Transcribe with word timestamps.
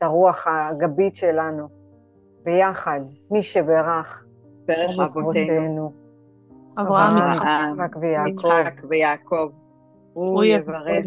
את 0.00 0.04
הרוח 0.04 0.46
הגבית 0.46 1.16
שלנו, 1.16 1.68
ביחד, 2.44 3.00
מי 3.30 3.42
שברך, 3.42 4.24
ברך 4.66 4.98
אבותינו, 5.04 5.92
אברהם, 6.78 7.26
יצחק. 7.26 7.96
ויעקב, 8.00 8.28
יצחק 8.28 8.80
ויעקב, 8.88 9.48
הוא 10.12 10.44
יברך 10.44 11.06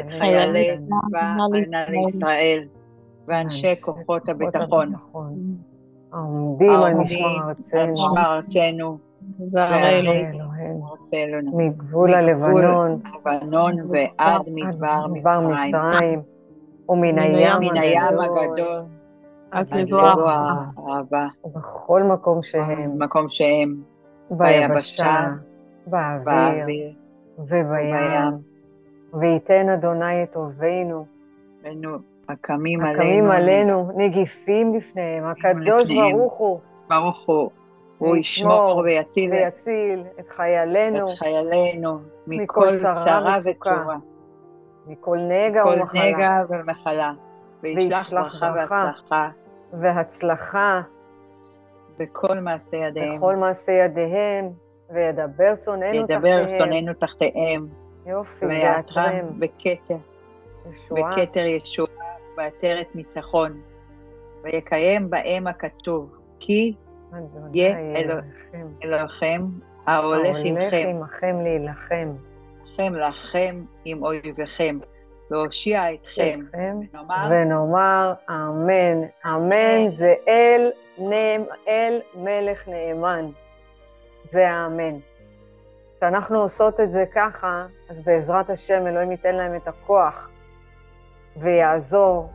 את 0.00 0.12
חיילי 0.18 0.76
צבא 0.76 1.36
הגנה 1.46 1.84
לישראל 1.88 2.64
ואנשי 3.26 3.80
כוחות 3.80 4.28
הביטחון, 4.28 4.92
העומדים 6.12 6.72
על 6.86 6.94
משמר 6.94 8.36
ארצנו, 8.36 8.98
מגבול 11.52 12.14
הלבנון, 12.14 13.00
לבנון 13.14 13.74
ועד 13.90 14.42
מדבר 14.46 15.40
מצרים, 15.40 16.22
ומן 16.90 17.18
הים 17.18 18.18
הגדול, 18.20 18.82
עד 19.50 19.74
לבוא 19.74 20.30
האהבה, 20.30 21.26
ובכל 21.44 22.02
מקום 22.02 22.42
שהם, 22.42 22.98
במקום 22.98 23.26
שהם, 23.28 23.76
ביבשה, 24.30 25.26
באוויר 25.86 26.92
ובים. 27.38 28.50
וייתן 29.14 29.68
אדוני 29.68 30.22
את 30.22 30.36
אויבינו, 30.36 31.04
הקמים 32.28 32.80
הקמים 32.80 33.30
עלינו, 33.30 33.32
עלינו, 33.32 33.90
נגיפים 33.96 34.72
בפניהם, 34.72 35.24
הקדוש. 35.24 35.88
ברוך 35.94 36.34
הוא, 36.38 36.60
ברוך 36.88 37.26
הוא, 37.26 37.50
הוא 37.98 38.16
ישמור 38.16 38.82
ויציל 38.84 39.32
את 40.20 40.28
חיילינו 40.28 41.06
מכל 42.26 42.76
צרה 42.76 43.36
וצורה, 43.44 43.96
מכל 44.86 45.18
נגע 45.28 45.64
ומחלה, 45.66 46.00
נגע 46.14 46.30
ומחלה, 46.48 47.12
וישלח 47.62 48.10
ברכה 48.12 48.52
והצלחה. 48.56 49.28
והצלחה. 49.72 50.80
בכל 51.98 52.38
מעשה 52.38 52.76
ידיהם, 52.76 53.16
בכל 53.16 53.36
מעשה 53.36 53.72
ידיהם, 53.72 54.50
וידבר 54.90 55.56
שונאינו 55.64 55.96
ידבר 56.04 56.42
תחתיהם. 56.44 56.58
שונאינו 56.58 56.92
תחתיהם, 56.94 57.66
יופי, 58.06 58.46
ויעטרם 58.46 59.40
בכתר, 59.40 59.96
ישועה. 60.72 61.16
בכתר 61.16 61.44
ישועה, 61.46 61.90
בעטרת 62.36 62.86
ניצחון, 62.94 63.60
ויקיים 64.42 65.10
בהם 65.10 65.46
הכתוב, 65.46 66.16
כי 66.40 66.74
יהיה 67.52 67.78
אלוה- 67.96 68.20
אלוהיכם, 68.84 69.46
ההולך 69.86 70.26
ההולך 70.26 70.36
עמכם, 70.44 70.88
עמכם 70.88 71.40
להילחם, 71.42 72.08
לכם 72.80 72.94
לכם 72.96 73.64
עם 73.84 74.02
אויביכם, 74.02 74.78
והושיע 75.30 75.94
אתכם, 75.94 76.40
אתכם, 76.48 76.76
ונאמר 76.92 77.26
ונאמר 77.30 78.12
אמן. 78.30 79.02
אמן 79.26 79.90
זה 79.90 80.14
אל, 80.28 80.70
נאם, 80.98 81.44
אל 81.68 82.00
מלך 82.14 82.68
נאמן. 82.68 83.30
זה 84.30 84.50
האמן. 84.50 84.98
כשאנחנו 85.96 86.40
עושות 86.40 86.80
את 86.80 86.90
זה 86.90 87.04
ככה, 87.14 87.66
אז 87.88 88.00
בעזרת 88.00 88.50
השם 88.50 88.86
אלוהים 88.86 89.10
ייתן 89.10 89.34
להם 89.34 89.56
את 89.56 89.68
הכוח 89.68 90.30
ויעזור, 91.36 92.30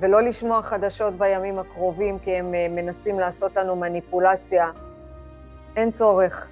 ולא 0.00 0.22
לשמוע 0.22 0.62
חדשות 0.62 1.14
בימים 1.14 1.58
הקרובים, 1.58 2.18
כי 2.18 2.36
הם 2.36 2.54
אה, 2.54 2.66
מנסים 2.70 3.20
לעשות 3.20 3.56
לנו 3.56 3.76
מניפולציה. 3.76 4.70
אין 5.76 5.90
צורך. 5.90 6.46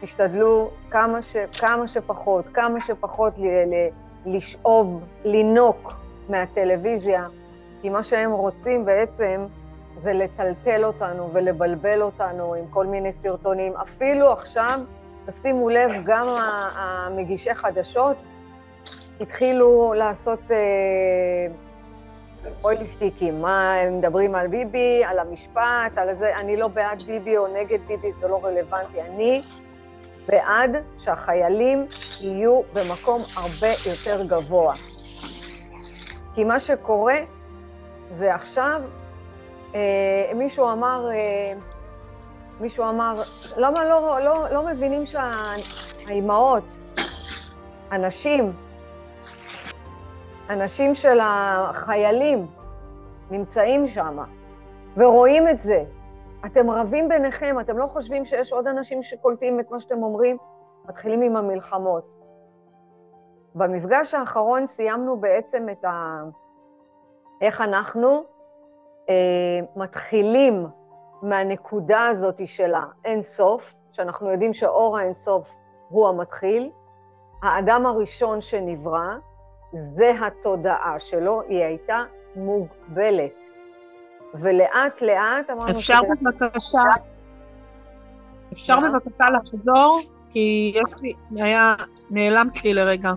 תשתדלו 0.00 0.70
כמה, 0.90 1.22
ש, 1.22 1.36
כמה 1.60 1.88
שפחות, 1.88 2.44
כמה 2.54 2.80
שפחות 2.80 3.32
ל, 3.38 3.46
ל, 3.46 3.88
לשאוב, 4.26 5.04
לינוק 5.24 5.92
מהטלוויזיה, 6.28 7.26
כי 7.82 7.88
מה 7.88 8.04
שהם 8.04 8.30
רוצים 8.30 8.84
בעצם 8.84 9.46
זה 10.00 10.12
לטלטל 10.12 10.84
אותנו 10.84 11.30
ולבלבל 11.32 12.02
אותנו 12.02 12.54
עם 12.54 12.64
כל 12.70 12.86
מיני 12.86 13.12
סרטונים. 13.12 13.76
אפילו 13.76 14.32
עכשיו, 14.32 14.80
תשימו 15.26 15.70
לב, 15.70 15.90
גם 16.04 16.26
המגישי 16.76 17.54
חדשות 17.54 18.16
התחילו 19.20 19.92
לעשות 19.96 20.50
אה, 20.50 20.56
הוליסטיקים. 22.62 23.42
מה, 23.42 23.74
הם 23.74 23.98
מדברים 23.98 24.34
על 24.34 24.46
ביבי, 24.46 25.04
על 25.04 25.18
המשפט, 25.18 25.92
על 25.96 26.14
זה, 26.14 26.36
אני 26.36 26.56
לא 26.56 26.68
בעד 26.68 27.02
ביבי 27.02 27.36
או 27.36 27.46
נגד 27.46 27.78
ביבי, 27.86 28.12
זה 28.12 28.28
לא 28.28 28.40
רלוונטי. 28.44 29.02
אני 29.02 29.42
בעד 30.28 30.76
שהחיילים 30.98 31.86
יהיו 32.20 32.60
במקום 32.72 33.20
הרבה 33.36 33.68
יותר 33.86 34.24
גבוה. 34.26 34.74
כי 36.34 36.44
מה 36.44 36.60
שקורה 36.60 37.16
זה 38.10 38.34
עכשיו, 38.34 38.82
אה, 39.74 40.30
מישהו 40.34 40.72
אמר, 40.72 41.10
אה, 41.10 41.52
מישהו 42.60 42.88
אמר, 42.88 43.22
למה 43.56 43.84
לא, 43.84 44.20
לא, 44.20 44.48
לא 44.50 44.66
מבינים 44.66 45.02
שהאימהות, 45.06 46.80
הנשים, 47.90 48.52
הנשים 50.48 50.94
של 50.94 51.18
החיילים 51.22 52.46
נמצאים 53.30 53.88
שם 53.88 54.18
ורואים 54.96 55.48
את 55.48 55.58
זה. 55.58 55.84
אתם 56.46 56.70
רבים 56.70 57.08
ביניכם, 57.08 57.56
אתם 57.60 57.78
לא 57.78 57.86
חושבים 57.86 58.24
שיש 58.24 58.52
עוד 58.52 58.66
אנשים 58.66 59.02
שקולטים 59.02 59.60
את 59.60 59.70
מה 59.70 59.80
שאתם 59.80 60.02
אומרים? 60.02 60.36
מתחילים 60.88 61.22
עם 61.22 61.36
המלחמות. 61.36 62.18
במפגש 63.54 64.14
האחרון 64.14 64.66
סיימנו 64.66 65.20
בעצם 65.20 65.66
את 65.72 65.84
ה... 65.84 66.22
איך 67.40 67.60
אנחנו 67.60 68.24
אה, 69.08 69.14
מתחילים 69.76 70.66
מהנקודה 71.22 72.06
הזאת 72.06 72.46
של 72.46 72.72
האינסוף, 72.74 73.74
שאנחנו 73.92 74.30
יודעים 74.30 74.52
שאור 74.52 74.98
האינסוף 74.98 75.50
הוא 75.88 76.08
המתחיל, 76.08 76.70
האדם 77.42 77.86
הראשון 77.86 78.40
שנברא, 78.40 79.14
זה 79.72 80.12
התודעה 80.26 80.98
שלו, 80.98 81.42
היא 81.42 81.64
הייתה 81.64 82.02
מוגבלת. 82.36 83.47
ולאט 84.34 85.02
לאט 85.02 85.50
אמרנו... 85.50 85.70
אפשר 85.70 85.94
שזה- 85.98 86.14
בבקשה, 86.22 86.78
אפשר? 88.52 88.78
בבקשה 88.80 89.30
לחזור? 89.30 90.00
כי 90.30 90.72
יש 90.74 91.02
לי, 91.02 91.12
היה, 91.42 91.74
נעלמת 92.10 92.64
לי 92.64 92.74
לרגע. 92.74 93.12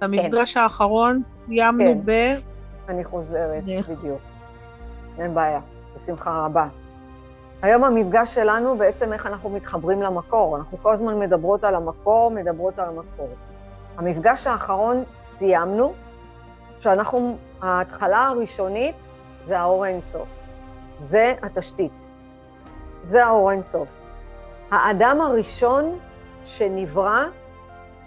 במפגש 0.00 0.56
האחרון 0.56 1.22
סיימנו 1.48 1.92
כן. 1.92 1.98
ב... 2.04 2.10
אני 2.88 3.04
חוזרת? 3.04 3.64
בדיוק. 3.64 4.20
אין 5.18 5.34
בעיה, 5.34 5.60
בשמחה 5.94 6.44
רבה. 6.44 6.66
היום 7.62 7.84
המפגש 7.84 8.34
שלנו 8.34 8.78
בעצם 8.78 9.12
איך 9.12 9.26
אנחנו 9.26 9.50
מתחברים 9.50 10.02
למקור. 10.02 10.56
אנחנו 10.56 10.78
כל 10.82 10.92
הזמן 10.92 11.18
מדברות 11.18 11.64
על 11.64 11.74
המקור, 11.74 12.30
מדברות 12.30 12.78
על 12.78 12.88
המקור. 12.88 13.28
המפגש 13.96 14.46
האחרון 14.46 15.04
סיימנו, 15.20 15.92
שאנחנו, 16.80 17.36
ההתחלה 17.62 18.26
הראשונית 18.26 18.94
זה 19.46 19.58
האור 19.58 19.84
האינסוף. 19.84 20.28
זה 20.98 21.32
התשתית. 21.42 22.06
זה 23.02 23.26
האור 23.26 23.50
האינסוף. 23.50 23.88
האדם 24.70 25.20
הראשון 25.20 25.98
שנברא, 26.44 27.24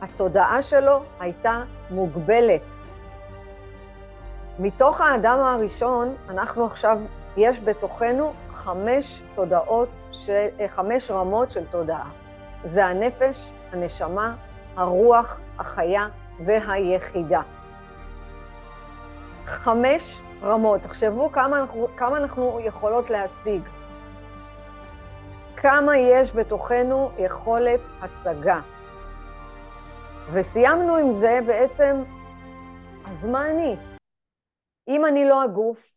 התודעה 0.01 0.61
שלו 0.61 1.03
הייתה 1.19 1.63
מוגבלת. 1.91 2.61
מתוך 4.59 5.01
האדם 5.01 5.39
הראשון, 5.39 6.15
אנחנו 6.29 6.65
עכשיו, 6.65 6.97
יש 7.37 7.59
בתוכנו 7.59 8.33
חמש 8.49 9.21
תודעות, 9.35 9.89
של, 10.11 10.47
אה, 10.59 10.67
חמש 10.67 11.11
רמות 11.11 11.51
של 11.51 11.65
תודעה. 11.71 12.09
זה 12.65 12.85
הנפש, 12.85 13.49
הנשמה, 13.71 14.35
הרוח, 14.75 15.37
החיה 15.59 16.07
והיחידה. 16.45 17.41
חמש 19.45 20.21
רמות. 20.41 20.81
תחשבו 20.81 21.31
כמה 21.31 21.59
אנחנו, 21.59 21.87
כמה 21.97 22.17
אנחנו 22.17 22.59
יכולות 22.59 23.09
להשיג. 23.09 23.61
כמה 25.61 25.97
יש 25.97 26.31
בתוכנו 26.35 27.11
יכולת 27.17 27.79
השגה. 28.01 28.61
וסיימנו 30.33 30.95
עם 30.95 31.13
זה 31.13 31.39
בעצם, 31.47 32.03
אז 33.05 33.25
מה 33.25 33.49
אני? 33.49 33.75
אם 34.87 35.05
אני 35.05 35.25
לא 35.29 35.43
הגוף, 35.43 35.91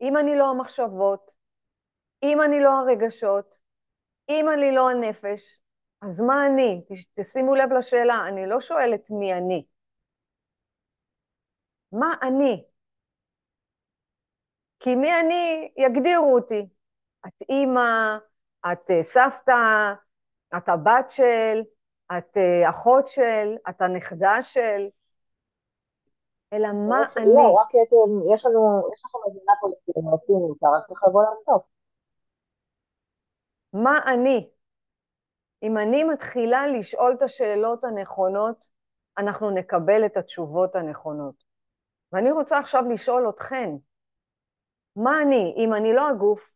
אם 0.00 0.16
אני 0.16 0.36
לא 0.38 0.50
המחשבות, 0.50 1.34
אם 2.22 2.42
אני 2.42 2.60
לא 2.60 2.70
הרגשות, 2.70 3.58
אם 4.28 4.46
אני 4.54 4.74
לא 4.74 4.90
הנפש, 4.90 5.60
אז 6.02 6.20
מה 6.20 6.46
אני? 6.46 6.82
תש- 6.88 7.06
תשימו 7.14 7.54
לב 7.54 7.72
לשאלה, 7.72 8.28
אני 8.28 8.46
לא 8.46 8.60
שואלת 8.60 9.10
מי 9.10 9.34
אני. 9.34 9.66
מה 11.92 12.14
אני? 12.22 12.69
כי 14.80 14.94
מי 14.94 15.20
אני, 15.20 15.72
יגדירו 15.76 16.34
אותי. 16.34 16.68
את 17.26 17.42
אימא, 17.48 18.16
את 18.72 18.90
אה, 18.90 19.02
סבתא, 19.02 19.92
את 20.56 20.68
הבת 20.68 21.10
של, 21.10 21.62
את 22.18 22.36
אה, 22.36 22.70
אחות 22.70 23.08
של, 23.08 23.56
את 23.68 23.82
הנכדה 23.82 24.42
של. 24.42 24.88
אלא 26.52 26.68
מה 26.88 27.00
לא, 27.00 27.22
אני. 27.22 27.34
לא, 27.34 27.52
רק 27.52 27.68
יש 28.34 28.46
לנו, 28.46 28.88
יש 28.92 29.02
לכם 29.04 29.18
מדינה 29.30 29.52
פוליטית, 29.60 29.96
אותה, 30.28 30.66
רק 30.76 30.86
צריך 30.88 31.00
לבוא 31.08 31.22
לעשות. 31.22 31.62
מה 33.72 33.98
אני? 34.06 34.50
אם 35.62 35.78
אני 35.78 36.04
מתחילה 36.04 36.66
לשאול 36.66 37.12
את 37.12 37.22
השאלות 37.22 37.84
הנכונות, 37.84 38.66
אנחנו 39.18 39.50
נקבל 39.50 40.06
את 40.06 40.16
התשובות 40.16 40.76
הנכונות. 40.76 41.44
ואני 42.12 42.30
רוצה 42.30 42.58
עכשיו 42.58 42.82
לשאול 42.92 43.28
אתכן, 43.28 43.70
מה 44.96 45.22
אני, 45.22 45.54
אם 45.56 45.74
אני 45.74 45.92
לא 45.92 46.08
הגוף, 46.08 46.50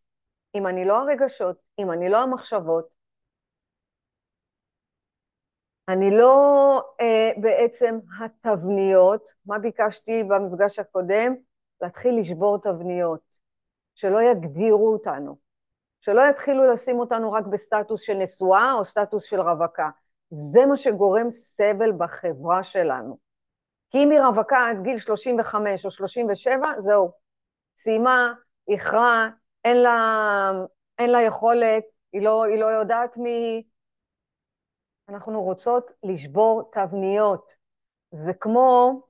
אם 0.55 0.67
אני 0.67 0.85
לא 0.85 0.99
הרגשות, 0.99 1.57
אם 1.79 1.91
אני 1.91 2.09
לא 2.09 2.23
המחשבות, 2.23 2.95
אני 5.89 6.17
לא 6.17 6.83
אה, 7.01 7.31
בעצם 7.37 7.99
התבניות, 8.21 9.33
מה 9.47 9.59
ביקשתי 9.59 10.25
במפגש 10.25 10.79
הקודם? 10.79 11.35
להתחיל 11.81 12.21
לשבור 12.21 12.59
תבניות, 12.59 13.21
שלא 13.95 14.23
יגדירו 14.23 14.93
אותנו, 14.93 15.37
שלא 16.01 16.23
יתחילו 16.31 16.73
לשים 16.73 16.99
אותנו 16.99 17.33
רק 17.33 17.47
בסטטוס 17.47 18.01
של 18.01 18.15
נשואה 18.15 18.73
או 18.73 18.85
סטטוס 18.85 19.25
של 19.25 19.41
רווקה. 19.41 19.91
זה 20.31 20.67
מה 20.67 20.77
שגורם 20.77 21.31
סבל 21.31 21.93
בחברה 21.99 22.65
שלנו. 22.65 23.19
כי 23.91 23.99
אם 23.99 24.11
היא 24.11 24.21
רווקה 24.21 24.69
עד 24.71 24.83
גיל 24.83 24.99
35 24.99 25.85
או 25.85 25.91
37, 25.91 26.69
זהו, 26.79 27.13
סיימה, 27.76 28.32
איחרה, 28.69 29.29
אין 29.65 29.76
לה, 29.76 30.50
אין 30.99 31.11
לה 31.11 31.23
יכולת, 31.23 31.85
היא 32.12 32.23
לא, 32.23 32.44
היא 32.44 32.61
לא 32.61 32.67
יודעת 32.67 33.17
מי... 33.17 33.62
אנחנו 35.09 35.43
רוצות 35.43 35.91
לשבור 36.03 36.71
תבניות. 36.73 37.53
זה 38.11 38.32
כמו 38.35 39.00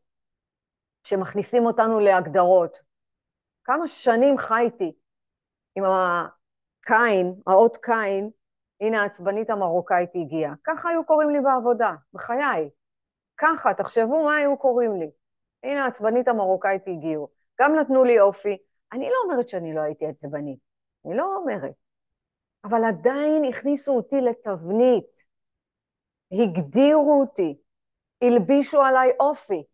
שמכניסים 1.03 1.67
אותנו 1.67 2.01
להגדרות. 2.01 2.79
כמה 3.65 3.89
שנים 3.89 4.39
חייתי 4.39 4.93
עם 5.75 5.85
הקין, 5.85 7.35
האות 7.47 7.77
קין, 7.77 8.31
הנה 8.81 9.03
העצבנית 9.03 9.51
המרוקאית 9.51 10.11
הגיעה. 10.15 10.55
ככה 10.65 10.89
היו 10.89 11.05
קוראים 11.07 11.31
לי 11.31 11.41
בעבודה, 11.41 11.95
בחיי. 12.13 12.71
ככה, 13.37 13.75
תחשבו 13.75 14.25
מה 14.25 14.37
היו 14.37 14.59
קוראים 14.59 14.97
לי. 14.97 15.11
הנה 15.63 15.85
העצבנית 15.85 16.29
המרוקאית 16.29 16.83
הגיעו. 16.87 17.29
גם 17.61 17.75
נתנו 17.75 18.05
לי 18.05 18.21
אופי. 18.21 18.59
אני 18.93 19.09
לא 19.11 19.17
אומרת 19.25 19.49
שאני 19.49 19.75
לא 19.75 19.81
הייתי 19.81 20.07
עצבנית, 20.07 20.59
אני 21.07 21.17
לא 21.17 21.37
אומרת. 21.37 21.75
אבל 22.65 22.85
עדיין 22.85 23.45
הכניסו 23.45 23.97
אותי 23.97 24.21
לתבנית. 24.21 25.25
הגדירו 26.33 27.21
אותי, 27.21 27.59
הלבישו 28.23 28.83
עליי 28.83 29.13
אופי. 29.21 29.65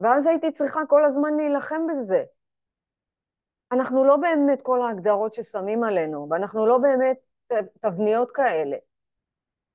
ואז 0.00 0.26
הייתי 0.26 0.52
צריכה 0.52 0.80
כל 0.88 1.04
הזמן 1.04 1.34
להילחם 1.36 1.86
בזה. 1.90 2.24
אנחנו 3.72 4.04
לא 4.04 4.16
באמת 4.16 4.62
כל 4.62 4.82
ההגדרות 4.82 5.34
ששמים 5.34 5.84
עלינו, 5.84 6.26
ואנחנו 6.30 6.66
לא 6.66 6.78
באמת 6.78 7.18
תבניות 7.80 8.30
כאלה. 8.34 8.76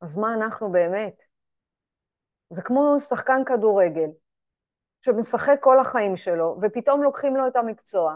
אז 0.01 0.17
מה 0.17 0.33
אנחנו 0.33 0.71
באמת? 0.71 1.23
זה 2.49 2.61
כמו 2.61 2.99
שחקן 2.99 3.41
כדורגל, 3.45 4.09
שמשחק 5.07 5.57
כל 5.61 5.79
החיים 5.79 6.17
שלו, 6.17 6.57
ופתאום 6.61 7.03
לוקחים 7.03 7.35
לו 7.35 7.47
את 7.47 7.55
המקצוע, 7.55 8.15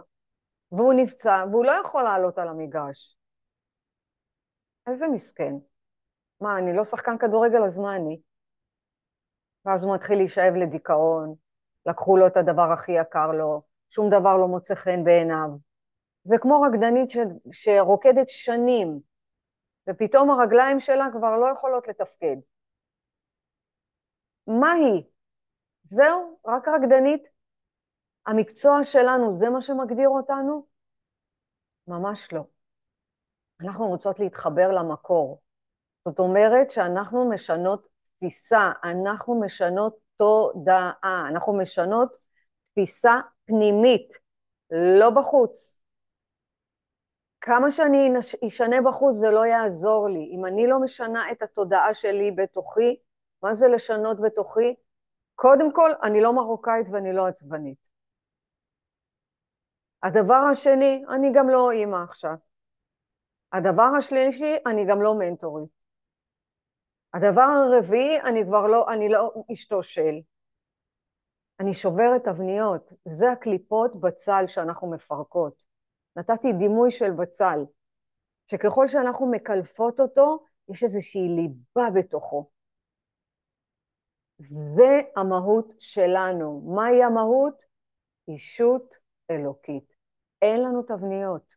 והוא 0.72 0.94
נפצע, 0.94 1.46
והוא 1.52 1.66
לא 1.66 1.72
יכול 1.72 2.04
לעלות 2.04 2.38
על 2.38 2.48
המגרש. 2.48 3.18
איזה 4.88 5.08
מסכן. 5.08 5.54
מה, 6.42 6.58
אני 6.58 6.74
לא 6.78 6.84
שחקן 6.84 7.18
כדורגל, 7.18 7.64
אז 7.64 7.78
מה 7.78 7.96
אני? 7.96 8.22
ואז 9.66 9.84
הוא 9.84 9.96
מתחיל 9.96 10.18
להישאב 10.18 10.54
לדיכאון, 10.54 11.36
לקחו 11.86 12.18
לו 12.18 12.28
את 12.28 12.38
הדבר 12.38 12.72
הכי 12.72 12.92
יקר 12.92 13.32
לו, 13.32 13.62
שום 13.90 14.10
דבר 14.10 14.38
לא 14.38 14.48
מוצא 14.48 14.76
חן 14.76 15.04
בעיניו. 15.04 15.50
זה 16.24 16.38
כמו 16.38 16.62
רקדנית 16.62 17.10
ש... 17.10 17.18
שרוקדת 17.52 18.30
שנים, 18.30 19.00
ופתאום 19.90 20.32
הרגליים 20.32 20.80
שלה 20.80 21.06
כבר 21.12 21.38
לא 21.38 21.52
יכולות 21.52 21.88
לתפקד. 21.88 22.38
מה 24.48 24.72
היא? 24.72 25.11
זהו? 25.92 26.40
רק 26.46 26.68
רקדנית? 26.68 27.24
המקצוע 28.26 28.84
שלנו 28.84 29.34
זה 29.34 29.50
מה 29.50 29.62
שמגדיר 29.62 30.10
אותנו? 30.10 30.66
ממש 31.88 32.34
לא. 32.34 32.44
אנחנו 33.62 33.88
רוצות 33.88 34.20
להתחבר 34.20 34.72
למקור. 34.72 35.42
זאת 36.06 36.20
אומרת 36.20 36.72
שאנחנו 36.72 37.30
משנות 37.30 37.88
תפיסה, 38.18 38.72
אנחנו 38.84 39.40
משנות 39.40 39.98
תודעה, 40.16 41.24
אנחנו 41.30 41.58
משנות 41.58 42.18
תפיסה 42.64 43.16
פנימית, 43.46 44.18
לא 44.72 45.10
בחוץ. 45.10 45.82
כמה 47.42 47.72
שאני 47.72 48.12
אשנה 48.48 48.82
בחוץ 48.82 49.16
זה 49.16 49.32
לא 49.32 49.46
יעזור 49.46 50.10
לי. 50.10 50.32
אם 50.36 50.46
אני 50.46 50.68
לא 50.68 50.80
משנה 50.80 51.32
את 51.32 51.42
התודעה 51.42 51.94
שלי 51.94 52.32
בתוכי, 52.32 53.00
מה 53.44 53.54
זה 53.54 53.68
לשנות 53.68 54.22
בתוכי? 54.22 54.76
קודם 55.42 55.74
כל, 55.74 55.92
אני 56.04 56.22
לא 56.22 56.34
מרוקאית 56.34 56.88
ואני 56.92 57.14
לא 57.14 57.28
עצבנית. 57.28 57.90
הדבר 60.04 60.42
השני, 60.52 61.04
אני 61.10 61.32
גם 61.34 61.50
לא 61.50 61.72
אימא 61.72 62.04
עכשיו. 62.10 62.36
הדבר 63.54 63.90
השלישי, 63.98 64.56
אני 64.66 64.86
גם 64.86 65.02
לא 65.02 65.16
מנטורית. 65.20 65.70
הדבר 67.14 67.42
הרביעי, 67.42 68.22
אני 68.22 68.44
כבר 68.46 68.68
לא, 68.68 68.94
אני 68.94 69.10
לא 69.10 69.34
אשתו 69.54 69.84
של. 69.84 70.20
אני 71.60 71.74
שוברת 71.74 72.24
תבניות, 72.24 72.94
זה 73.06 73.32
הקליפות 73.32 74.02
בצל 74.02 74.44
שאנחנו 74.48 74.92
מפרקות. 74.92 75.64
נתתי 76.16 76.54
דימוי 76.54 76.92
של 76.92 77.12
בצל, 77.12 77.66
שככל 78.48 78.88
שאנחנו 78.88 79.32
מקלפות 79.32 80.00
אותו, 80.00 80.46
יש 80.70 80.84
איזושהי 80.84 81.28
ליבה 81.28 81.90
בתוכו. 82.00 82.61
זה 84.44 85.02
המהות 85.16 85.74
שלנו. 85.80 86.62
מהי 86.76 87.04
המהות? 87.04 87.66
אישות 88.28 88.98
אלוקית. 89.32 89.94
אין 90.42 90.64
לנו 90.64 90.84
תבניות. 90.84 91.56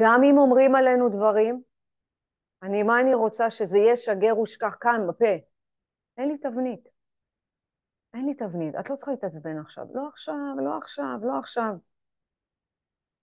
גם 0.00 0.22
אם 0.22 0.38
אומרים 0.38 0.74
עלינו 0.74 1.08
דברים, 1.08 1.62
אני, 2.62 2.82
מה 2.82 3.00
אני 3.00 3.14
רוצה? 3.14 3.50
שזה 3.50 3.78
יהיה 3.78 3.96
שגר 3.96 4.38
ושכח 4.38 4.76
כאן, 4.80 5.00
בפה. 5.08 5.34
אין 6.18 6.28
לי 6.28 6.38
תבנית. 6.38 6.88
אין 8.14 8.26
לי 8.26 8.34
תבנית. 8.34 8.74
את 8.80 8.90
לא 8.90 8.96
צריכה 8.96 9.10
להתעצבן 9.10 9.58
עכשיו. 9.58 9.84
לא 9.94 10.08
עכשיו, 10.08 10.54
לא 10.64 10.78
עכשיו, 10.78 11.18
לא 11.22 11.38
עכשיו. 11.38 11.74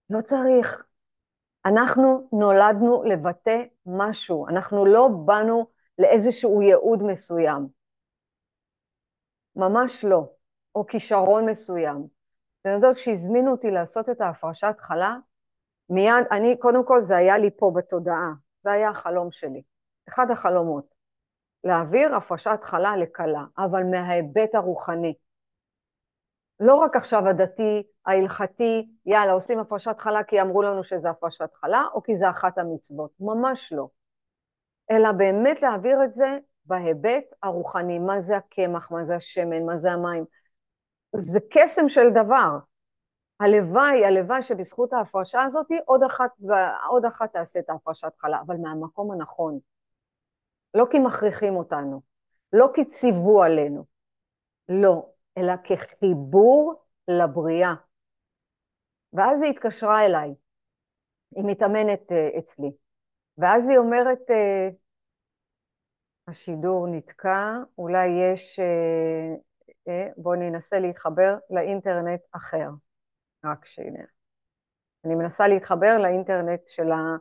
לא 0.09 0.21
צריך. 0.21 0.83
אנחנו 1.65 2.29
נולדנו 2.33 3.03
לבטא 3.03 3.63
משהו. 3.85 4.47
אנחנו 4.47 4.85
לא 4.85 5.07
באנו 5.25 5.67
לאיזשהו 5.99 6.61
ייעוד 6.61 7.03
מסוים. 7.03 7.80
ממש 9.55 10.05
לא. 10.05 10.29
או 10.75 10.85
כישרון 10.87 11.45
מסוים. 11.49 12.07
אתם 12.61 12.69
יודעות, 12.69 12.95
כשהזמינו 12.95 13.51
אותי 13.51 13.71
לעשות 13.71 14.09
את 14.09 14.21
ההפרשת 14.21 14.75
חלה, 14.79 15.17
מיד, 15.89 16.25
אני, 16.31 16.59
קודם 16.59 16.85
כל 16.85 17.03
זה 17.03 17.17
היה 17.17 17.37
לי 17.37 17.49
פה 17.57 17.71
בתודעה. 17.75 18.31
זה 18.63 18.71
היה 18.71 18.89
החלום 18.89 19.31
שלי, 19.31 19.61
אחד 20.09 20.31
החלומות. 20.31 20.85
להעביר 21.63 22.15
הפרשת 22.15 22.59
חלה 22.61 22.97
לכלה, 22.97 23.43
אבל 23.57 23.83
מההיבט 23.83 24.55
הרוחני. 24.55 25.13
לא 26.59 26.75
רק 26.75 26.95
עכשיו 26.95 27.27
הדתי, 27.27 27.83
ההלכתי, 28.05 28.91
יאללה, 29.05 29.31
עושים 29.31 29.59
הפרשת 29.59 29.95
חלה 29.99 30.23
כי 30.23 30.41
אמרו 30.41 30.61
לנו 30.61 30.83
שזה 30.83 31.09
הפרשת 31.09 31.53
חלה, 31.53 31.83
או 31.93 32.03
כי 32.03 32.15
זה 32.15 32.29
אחת 32.29 32.57
המצוות. 32.57 33.11
ממש 33.19 33.73
לא. 33.73 33.87
אלא 34.91 35.11
באמת 35.11 35.61
להעביר 35.61 36.03
את 36.03 36.13
זה 36.13 36.37
בהיבט 36.65 37.23
הרוחני. 37.43 37.99
מה 37.99 38.21
זה 38.21 38.37
הקמח, 38.37 38.91
מה 38.91 39.03
זה 39.03 39.15
השמן, 39.15 39.65
מה 39.65 39.77
זה 39.77 39.91
המים. 39.91 40.25
זה 41.15 41.39
קסם 41.51 41.89
של 41.89 42.09
דבר. 42.09 42.57
הלוואי, 43.39 44.05
הלוואי 44.05 44.43
שבזכות 44.43 44.93
ההפרשה 44.93 45.43
הזאת 45.43 45.67
עוד 45.85 46.03
אחת, 46.03 46.29
עוד 46.89 47.05
אחת 47.05 47.33
תעשה 47.33 47.59
את 47.59 47.69
ההפרשת 47.69 48.11
חלה, 48.17 48.41
אבל 48.45 48.57
מהמקום 48.57 49.11
הנכון. 49.11 49.59
לא 50.73 50.85
כי 50.91 50.99
מכריחים 50.99 51.55
אותנו, 51.55 52.01
לא 52.53 52.67
כי 52.73 52.85
ציוו 52.85 53.43
עלינו, 53.43 53.85
לא, 54.69 55.09
אלא 55.37 55.53
כחיבור 55.63 56.73
לבריאה. 57.07 57.73
ואז 59.13 59.41
היא 59.41 59.51
התקשרה 59.51 60.05
אליי, 60.05 60.33
היא 61.35 61.45
מתאמנת 61.47 62.11
uh, 62.11 62.39
אצלי, 62.39 62.71
ואז 63.37 63.69
היא 63.69 63.77
אומרת, 63.77 64.19
uh, 64.29 64.73
השידור 66.31 66.87
נתקע, 66.87 67.57
אולי 67.77 68.07
יש, 68.07 68.59
uh, 68.59 69.39
uh, 69.89 69.91
בואו 70.17 70.35
ננסה 70.35 70.79
להתחבר 70.79 71.35
לאינטרנט 71.49 72.21
אחר. 72.31 72.69
רק 73.45 73.65
שהנה. 73.65 74.03
אני 75.05 75.15
מנסה 75.15 75.47
להתחבר 75.47 75.97
לאינטרנט 75.97 76.61
של, 76.67 76.91
ה, 76.91 77.17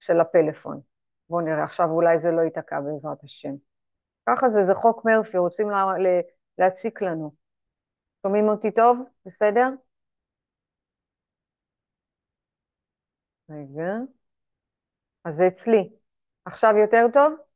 של 0.00 0.20
הפלאפון. 0.20 0.80
בואו 1.28 1.40
נראה, 1.40 1.64
עכשיו 1.64 1.90
אולי 1.90 2.18
זה 2.18 2.30
לא 2.30 2.40
ייתקע 2.40 2.80
בעזרת 2.80 3.24
השם. 3.24 3.54
ככה 4.28 4.48
זה, 4.48 4.62
זה 4.62 4.74
חוק 4.74 5.04
מרפי, 5.04 5.38
רוצים 5.38 5.70
לה, 5.70 5.84
לה, 5.98 6.20
להציק 6.58 7.02
לנו. 7.02 7.30
שומעים 8.22 8.48
אותי 8.48 8.70
טוב? 8.70 8.98
בסדר? 9.26 9.68
רגע. 13.50 13.92
אז 15.24 15.36
זה 15.36 15.46
אצלי. 15.46 15.90
עכשיו 16.44 16.74
יותר 16.76 17.06
טוב? 17.12 17.49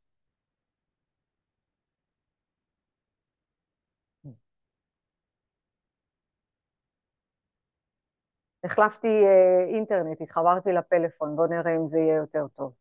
החלפתי 8.65 9.07
אה, 9.07 9.63
אינטרנט, 9.67 10.21
התחברתי 10.21 10.69
לפלאפון, 10.73 11.35
בואו 11.35 11.47
נראה 11.47 11.75
אם 11.75 11.87
זה 11.87 11.99
יהיה 11.99 12.15
יותר 12.15 12.47
טוב. 12.55 12.73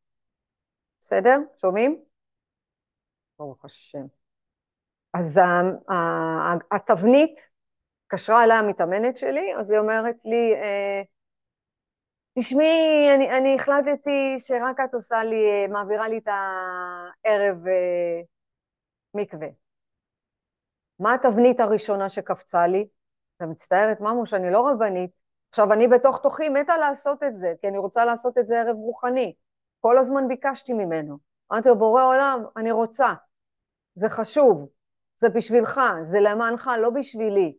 בסדר? 1.00 1.38
שומעים? 1.60 2.02
ברוך 3.38 3.64
השם. 3.64 4.06
אז 5.14 5.40
התבנית, 6.70 7.50
קשרה 8.06 8.44
אליי 8.44 8.58
המתאמנת 8.58 9.16
שלי, 9.16 9.54
אז 9.56 9.70
היא 9.70 9.78
אומרת 9.78 10.24
לי, 10.24 10.54
אה, 10.54 11.02
תשמעי, 12.38 13.14
אני, 13.14 13.38
אני 13.38 13.56
החלטתי 13.56 14.36
שרק 14.38 14.80
את 14.84 14.94
עושה 14.94 15.22
לי, 15.22 15.50
אה, 15.50 15.66
מעבירה 15.68 16.08
לי 16.08 16.18
את 16.18 16.28
הערב 16.28 17.56
מקווה. 19.14 19.48
מה 20.98 21.14
התבנית 21.14 21.60
הראשונה 21.60 22.08
שקפצה 22.08 22.66
לי? 22.66 22.88
אתה 23.36 23.46
מצטערת, 23.46 24.00
ממוש, 24.00 24.34
אני 24.34 24.50
לא 24.52 24.68
רבנית. 24.70 25.23
עכשיו, 25.54 25.72
אני 25.72 25.88
בתוך 25.88 26.18
תוכי 26.22 26.48
מתה 26.48 26.76
לעשות 26.76 27.22
את 27.22 27.34
זה, 27.34 27.52
כי 27.60 27.68
אני 27.68 27.78
רוצה 27.78 28.04
לעשות 28.04 28.38
את 28.38 28.46
זה 28.46 28.60
ערב 28.60 28.76
רוחני. 28.76 29.34
כל 29.80 29.98
הזמן 29.98 30.28
ביקשתי 30.28 30.72
ממנו. 30.72 31.18
אמרתי 31.52 31.68
לו, 31.68 31.78
בורא 31.78 32.04
עולם, 32.04 32.44
אני 32.56 32.70
רוצה. 32.72 33.14
זה 33.94 34.08
חשוב, 34.08 34.68
זה 35.16 35.28
בשבילך, 35.28 35.80
זה 36.02 36.18
למענך, 36.20 36.70
לא 36.82 36.90
בשבילי. 36.90 37.56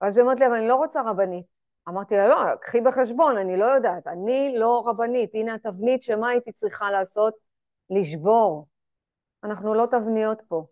ואז 0.00 0.16
היא 0.16 0.22
אומרת 0.22 0.40
לי, 0.40 0.46
אבל 0.46 0.54
אני 0.54 0.68
לא 0.68 0.74
רוצה 0.74 1.02
רבנית. 1.02 1.46
אמרתי 1.88 2.16
לה, 2.16 2.28
לא, 2.28 2.36
קחי 2.60 2.80
בחשבון, 2.80 3.38
אני 3.38 3.56
לא 3.56 3.64
יודעת, 3.64 4.06
אני 4.06 4.54
לא 4.58 4.82
רבנית, 4.86 5.30
הנה 5.34 5.54
התבנית 5.54 6.02
שמה 6.02 6.28
הייתי 6.28 6.52
צריכה 6.52 6.90
לעשות? 6.90 7.34
לשבור. 7.90 8.68
אנחנו 9.44 9.74
לא 9.74 9.86
תבניות 9.86 10.42
פה. 10.48 10.66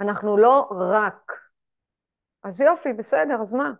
אנחנו 0.00 0.36
לא 0.36 0.68
רק. 0.70 1.32
אז 2.42 2.60
יופי, 2.60 2.92
בסדר, 2.92 3.40
אז 3.40 3.52
מה? 3.52 3.72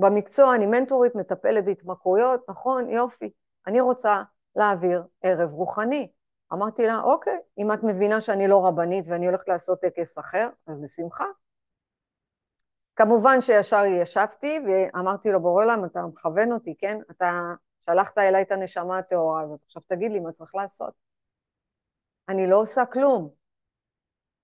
במקצוע 0.00 0.54
אני 0.54 0.66
מנטורית, 0.66 1.14
מטפלת 1.14 1.64
בהתמכרויות, 1.64 2.40
נכון, 2.48 2.90
יופי. 2.90 3.30
אני 3.66 3.80
רוצה 3.80 4.22
להעביר 4.56 5.02
ערב 5.22 5.52
רוחני. 5.52 6.10
אמרתי 6.52 6.86
לה, 6.86 7.00
אוקיי, 7.00 7.38
אם 7.58 7.72
את 7.72 7.82
מבינה 7.82 8.20
שאני 8.20 8.48
לא 8.48 8.66
רבנית 8.66 9.04
ואני 9.08 9.26
הולכת 9.26 9.48
לעשות 9.48 9.80
טקס 9.80 10.18
אחר, 10.18 10.48
אז 10.66 10.80
בשמחה. 10.80 11.24
כמובן 12.96 13.40
שישר 13.40 13.84
ישבתי 13.84 14.60
ואמרתי 14.66 15.30
לו, 15.30 15.40
בורא 15.40 15.64
עולם, 15.64 15.84
אתה 15.84 16.02
מכוון 16.02 16.52
אותי, 16.52 16.74
כן? 16.78 16.98
אתה 17.10 17.30
שלחת 17.86 18.18
אליי 18.18 18.42
את 18.42 18.52
הנשמה 18.52 18.98
הטהורה 18.98 19.42
הזאת, 19.42 19.60
עכשיו 19.64 19.82
תגיד 19.86 20.12
לי 20.12 20.20
מה 20.20 20.32
צריך 20.32 20.54
לעשות. 20.54 20.94
אני 22.28 22.46
לא 22.46 22.60
עושה 22.60 22.86
כלום. 22.86 23.30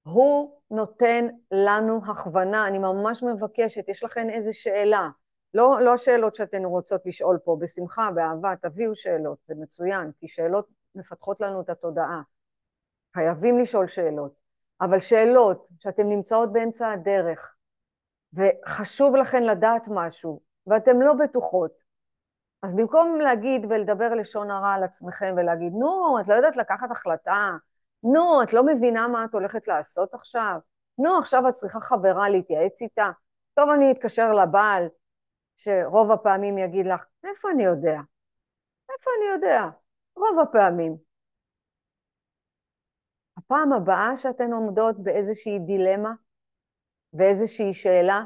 הוא 0.02 0.60
נותן 0.70 1.26
לנו 1.50 2.00
הכוונה, 2.06 2.66
אני 2.66 2.78
ממש 2.78 3.22
מבקשת, 3.22 3.88
יש 3.88 4.04
לכם 4.04 4.30
איזה 4.30 4.52
שאלה, 4.52 5.08
לא, 5.56 5.80
לא 5.80 5.96
שאלות 5.96 6.34
שאתן 6.34 6.64
רוצות 6.64 7.06
לשאול 7.06 7.38
פה, 7.44 7.56
בשמחה, 7.60 8.10
באהבה, 8.14 8.54
תביאו 8.62 8.96
שאלות, 8.96 9.38
זה 9.48 9.54
מצוין, 9.58 10.10
כי 10.18 10.28
שאלות 10.28 10.66
מפתחות 10.94 11.40
לנו 11.40 11.60
את 11.60 11.70
התודעה. 11.70 12.22
חייבים 13.14 13.58
לשאול 13.58 13.86
שאלות, 13.86 14.32
אבל 14.80 15.00
שאלות 15.00 15.68
שאתן 15.78 16.08
נמצאות 16.08 16.52
באמצע 16.52 16.90
הדרך, 16.90 17.54
וחשוב 18.32 19.16
לכן 19.16 19.42
לדעת 19.42 19.88
משהו, 19.90 20.40
ואתן 20.66 20.96
לא 20.96 21.14
בטוחות, 21.14 21.72
אז 22.62 22.74
במקום 22.74 23.20
להגיד 23.20 23.64
ולדבר 23.64 24.14
לשון 24.14 24.50
הרע 24.50 24.72
על 24.72 24.84
עצמכם 24.84 25.34
ולהגיד, 25.36 25.72
נו, 25.72 26.20
את 26.20 26.28
לא 26.28 26.34
יודעת 26.34 26.56
לקחת 26.56 26.90
החלטה, 26.90 27.50
נו, 28.02 28.42
את 28.42 28.52
לא 28.52 28.66
מבינה 28.66 29.08
מה 29.08 29.24
את 29.24 29.34
הולכת 29.34 29.68
לעשות 29.68 30.14
עכשיו, 30.14 30.58
נו, 30.98 31.18
עכשיו 31.18 31.48
את 31.48 31.54
צריכה 31.54 31.80
חברה 31.80 32.28
להתייעץ 32.28 32.82
איתה, 32.82 33.10
טוב, 33.54 33.70
אני 33.70 33.90
אתקשר 33.90 34.32
לבעל, 34.32 34.88
שרוב 35.56 36.10
הפעמים 36.10 36.58
יגיד 36.58 36.86
לך, 36.86 37.04
איפה 37.24 37.50
אני 37.50 37.64
יודע? 37.64 38.00
איפה 38.90 39.10
אני 39.18 39.34
יודע? 39.34 39.62
רוב 40.16 40.38
הפעמים. 40.42 40.96
הפעם 43.36 43.72
הבאה 43.72 44.16
שאתן 44.16 44.52
עומדות 44.52 44.98
באיזושהי 44.98 45.58
דילמה, 45.58 46.12
באיזושהי 47.12 47.74
שאלה, 47.74 48.24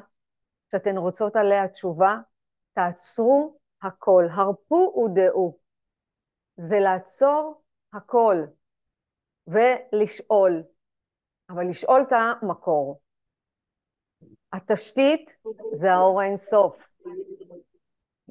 שאתן 0.70 0.96
רוצות 0.96 1.36
עליה 1.36 1.68
תשובה, 1.68 2.16
תעצרו 2.72 3.58
הכל, 3.82 4.24
הרפו 4.30 5.04
ודעו. 5.04 5.58
זה 6.56 6.80
לעצור 6.80 7.62
הכל 7.92 8.36
ולשאול, 9.46 10.62
אבל 11.50 11.70
לשאול 11.70 12.02
את 12.02 12.12
המקור. 12.12 13.00
התשתית 14.52 15.36
זה 15.72 15.92
האור 15.92 16.20
האינסוף. 16.20 16.89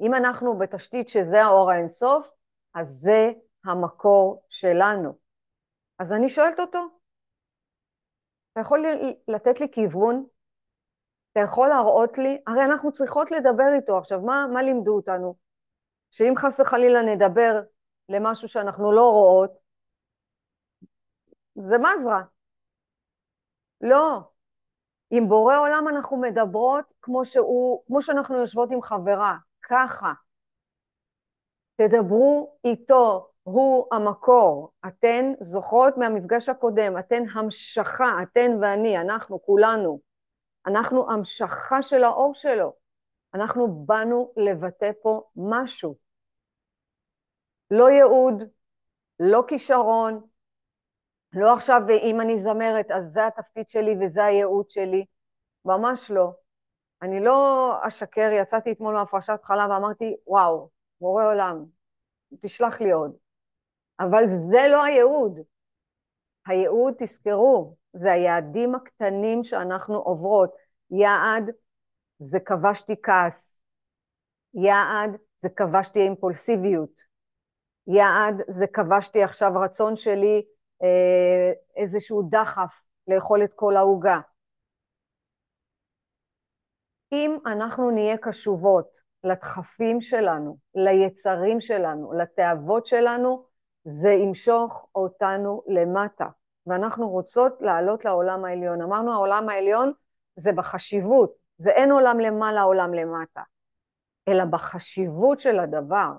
אם 0.01 0.13
אנחנו 0.13 0.57
בתשתית 0.57 1.09
שזה 1.09 1.43
האור 1.43 1.71
האינסוף, 1.71 2.29
אז 2.73 2.87
זה 2.87 3.31
המקור 3.65 4.43
שלנו. 4.49 5.17
אז 5.99 6.13
אני 6.13 6.29
שואלת 6.29 6.59
אותו, 6.59 6.79
אתה 8.51 8.61
יכול 8.61 8.85
לתת 9.27 9.59
לי 9.59 9.71
כיוון? 9.71 10.25
אתה 11.31 11.39
יכול 11.39 11.67
להראות 11.67 12.17
לי? 12.17 12.41
הרי 12.47 12.65
אנחנו 12.65 12.91
צריכות 12.91 13.31
לדבר 13.31 13.73
איתו. 13.75 13.97
עכשיו, 13.97 14.21
מה, 14.21 14.45
מה 14.53 14.61
לימדו 14.61 14.95
אותנו? 14.95 15.35
שאם 16.11 16.33
חס 16.37 16.59
וחלילה 16.59 17.01
נדבר 17.01 17.61
למשהו 18.09 18.47
שאנחנו 18.47 18.91
לא 18.91 19.09
רואות, 19.09 19.51
זה 21.55 21.75
מזרה. 21.77 22.21
לא. 23.81 24.19
עם 25.11 25.27
בורא 25.27 25.57
עולם 25.57 25.85
אנחנו 25.87 26.17
מדברות 26.17 26.85
כמו 27.01 27.25
שהוא, 27.25 27.83
כמו 27.87 28.01
שאנחנו 28.01 28.37
יושבות 28.37 28.71
עם 28.71 28.81
חברה, 28.81 29.37
ככה. 29.61 30.13
תדברו 31.75 32.57
איתו, 32.65 33.29
הוא 33.43 33.87
המקור. 33.91 34.71
אתן 34.87 35.33
זוכרות 35.39 35.97
מהמפגש 35.97 36.49
הקודם, 36.49 36.97
אתן 36.99 37.23
המשכה, 37.33 38.11
אתן 38.23 38.51
ואני, 38.61 38.97
אנחנו 38.97 39.41
כולנו. 39.41 39.99
אנחנו 40.67 41.11
המשכה 41.11 41.81
של 41.81 42.03
האור 42.03 42.33
שלו. 42.33 42.73
אנחנו 43.33 43.85
באנו 43.85 44.33
לבטא 44.37 44.91
פה 45.01 45.23
משהו. 45.35 45.95
לא 47.71 47.89
ייעוד, 47.89 48.43
לא 49.19 49.43
כישרון, 49.47 50.21
לא 51.33 51.53
עכשיו 51.53 51.81
אם 52.03 52.21
אני 52.21 52.37
זמרת 52.37 52.91
אז 52.91 53.05
זה 53.05 53.27
התפקיד 53.27 53.69
שלי 53.69 53.95
וזה 54.01 54.25
הייעוד 54.25 54.69
שלי, 54.69 55.05
ממש 55.65 56.11
לא. 56.11 56.31
אני 57.01 57.19
לא 57.19 57.73
אשקר, 57.87 58.29
יצאתי 58.33 58.71
אתמול 58.71 58.93
מהפרשת 58.93 59.39
חלב 59.43 59.69
ואמרתי, 59.69 60.15
וואו, 60.27 60.69
בורא 61.01 61.25
עולם, 61.25 61.65
תשלח 62.41 62.81
לי 62.81 62.91
עוד. 62.91 63.15
אבל 63.99 64.23
זה 64.27 64.67
לא 64.71 64.83
הייעוד. 64.83 65.39
הייעוד, 66.47 66.93
תזכרו, 66.99 67.75
זה 67.93 68.11
היעדים 68.11 68.75
הקטנים 68.75 69.43
שאנחנו 69.43 69.97
עוברות. 69.97 70.55
יעד 70.91 71.51
זה 72.19 72.39
כבשתי 72.39 72.95
כעס. 73.03 73.59
יעד 74.53 75.17
זה 75.41 75.49
כבשתי 75.49 75.99
אימפולסיביות. 75.99 77.01
יעד 77.87 78.41
זה 78.47 78.65
כבשתי 78.67 79.23
עכשיו 79.23 79.51
רצון 79.61 79.95
שלי 79.95 80.45
איזשהו 81.75 82.27
דחף 82.29 82.81
לאכול 83.07 83.43
את 83.43 83.53
כל 83.55 83.75
העוגה. 83.75 84.19
אם 87.11 87.37
אנחנו 87.45 87.91
נהיה 87.91 88.17
קשובות 88.17 89.01
לדחפים 89.23 90.01
שלנו, 90.01 90.57
ליצרים 90.75 91.61
שלנו, 91.61 92.13
לתאוות 92.13 92.85
שלנו, 92.85 93.45
זה 93.83 94.09
ימשוך 94.09 94.87
אותנו 94.95 95.63
למטה. 95.67 96.27
ואנחנו 96.67 97.09
רוצות 97.09 97.61
לעלות 97.61 98.05
לעולם 98.05 98.45
העליון. 98.45 98.81
אמרנו 98.81 99.13
העולם 99.13 99.49
העליון 99.49 99.91
זה 100.35 100.51
בחשיבות, 100.51 101.33
זה 101.57 101.69
אין 101.69 101.91
עולם 101.91 102.19
למעלה, 102.19 102.61
עולם 102.61 102.93
למטה, 102.93 103.41
אלא 104.27 104.45
בחשיבות 104.45 105.39
של 105.39 105.59
הדבר. 105.59 106.11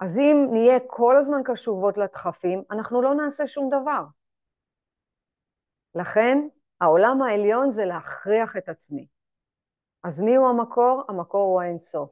אז 0.00 0.18
אם 0.18 0.48
נהיה 0.50 0.78
כל 0.86 1.16
הזמן 1.16 1.40
קשובות 1.44 1.98
לדחפים, 1.98 2.62
אנחנו 2.70 3.02
לא 3.02 3.14
נעשה 3.14 3.46
שום 3.46 3.68
דבר. 3.68 4.04
לכן, 5.94 6.48
העולם 6.80 7.22
העליון 7.22 7.70
זה 7.70 7.84
להכריח 7.84 8.56
את 8.56 8.68
עצמי. 8.68 9.06
אז 10.04 10.20
מי 10.20 10.36
הוא 10.36 10.48
המקור? 10.48 11.02
המקור 11.08 11.42
הוא 11.42 11.60
האינסוף. 11.60 12.10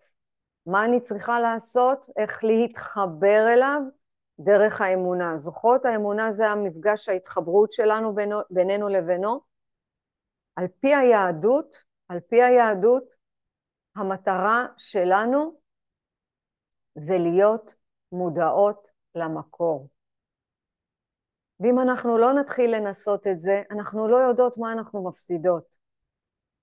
מה 0.67 0.85
אני 0.85 1.01
צריכה 1.01 1.41
לעשות? 1.41 2.07
איך 2.17 2.45
להתחבר 2.45 3.47
אליו? 3.53 3.81
דרך 4.39 4.81
האמונה. 4.81 5.39
זוכרות? 5.39 5.85
האמונה 5.85 6.33
זה 6.33 6.49
המפגש 6.49 7.09
ההתחברות 7.09 7.73
שלנו 7.73 8.15
בינו, 8.15 8.41
בינינו 8.51 8.89
לבינו. 8.89 9.41
על 10.57 10.67
פי 10.81 10.95
היהדות, 10.95 11.77
על 12.09 12.21
פי 12.21 12.43
היהדות, 12.43 13.05
המטרה 13.97 14.67
שלנו 14.77 15.59
זה 16.97 17.19
להיות 17.19 17.75
מודעות 18.13 18.89
למקור. 19.15 19.89
ואם 21.61 21.81
אנחנו 21.81 22.19
לא 22.19 22.33
נתחיל 22.33 22.77
לנסות 22.77 23.27
את 23.27 23.41
זה, 23.41 23.63
אנחנו 23.71 24.09
לא 24.09 24.17
יודעות 24.17 24.59
מה 24.59 24.73
אנחנו 24.73 25.09
מפסידות. 25.09 25.77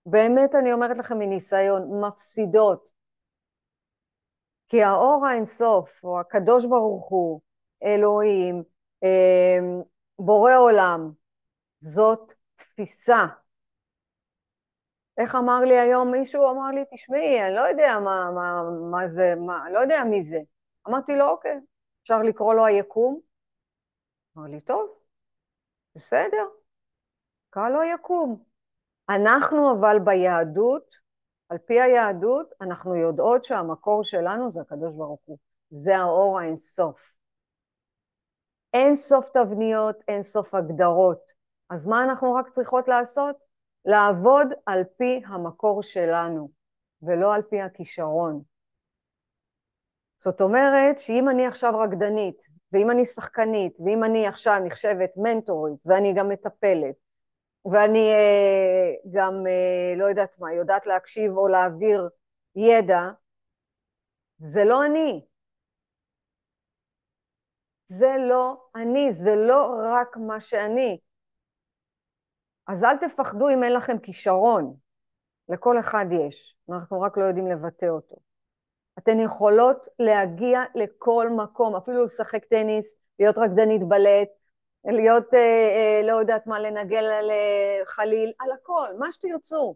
באמת 0.05 0.55
אני 0.55 0.73
אומרת 0.73 0.97
לכם 0.97 1.17
מניסיון, 1.17 2.05
מפסידות. 2.05 2.91
כי 4.69 4.83
האור 4.83 5.25
האינסוף, 5.25 6.03
או 6.03 6.19
הקדוש 6.19 6.65
ברוך 6.65 7.09
הוא, 7.09 7.41
אלוהים, 7.83 8.63
אמ, 9.03 9.81
בורא 10.19 10.55
עולם, 10.55 11.11
זאת 11.79 12.33
תפיסה. 12.55 13.25
איך 15.17 15.35
אמר 15.35 15.59
לי 15.59 15.79
היום 15.79 16.11
מישהו? 16.11 16.51
אמר 16.51 16.71
לי, 16.71 16.85
תשמעי, 16.93 17.47
אני 17.47 17.55
לא 17.55 17.61
יודע 17.61 17.99
מה, 17.99 18.31
מה, 18.31 18.63
מה 18.91 19.07
זה, 19.07 19.33
מה, 19.35 19.69
לא 19.71 19.79
יודע 19.79 20.03
מי 20.03 20.25
זה. 20.25 20.39
אמרתי 20.87 21.15
לו, 21.15 21.29
אוקיי, 21.29 21.59
אפשר 22.03 22.21
לקרוא 22.21 22.53
לו 22.53 22.65
היקום? 22.65 23.19
אמר 24.37 24.47
לי, 24.47 24.61
טוב, 24.61 24.89
בסדר, 25.95 26.47
קרא 27.49 27.69
לו 27.69 27.81
היקום. 27.81 28.43
אנחנו 29.09 29.71
אבל 29.71 29.99
ביהדות, 29.99 30.95
על 31.49 31.57
פי 31.57 31.81
היהדות, 31.81 32.53
אנחנו 32.61 32.95
יודעות 32.95 33.45
שהמקור 33.45 34.03
שלנו 34.03 34.51
זה 34.51 34.61
הקדוש 34.61 34.93
ברוך 34.95 35.21
הוא. 35.25 35.37
זה 35.71 35.97
האור 35.97 36.39
האינסוף. 36.39 37.01
אין 38.73 38.95
סוף 38.95 39.29
תבניות, 39.29 39.95
אין 40.07 40.23
סוף 40.23 40.55
הגדרות. 40.55 41.31
אז 41.69 41.87
מה 41.87 42.03
אנחנו 42.03 42.33
רק 42.33 42.49
צריכות 42.49 42.87
לעשות? 42.87 43.35
לעבוד 43.85 44.47
על 44.65 44.83
פי 44.97 45.21
המקור 45.25 45.83
שלנו, 45.83 46.49
ולא 47.01 47.33
על 47.33 47.41
פי 47.41 47.61
הכישרון. 47.61 48.41
זאת 50.17 50.41
אומרת 50.41 50.99
שאם 50.99 51.29
אני 51.29 51.47
עכשיו 51.47 51.79
רקדנית, 51.79 52.43
ואם 52.71 52.91
אני 52.91 53.05
שחקנית, 53.05 53.79
ואם 53.85 54.03
אני 54.03 54.27
עכשיו 54.27 54.59
נחשבת 54.65 55.11
מנטורית, 55.17 55.79
ואני 55.85 56.13
גם 56.13 56.29
מטפלת, 56.29 56.95
ואני 57.65 58.11
אה, 58.11 58.91
גם, 59.11 59.33
אה, 59.47 59.95
לא 59.97 60.05
יודעת 60.05 60.39
מה, 60.39 60.53
יודעת 60.53 60.85
להקשיב 60.85 61.37
או 61.37 61.47
להעביר 61.47 62.09
ידע, 62.55 63.09
זה 64.37 64.63
לא 64.63 64.85
אני. 64.85 65.25
זה 67.87 68.11
לא 68.29 68.65
אני, 68.75 69.13
זה 69.13 69.35
לא 69.35 69.75
רק 69.93 70.17
מה 70.17 70.41
שאני. 70.41 70.99
אז 72.67 72.83
אל 72.83 72.97
תפחדו 72.97 73.49
אם 73.49 73.63
אין 73.63 73.73
לכם 73.73 73.99
כישרון. 73.99 74.75
לכל 75.49 75.79
אחד 75.79 76.05
יש, 76.11 76.55
אנחנו 76.69 77.01
רק 77.01 77.17
לא 77.17 77.23
יודעים 77.23 77.47
לבטא 77.47 77.85
אותו. 77.85 78.15
אתן 78.97 79.19
יכולות 79.19 79.87
להגיע 79.99 80.61
לכל 80.75 81.29
מקום, 81.29 81.75
אפילו 81.75 82.05
לשחק 82.05 82.45
טניס, 82.45 82.95
להיות 83.19 83.37
רקדנית 83.37 83.81
בלט, 83.87 84.29
להיות, 84.85 85.33
אה, 85.33 85.39
אה, 85.39 86.07
לא 86.07 86.19
יודעת 86.19 86.47
מה, 86.47 86.59
לנגל 86.59 87.03
על 87.03 87.31
אה, 87.31 87.85
חליל, 87.85 88.31
על 88.39 88.51
הכל, 88.51 88.87
מה 88.99 89.11
שתרצו. 89.11 89.75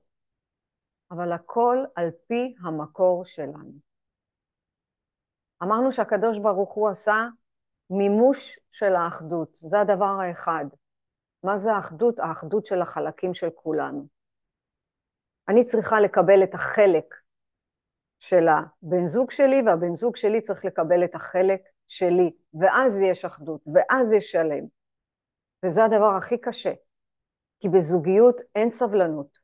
אבל 1.12 1.32
הכל 1.32 1.78
על 1.96 2.10
פי 2.28 2.56
המקור 2.64 3.26
שלנו. 3.26 3.72
אמרנו 5.64 5.92
שהקדוש 5.92 6.40
ברוך 6.40 6.74
הוא 6.74 6.90
עשה 6.90 7.28
מימוש 7.90 8.60
של 8.72 8.96
האחדות, 8.96 9.58
זה 9.58 9.80
הדבר 9.80 10.20
האחד. 10.22 10.66
מה 11.44 11.58
זה 11.58 11.72
האחדות? 11.72 12.20
האחדות 12.20 12.66
של 12.66 12.82
החלקים 12.82 13.34
של 13.34 13.50
כולנו. 13.56 14.08
אני 15.50 15.66
צריכה 15.66 16.00
לקבל 16.00 16.44
את 16.44 16.54
החלק 16.54 17.16
של 18.20 18.48
הבן 18.48 19.08
זוג 19.08 19.32
שלי, 19.32 19.62
והבן 19.66 19.96
זוג 19.96 20.16
שלי 20.16 20.42
צריך 20.42 20.66
לקבל 20.66 21.04
את 21.04 21.16
החלק 21.16 21.62
שלי, 21.88 22.32
ואז 22.62 23.00
יש 23.00 23.26
אחדות, 23.26 23.62
ואז 23.74 24.12
יש 24.12 24.32
שלם. 24.32 24.66
וזה 25.66 25.84
הדבר 25.84 26.16
הכי 26.18 26.38
קשה, 26.38 26.74
כי 27.60 27.70
בזוגיות 27.70 28.42
אין 28.56 28.70
סבלנות. 28.70 29.38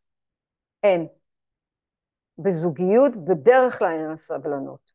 אין. 0.84 1.08
בזוגיות 2.38 3.12
בדרך 3.16 3.80
כלל 3.80 3.92
אין 3.92 4.18
סבלנות. 4.18 4.92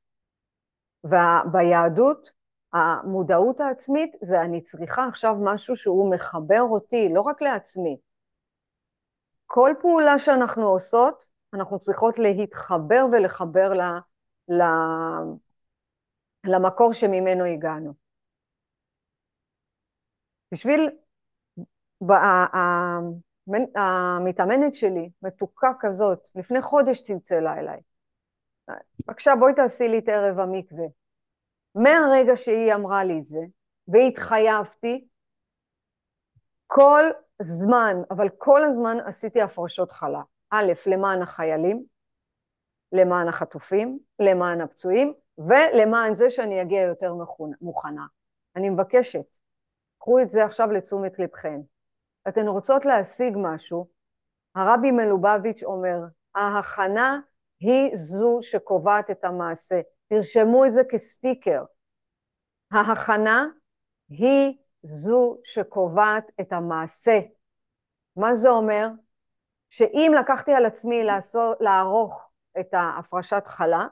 וביהדות 1.05 2.31
המודעות 2.73 3.61
העצמית 3.61 4.17
זה 4.23 4.41
אני 4.41 4.63
צריכה 4.63 5.05
עכשיו 5.05 5.35
משהו 5.41 5.77
שהוא 5.77 6.11
מחבר 6.15 6.61
אותי, 6.61 7.09
לא 7.15 7.21
רק 7.21 7.43
לעצמי. 7.43 7.97
כל 9.47 9.71
פעולה 9.81 10.19
שאנחנו 10.19 10.69
עושות, 10.69 11.25
אנחנו 11.55 11.79
צריכות 11.79 12.19
להתחבר 12.19 13.07
ולחבר 13.13 13.75
ל, 13.75 13.83
ל, 14.49 14.63
למקור 16.47 16.93
שממנו 16.93 17.45
הגענו. 17.45 17.95
בשביל, 20.53 20.91
המתאמנת 23.77 24.75
שלי, 24.75 25.11
מתוקה 25.23 25.71
כזאת, 25.81 26.29
לפני 26.35 26.63
חודש 26.63 27.01
צלצלה 27.01 27.59
אליי. 27.59 27.81
בבקשה, 29.07 29.33
בואי 29.39 29.55
תעשי 29.55 29.89
לי 29.89 29.99
את 29.99 30.09
ערב 30.09 30.39
המקווה. 30.39 30.98
מהרגע 31.75 32.37
שהיא 32.37 32.75
אמרה 32.75 33.05
לי 33.05 33.19
את 33.19 33.27
זה, 33.27 33.41
והתחייבתי, 33.89 35.09
כל 36.67 37.05
זמן, 37.43 37.97
אבל 38.11 38.29
כל 38.39 38.65
הזמן 38.65 38.97
עשיתי 39.07 39.43
הפרשות 39.43 39.93
חלה. 39.93 40.23
א', 40.51 40.73
למען 40.87 41.23
החיילים, 41.23 41.85
למען 42.93 43.29
החטופים, 43.29 43.99
למען 44.19 44.61
הפצועים, 44.61 45.15
ולמען 45.39 46.15
זה 46.15 46.31
שאני 46.31 46.63
אגיע 46.63 46.83
יותר 46.83 47.15
מוכנה. 47.61 48.07
אני 48.57 48.71
מבקשת, 48.71 49.39
קחו 49.99 50.21
את 50.21 50.31
זה 50.31 50.45
עכשיו 50.45 50.73
לתשומת 50.73 51.19
לבכם. 51.19 51.61
אתן 52.29 52.49
רוצות 52.49 52.85
להשיג 52.85 53.35
משהו, 53.37 53.89
הרבי 54.55 54.91
מלובביץ' 54.91 55.63
אומר, 55.63 55.99
ההכנה 56.35 57.21
היא 57.61 57.97
זו 57.97 58.39
שקובעת 58.43 59.11
את 59.11 59.25
המעשה. 59.25 59.81
תרשמו 60.09 60.65
את 60.65 60.73
זה 60.73 60.83
כסטיקר. 60.91 61.65
ההכנה 62.71 63.47
היא 64.09 64.59
זו 64.83 65.39
שקובעת 65.45 66.31
את 66.41 66.53
המעשה. 66.53 67.21
מה 68.17 68.35
זה 68.35 68.51
אומר? 68.51 68.89
שאם 69.69 70.13
לקחתי 70.19 70.53
על 70.53 70.67
עצמי 70.67 71.05
לעשות, 71.05 71.61
לערוך 71.61 72.31
את 72.61 72.75
ההפרשת 72.75 73.43
חלה, 73.47 73.87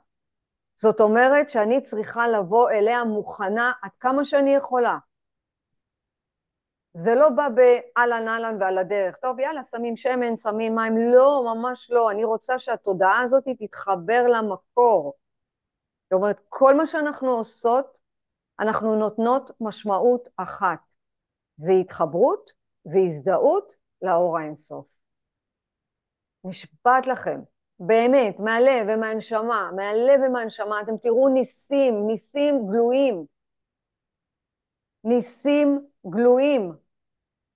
זאת 0.76 1.00
אומרת 1.00 1.50
שאני 1.50 1.80
צריכה 1.80 2.28
לבוא 2.28 2.70
אליה 2.70 3.04
מוכנה 3.04 3.72
עד 3.82 3.90
כמה 4.00 4.24
שאני 4.24 4.54
יכולה. 4.54 4.98
זה 6.94 7.14
לא 7.14 7.28
בא 7.28 7.48
באהלן 7.48 8.28
אהלן 8.28 8.56
ועל 8.60 8.78
הדרך, 8.78 9.16
טוב 9.16 9.40
יאללה 9.40 9.64
שמים 9.64 9.96
שמן, 9.96 10.36
שמים 10.36 10.74
מים, 10.74 10.96
לא, 10.96 11.42
ממש 11.44 11.90
לא, 11.90 12.10
אני 12.10 12.24
רוצה 12.24 12.58
שהתודעה 12.58 13.20
הזאת 13.20 13.44
תתחבר 13.58 14.26
למקור. 14.26 15.14
זאת 16.06 16.12
אומרת, 16.12 16.40
כל 16.48 16.74
מה 16.76 16.86
שאנחנו 16.86 17.30
עושות, 17.30 17.98
אנחנו 18.60 18.96
נותנות 18.96 19.50
משמעות 19.60 20.28
אחת. 20.36 20.78
זה 21.56 21.72
התחברות 21.72 22.50
והזדהות 22.86 23.76
לאור 24.02 24.38
האינסוף. 24.38 24.86
נשבעת 26.44 27.06
לכם, 27.06 27.40
באמת, 27.80 28.38
מהלב 28.38 28.86
ומהנשמה, 28.88 29.70
מהלב 29.76 30.20
ומהנשמה, 30.26 30.80
אתם 30.80 30.96
תראו 30.96 31.28
ניסים, 31.28 32.06
ניסים 32.06 32.66
גלויים. 32.66 33.24
ניסים 35.04 35.86
גלויים. 36.06 36.72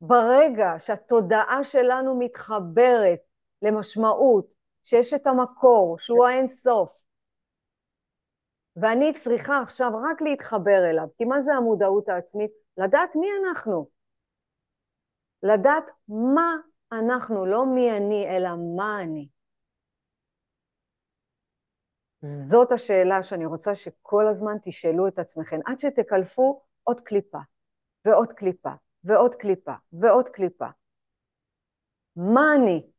ברגע 0.01 0.75
שהתודעה 0.79 1.65
שלנו 1.65 2.19
מתחברת 2.19 3.21
למשמעות, 3.63 4.55
שיש 4.83 5.15
את 5.15 5.27
המקור, 5.27 5.99
שהוא 5.99 6.27
האינסוף, 6.27 7.00
ואני 8.81 9.13
צריכה 9.13 9.61
עכשיו 9.63 9.91
רק 10.11 10.23
להתחבר 10.23 10.91
אליו, 10.91 11.09
כי 11.19 11.25
מה 11.25 11.43
זה 11.43 11.55
המודעות 11.55 12.09
העצמית? 12.09 12.51
לדעת 12.77 13.17
מי 13.17 13.27
אנחנו. 13.43 13.89
לדעת 15.43 15.91
מה 16.09 16.57
אנחנו, 16.93 17.47
לא 17.47 17.67
מי 17.67 17.91
אני, 17.91 18.37
אלא 18.37 18.51
מה 18.77 19.03
אני. 19.03 19.29
זאת 22.23 22.73
השאלה 22.73 23.23
שאני 23.23 23.47
רוצה 23.47 23.75
שכל 23.75 24.29
הזמן 24.31 24.57
תשאלו 24.65 25.09
את 25.09 25.19
עצמכם, 25.19 25.61
עד 25.67 25.79
שתקלפו 25.79 26.63
עוד 26.83 27.01
קליפה, 27.01 27.39
ועוד 28.05 28.33
קליפה, 28.33 28.73
ועוד 29.05 29.35
קליפה, 29.35 29.75
ועוד 29.93 30.29
קליפה. 30.29 30.69
מה 32.17 32.55
אני? 32.57 32.91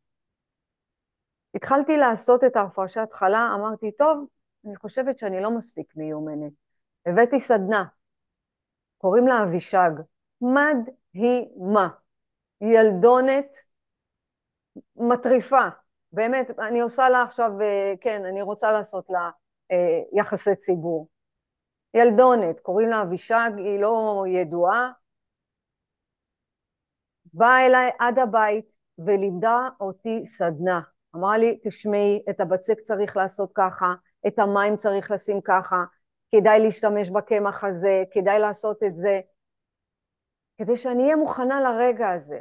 התחלתי 1.55 1.97
לעשות 1.97 2.43
את 2.43 2.55
ההפרשת 2.55 3.07
חלה, 3.11 3.49
אמרתי, 3.55 3.91
טוב, 3.91 4.25
אני 4.65 4.75
חושבת 4.75 5.17
שאני 5.17 5.41
לא 5.41 5.51
מספיק 5.51 5.93
מיומנת. 5.95 6.53
הבאתי 7.05 7.39
סדנה, 7.39 7.85
קוראים 8.97 9.27
לה 9.27 9.43
אבישג, 9.43 9.91
מדהימה, 10.41 11.89
ילדונת 12.61 13.57
מטריפה, 14.95 15.67
באמת, 16.11 16.59
אני 16.59 16.81
עושה 16.81 17.09
לה 17.09 17.21
עכשיו, 17.21 17.61
אה, 17.61 17.93
כן, 18.01 18.25
אני 18.25 18.41
רוצה 18.41 18.71
לעשות 18.71 19.05
לה 19.09 19.29
אה, 19.71 20.01
יחסי 20.13 20.55
ציבור. 20.55 21.07
ילדונת, 21.93 22.59
קוראים 22.59 22.89
לה 22.89 23.01
אבישג, 23.01 23.51
היא 23.57 23.79
לא 23.79 24.23
ידועה. 24.27 24.91
באה 27.33 27.65
אליי 27.65 27.89
עד 27.99 28.19
הבית 28.19 28.77
ולימדה 28.97 29.67
אותי 29.79 30.25
סדנה. 30.25 30.81
אמרה 31.15 31.37
לי, 31.37 31.59
תשמעי, 31.63 32.23
את 32.29 32.39
הבצק 32.39 32.79
צריך 32.79 33.17
לעשות 33.17 33.51
ככה, 33.53 33.93
את 34.27 34.39
המים 34.39 34.75
צריך 34.75 35.11
לשים 35.11 35.41
ככה, 35.41 35.83
כדאי 36.31 36.59
להשתמש 36.59 37.09
בקמח 37.09 37.63
הזה, 37.63 38.03
כדאי 38.11 38.39
לעשות 38.39 38.83
את 38.83 38.95
זה, 38.95 39.21
כדי 40.57 40.77
שאני 40.77 41.03
אהיה 41.03 41.15
מוכנה 41.15 41.61
לרגע 41.61 42.09
הזה. 42.09 42.39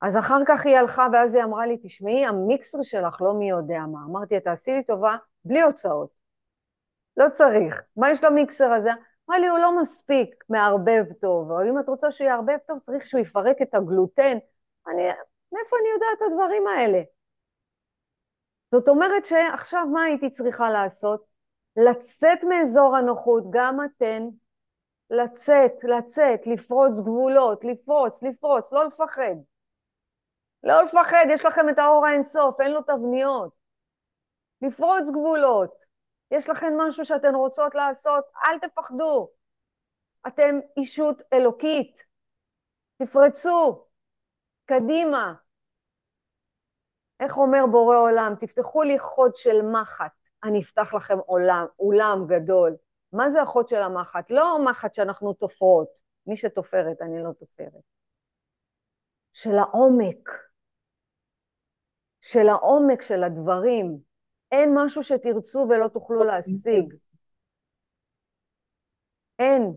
אז 0.00 0.16
אחר 0.16 0.38
כך 0.46 0.66
היא 0.66 0.76
הלכה 0.76 1.06
ואז 1.12 1.34
היא 1.34 1.44
אמרה 1.44 1.66
לי, 1.66 1.76
תשמעי, 1.82 2.26
המיקסר 2.26 2.82
שלך 2.82 3.22
לא 3.22 3.34
מי 3.34 3.50
יודע 3.50 3.78
מה. 3.78 3.98
אמרתי, 4.10 4.40
תעשי 4.40 4.70
לי 4.72 4.84
טובה, 4.84 5.16
בלי 5.44 5.62
הוצאות. 5.62 6.20
לא 7.16 7.28
צריך. 7.28 7.82
מה 7.96 8.10
יש 8.10 8.24
למיקסר 8.24 8.72
הזה? 8.72 8.90
אמרה 9.28 9.38
לי, 9.38 9.48
הוא 9.48 9.58
לא 9.58 9.80
מספיק 9.80 10.44
מערבב 10.48 11.04
טוב, 11.20 11.50
או 11.50 11.62
אם 11.68 11.78
את 11.78 11.88
רוצה 11.88 12.10
שהוא 12.10 12.28
יערבב 12.28 12.58
טוב, 12.66 12.78
צריך 12.78 13.06
שהוא 13.06 13.20
יפרק 13.20 13.62
את 13.62 13.74
הגלוטן. 13.74 14.38
אני, 14.88 15.02
מאיפה 15.52 15.76
אני 15.80 15.88
יודעת 15.94 16.18
את 16.18 16.22
הדברים 16.32 16.66
האלה? 16.66 17.02
זאת 18.72 18.88
אומרת 18.88 19.26
שעכשיו 19.26 19.86
מה 19.92 20.02
הייתי 20.02 20.30
צריכה 20.30 20.70
לעשות? 20.70 21.24
לצאת 21.76 22.44
מאזור 22.44 22.96
הנוחות, 22.96 23.44
גם 23.50 23.78
אתן, 23.84 24.28
לצאת, 25.10 25.72
לצאת, 25.84 26.46
לפרוץ 26.46 27.00
גבולות, 27.00 27.64
לפרוץ, 27.64 28.22
לפרוץ, 28.22 28.72
לא 28.72 28.84
לפחד. 28.84 29.34
לא 30.62 30.82
לפחד, 30.82 31.24
יש 31.30 31.44
לכם 31.44 31.68
את 31.68 31.78
האור 31.78 32.06
האינסוף, 32.06 32.60
אין 32.60 32.70
לו 32.70 32.82
תבניות. 32.82 33.52
לפרוץ 34.62 35.08
גבולות. 35.10 35.84
יש 36.30 36.48
לכם 36.48 36.72
משהו 36.76 37.04
שאתן 37.04 37.34
רוצות 37.34 37.74
לעשות, 37.74 38.24
אל 38.46 38.58
תפחדו. 38.58 39.30
אתם 40.26 40.58
אישות 40.76 41.22
אלוקית. 41.32 42.04
תפרצו, 43.02 43.84
קדימה. 44.64 45.34
איך 47.22 47.38
אומר 47.38 47.64
בורא 47.70 47.96
עולם? 47.96 48.34
תפתחו 48.40 48.82
לי 48.82 48.98
חוד 48.98 49.36
של 49.36 49.62
מחט, 49.62 50.12
אני 50.44 50.62
אפתח 50.62 50.94
לכם 50.94 51.18
עולם, 51.18 51.66
אולם 51.78 52.26
גדול. 52.26 52.76
מה 53.12 53.30
זה 53.30 53.42
החוד 53.42 53.68
של 53.68 53.82
המחט? 53.82 54.30
לא 54.30 54.64
מחט 54.64 54.94
שאנחנו 54.94 55.32
תופרות, 55.32 55.88
מי 56.26 56.36
שתופרת, 56.36 57.02
אני 57.02 57.22
לא 57.22 57.32
תופרת. 57.32 57.82
של 59.32 59.58
העומק, 59.58 60.28
של 62.20 62.48
העומק 62.48 63.02
של 63.02 63.24
הדברים. 63.24 63.98
אין 64.52 64.74
משהו 64.74 65.02
שתרצו 65.02 65.66
ולא 65.70 65.88
תוכלו 65.88 66.24
להשיג. 66.24 66.94
אין. 69.38 69.72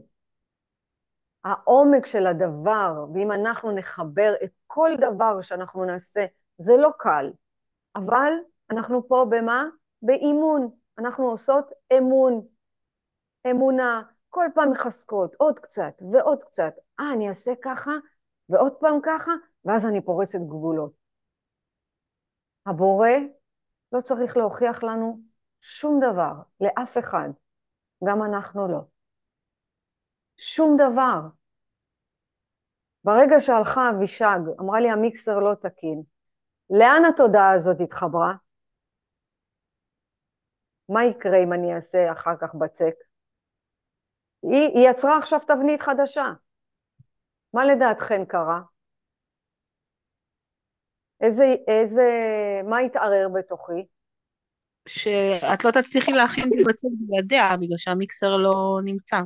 העומק 1.44 2.06
של 2.06 2.28
הדבר, 2.28 3.06
ואם 3.14 3.32
אנחנו 3.32 3.72
נחבר 3.72 4.34
את 4.44 4.52
כל 4.68 4.90
דבר 4.98 5.42
שאנחנו 5.42 5.86
נעשה, 5.86 6.26
זה 6.58 6.78
לא 6.78 6.90
קל, 7.00 7.32
אבל 7.96 8.34
אנחנו 8.72 9.08
פה 9.08 9.26
במה? 9.30 9.66
באימון. 10.02 10.70
אנחנו 10.98 11.30
עושות 11.30 11.72
אמון, 11.98 12.48
אמונה, 13.52 14.02
כל 14.30 14.46
פעם 14.56 14.72
מחזקות, 14.72 15.36
עוד 15.38 15.60
קצת 15.60 16.02
ועוד 16.14 16.44
קצת. 16.44 16.74
אה, 17.00 17.14
אני 17.14 17.30
אעשה 17.30 17.52
ככה, 17.64 17.92
ועוד 18.50 18.74
פעם 18.80 19.00
ככה, 19.04 19.32
ואז 19.66 19.86
אני 19.86 20.02
פורצת 20.02 20.40
גבולות. 20.40 20.92
הבורא 22.66 23.10
לא 23.92 24.02
צריך 24.02 24.38
להוכיח 24.38 24.84
לנו 24.84 25.20
שום 25.62 26.00
דבר, 26.00 26.34
לאף 26.62 26.98
אחד, 26.98 27.30
גם 28.04 28.24
אנחנו 28.24 28.68
לא. 28.68 28.82
שום 30.38 30.78
דבר. 30.78 31.20
ברגע 33.04 33.36
שהלכה 33.40 33.90
אבישג, 33.90 34.40
אמרה 34.60 34.80
לי 34.80 34.90
המיקסר 34.90 35.40
לא 35.40 35.54
תקין, 35.54 36.04
לאן 36.70 37.02
התודעה 37.10 37.52
הזאת 37.52 37.78
התחברה? 37.84 38.34
מה 40.90 41.06
יקרה 41.06 41.44
אם 41.44 41.54
אני 41.54 41.76
אעשה 41.76 42.12
אחר 42.12 42.36
כך 42.42 42.56
בצק? 42.56 42.94
היא, 44.44 44.70
היא 44.74 44.90
יצרה 44.90 45.18
עכשיו 45.18 45.40
תבנית 45.48 45.82
חדשה. 45.82 46.34
מה 47.54 47.66
לדעתכן 47.66 48.26
קרה? 48.26 48.62
איזה, 51.22 51.44
איזה, 51.68 52.02
מה 52.64 52.78
התערער 52.78 53.30
בתוכי? 53.30 53.86
שאת 54.88 55.66
לא 55.66 55.72
תצליחי 55.72 56.12
להכין 56.12 56.50
בצק 56.68 56.88
בלעדיה, 56.92 57.58
בגלל 57.58 57.78
שהמיקסר 57.78 58.38
לא 58.38 58.80
נמצא. 58.84 59.18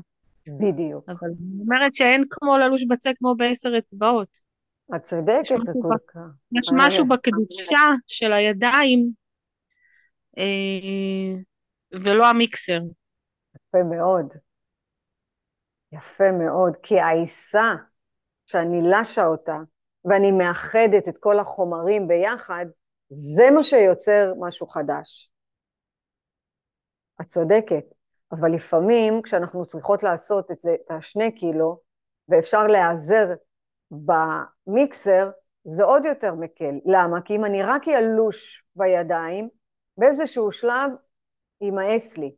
בדיוק. 0.47 1.09
אבל 1.09 1.27
אני 1.27 1.61
אומרת 1.61 1.95
שאין 1.95 2.23
כמו 2.29 2.57
ללוש 2.57 2.85
בצק 2.89 3.13
כמו 3.17 3.35
בעשר 3.35 3.69
אצבעות. 3.77 4.48
את 4.95 5.03
צודקת, 5.03 5.41
יש 5.41 5.51
משהו 5.51 5.61
את 5.61 5.81
כל 5.81 5.97
כך. 6.07 6.19
יש 6.57 6.69
משהו 6.77 7.07
בקדושה 7.07 7.85
של 8.07 8.33
הידיים, 8.33 9.11
אה, 10.37 11.41
ולא 11.91 12.29
המיקסר. 12.29 12.79
יפה 13.55 13.83
מאוד. 13.83 14.33
יפה 15.91 16.31
מאוד, 16.31 16.77
כי 16.83 16.99
העיסה 16.99 17.75
שאני 18.45 18.81
לשה 18.91 19.25
אותה 19.25 19.57
ואני 20.05 20.31
מאחדת 20.31 21.07
את 21.07 21.17
כל 21.17 21.39
החומרים 21.39 22.07
ביחד, 22.07 22.65
זה 23.09 23.51
מה 23.51 23.63
שיוצר 23.63 24.33
משהו 24.39 24.67
חדש. 24.67 25.29
את 27.21 27.25
צודקת, 27.25 27.83
אבל 28.31 28.51
לפעמים 28.55 29.21
כשאנחנו 29.21 29.65
צריכות 29.65 30.03
לעשות 30.03 30.51
את 30.51 30.59
זה, 30.59 30.75
את 30.85 30.91
השני 30.91 31.35
קילו, 31.35 31.79
ואפשר 32.29 32.67
להיעזר 32.67 33.27
במיקסר, 33.91 35.29
זה 35.63 35.83
עוד 35.83 36.05
יותר 36.05 36.33
מקל. 36.33 36.75
למה? 36.85 37.21
כי 37.21 37.35
אם 37.35 37.45
אני 37.45 37.63
רק 37.63 37.87
ילוש 37.87 38.65
בידיים, 38.75 39.49
באיזשהו 39.97 40.51
שלב 40.51 40.91
יימאס 41.61 42.17
לי. 42.17 42.35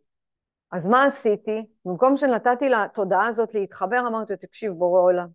אז 0.72 0.88
מה 0.88 1.06
עשיתי? 1.06 1.66
במקום 1.86 2.18
שנתתי 2.18 2.70
לתודעה 2.70 3.28
הזאת 3.28 3.54
להתחבר, 3.56 4.00
אמרתי, 4.08 4.38
תקשיב, 4.38 4.72
בורא 4.72 5.02
עולם, 5.02 5.28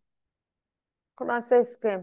אנחנו 1.12 1.35
נעשה 1.35 1.59
הסכם. 1.59 2.00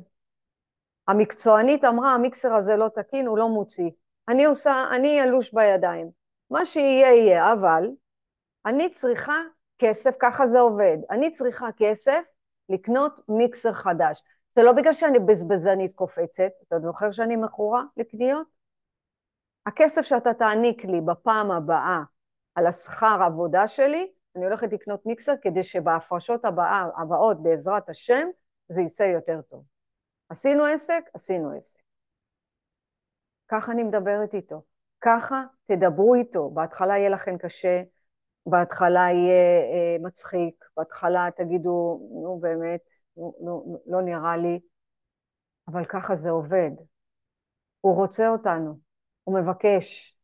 המקצוענית 1.07 1.83
אמרה, 1.83 2.13
המיקסר 2.13 2.53
הזה 2.53 2.75
לא 2.75 2.89
תקין, 2.95 3.27
הוא 3.27 3.37
לא 3.37 3.49
מוציא. 3.49 3.89
אני 4.29 4.45
עושה, 4.45 4.83
אני 4.91 5.07
ילוש 5.07 5.53
בידיים. 5.53 6.09
מה 6.49 6.65
שיהיה 6.65 7.13
יהיה, 7.13 7.53
אבל 7.53 7.89
אני 8.65 8.89
צריכה 8.89 9.41
כסף, 9.79 10.15
ככה 10.19 10.47
זה 10.47 10.59
עובד. 10.59 10.97
אני 11.09 11.31
צריכה 11.31 11.67
כסף 11.77 12.21
לקנות 12.69 13.19
מיקסר 13.29 13.73
חדש. 13.73 14.23
זה 14.55 14.63
לא 14.63 14.71
בגלל 14.71 14.93
שאני 14.93 15.19
בזבזנית 15.19 15.93
קופצת, 15.93 16.51
אתה 16.67 16.79
זוכר 16.79 17.11
שאני 17.11 17.35
מכורה 17.35 17.83
לקניות? 17.97 18.47
הכסף 19.65 20.01
שאתה 20.01 20.33
תעניק 20.33 20.85
לי 20.85 21.01
בפעם 21.01 21.51
הבאה 21.51 21.99
על 22.55 22.67
השכר 22.67 23.19
עבודה 23.25 23.67
שלי, 23.67 24.11
אני 24.35 24.45
הולכת 24.45 24.73
לקנות 24.73 25.05
מיקסר 25.05 25.33
כדי 25.41 25.63
שבהפרשות 25.63 26.45
הבאה, 26.45 26.85
הבאות 26.97 27.43
בעזרת 27.43 27.89
השם 27.89 28.27
זה 28.69 28.81
יצא 28.81 29.03
יותר 29.03 29.41
טוב. 29.41 29.63
עשינו 30.29 30.65
עסק? 30.65 31.09
עשינו 31.13 31.51
עסק. 31.57 31.79
ככה 33.47 33.71
אני 33.71 33.83
מדברת 33.83 34.33
איתו. 34.33 34.61
ככה 35.01 35.43
תדברו 35.65 36.15
איתו. 36.15 36.49
בהתחלה 36.49 36.97
יהיה 36.97 37.09
לכם 37.09 37.37
קשה, 37.37 37.81
בהתחלה 38.45 38.99
יהיה 38.99 39.61
אה, 39.73 39.97
מצחיק, 39.99 40.65
בהתחלה 40.77 41.29
תגידו, 41.35 41.99
נו 42.23 42.39
באמת, 42.41 42.81
נו, 43.17 43.35
נו, 43.39 43.81
לא 43.85 44.01
נראה 44.01 44.37
לי, 44.37 44.59
אבל 45.67 45.85
ככה 45.85 46.15
זה 46.15 46.29
עובד. 46.29 46.71
הוא 47.81 47.95
רוצה 47.95 48.29
אותנו, 48.29 48.79
הוא 49.23 49.39
מבקש. 49.39 50.17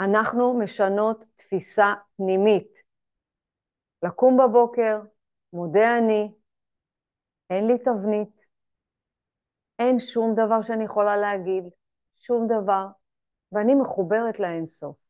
אנחנו 0.00 0.58
משנות 0.58 1.24
תפיסה 1.36 1.94
פנימית. 2.16 2.82
לקום 4.02 4.36
בבוקר, 4.36 5.00
מודה 5.52 5.98
אני, 5.98 6.32
אין 7.50 7.66
לי 7.66 7.78
תבנית, 7.78 8.46
אין 9.78 10.00
שום 10.00 10.34
דבר 10.34 10.62
שאני 10.62 10.84
יכולה 10.84 11.16
להגיד, 11.16 11.64
שום 12.18 12.46
דבר, 12.46 12.86
ואני 13.52 13.74
מחוברת 13.74 14.40
לאינסוף. 14.40 15.05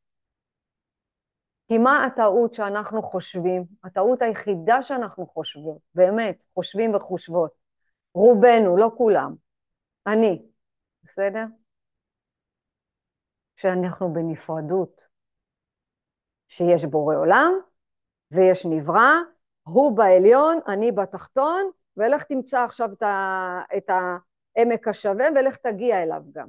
כי 1.69 1.79
מה 1.79 2.05
הטעות 2.05 2.55
שאנחנו 2.55 3.03
חושבים? 3.03 3.65
הטעות 3.85 4.23
היחידה 4.23 4.83
שאנחנו 4.83 5.27
חושבים, 5.27 5.77
באמת, 5.95 6.45
חושבים 6.55 6.95
וחושבות. 6.95 7.51
רובנו, 8.15 8.77
לא 8.77 8.91
כולם. 8.97 9.35
אני, 10.07 10.43
בסדר? 11.03 11.45
שאנחנו 13.57 14.13
בנפרדות. 14.13 15.07
שיש 16.49 16.85
בורא 16.85 17.17
עולם 17.17 17.53
ויש 18.31 18.67
נברא, 18.67 19.13
הוא 19.63 19.97
בעליון, 19.97 20.59
אני 20.69 20.93
בתחתון, 20.93 21.71
ולך 21.97 22.23
תמצא 22.23 22.65
עכשיו 22.65 22.89
את, 23.77 23.91
העמק 23.91 24.89
השווה 24.89 25.27
ולך 25.37 25.57
תגיע 25.57 26.03
אליו 26.03 26.23
גם. 26.33 26.49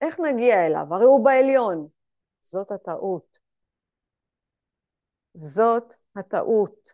איך 0.00 0.20
נגיע 0.20 0.66
אליו? 0.66 0.86
הרי 0.90 1.04
הוא 1.04 1.24
בעליון. 1.24 1.88
זאת 2.42 2.70
הטעות. 2.70 3.33
זאת 5.34 5.94
הטעות. 6.16 6.92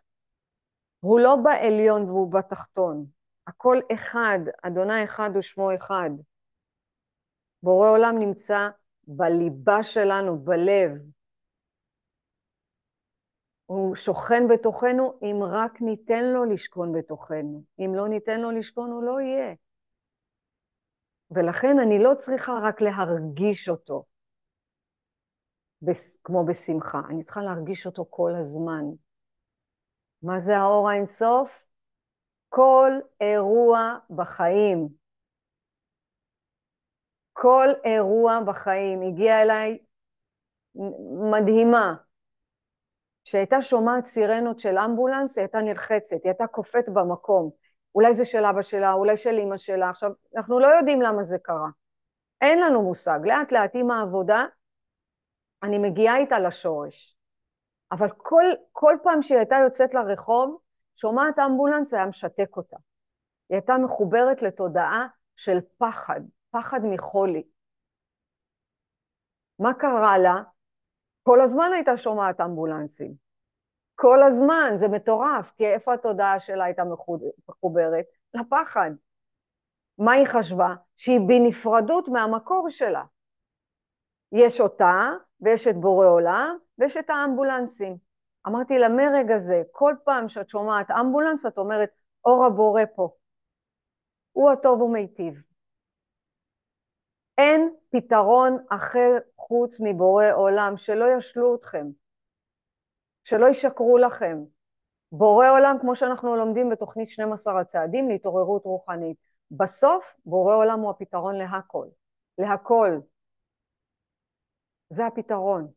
הוא 0.99 1.19
לא 1.19 1.35
בעליון 1.43 2.09
והוא 2.09 2.31
בתחתון. 2.31 3.05
הכל 3.47 3.77
אחד, 3.93 4.39
אדוני 4.63 5.03
אחד 5.03 5.29
ושמו 5.35 5.75
אחד. 5.75 6.09
בורא 7.63 7.89
עולם 7.89 8.15
נמצא 8.19 8.69
בליבה 9.07 9.83
שלנו, 9.83 10.39
בלב. 10.39 10.91
הוא 13.65 13.95
שוכן 13.95 14.47
בתוכנו 14.47 15.19
אם 15.21 15.39
רק 15.43 15.81
ניתן 15.81 16.25
לו 16.25 16.45
לשכון 16.45 16.93
בתוכנו. 16.93 17.63
אם 17.79 17.91
לא 17.95 18.07
ניתן 18.07 18.41
לו 18.41 18.51
לשכון, 18.51 18.91
הוא 18.91 19.03
לא 19.03 19.21
יהיה. 19.21 19.55
ולכן 21.31 21.79
אני 21.79 22.03
לא 22.03 22.13
צריכה 22.17 22.59
רק 22.63 22.81
להרגיש 22.81 23.69
אותו, 23.69 24.05
כמו 26.23 26.45
בשמחה, 26.45 27.01
אני 27.09 27.23
צריכה 27.23 27.41
להרגיש 27.41 27.85
אותו 27.85 28.05
כל 28.09 28.31
הזמן. 28.39 28.85
מה 30.23 30.39
זה 30.39 30.57
האור 30.57 30.89
האינסוף? 30.89 31.65
כל 32.49 32.91
אירוע 33.21 33.97
בחיים. 34.09 34.87
כל 37.33 37.67
אירוע 37.83 38.39
בחיים. 38.45 39.01
הגיעה 39.01 39.41
אליי 39.41 39.77
מדהימה, 41.31 41.95
שהייתה 43.23 43.61
שומעת 43.61 44.05
סירנות 44.05 44.59
של 44.59 44.77
אמבולנס, 44.77 45.37
היא 45.37 45.43
הייתה 45.43 45.61
נלחצת, 45.61 46.11
היא 46.11 46.29
הייתה 46.29 46.47
קופאת 46.47 46.89
במקום. 46.89 47.49
אולי 47.95 48.13
זה 48.13 48.25
של 48.25 48.45
אבא 48.45 48.61
שלה, 48.61 48.93
אולי 48.93 49.17
של 49.17 49.37
אימא 49.37 49.57
שלה. 49.57 49.89
עכשיו, 49.89 50.11
אנחנו 50.35 50.59
לא 50.59 50.67
יודעים 50.67 51.01
למה 51.01 51.23
זה 51.23 51.37
קרה. 51.37 51.69
אין 52.41 52.59
לנו 52.59 52.81
מושג. 52.81 53.19
לאט 53.23 53.51
לאט 53.51 53.71
עם 53.73 53.91
העבודה, 53.91 54.45
אני 55.63 55.77
מגיעה 55.77 56.17
איתה 56.17 56.39
לשורש. 56.39 57.17
אבל 57.91 58.09
כל, 58.17 58.45
כל 58.71 58.97
פעם 59.03 59.21
שהיא 59.21 59.37
הייתה 59.37 59.55
יוצאת 59.63 59.93
לרחוב, 59.93 60.59
שומעת 60.95 61.39
אמבולנס, 61.39 61.93
היה 61.93 62.05
משתק 62.05 62.57
אותה. 62.57 62.77
היא 63.49 63.55
הייתה 63.55 63.77
מחוברת 63.77 64.41
לתודעה 64.41 65.07
של 65.35 65.57
פחד, 65.77 66.21
פחד 66.51 66.79
מחולי. 66.83 67.43
מה 69.59 69.73
קרה 69.73 70.17
לה? 70.17 70.35
כל 71.23 71.41
הזמן 71.41 71.69
הייתה 71.73 71.97
שומעת 71.97 72.41
אמבולנסים. 72.41 73.13
כל 73.95 74.23
הזמן, 74.23 74.73
זה 74.75 74.87
מטורף, 74.87 75.51
כי 75.57 75.65
איפה 75.67 75.93
התודעה 75.93 76.39
שלה 76.39 76.65
הייתה 76.65 76.83
מחוברת? 77.47 78.05
לפחד. 78.33 78.91
מה 79.97 80.11
היא 80.11 80.25
חשבה? 80.27 80.75
שהיא 80.95 81.19
בנפרדות 81.27 82.07
מהמקור 82.07 82.69
שלה. 82.69 83.03
יש 84.31 84.61
אותה, 84.61 85.09
ויש 85.41 85.67
את 85.67 85.75
בורא 85.77 86.07
עולם, 86.07 86.57
ויש 86.77 86.97
את 86.97 87.09
האמבולנסים. 87.09 87.97
אמרתי 88.47 88.79
לה, 88.79 88.89
מרגע 88.89 89.37
זה, 89.37 89.61
כל 89.71 89.95
פעם 90.03 90.29
שאת 90.29 90.49
שומעת 90.49 90.91
אמבולנס, 90.91 91.45
את 91.45 91.57
אומרת, 91.57 91.89
אור 92.25 92.45
הבורא 92.45 92.81
פה. 92.95 93.09
הוא 94.31 94.51
הטוב 94.51 94.81
ומיטיב. 94.81 95.43
אין 97.37 97.73
פתרון 97.89 98.57
אחר 98.69 99.17
חוץ 99.37 99.77
מבורא 99.79 100.25
עולם, 100.33 100.77
שלא 100.77 101.05
ישלו 101.17 101.55
אתכם, 101.55 101.87
שלא 103.23 103.45
ישקרו 103.45 103.97
לכם. 103.97 104.43
בורא 105.11 105.49
עולם, 105.49 105.77
כמו 105.81 105.95
שאנחנו 105.95 106.35
לומדים 106.35 106.69
בתוכנית 106.69 107.09
12 107.09 107.59
הצעדים 107.59 108.09
להתעוררות 108.09 108.65
רוחנית. 108.65 109.17
בסוף, 109.51 110.15
בורא 110.25 110.55
עולם 110.55 110.79
הוא 110.79 110.89
הפתרון 110.89 111.35
להכל. 111.35 111.87
להכל. 112.37 112.99
זה 114.91 115.05
הפתרון. 115.05 115.67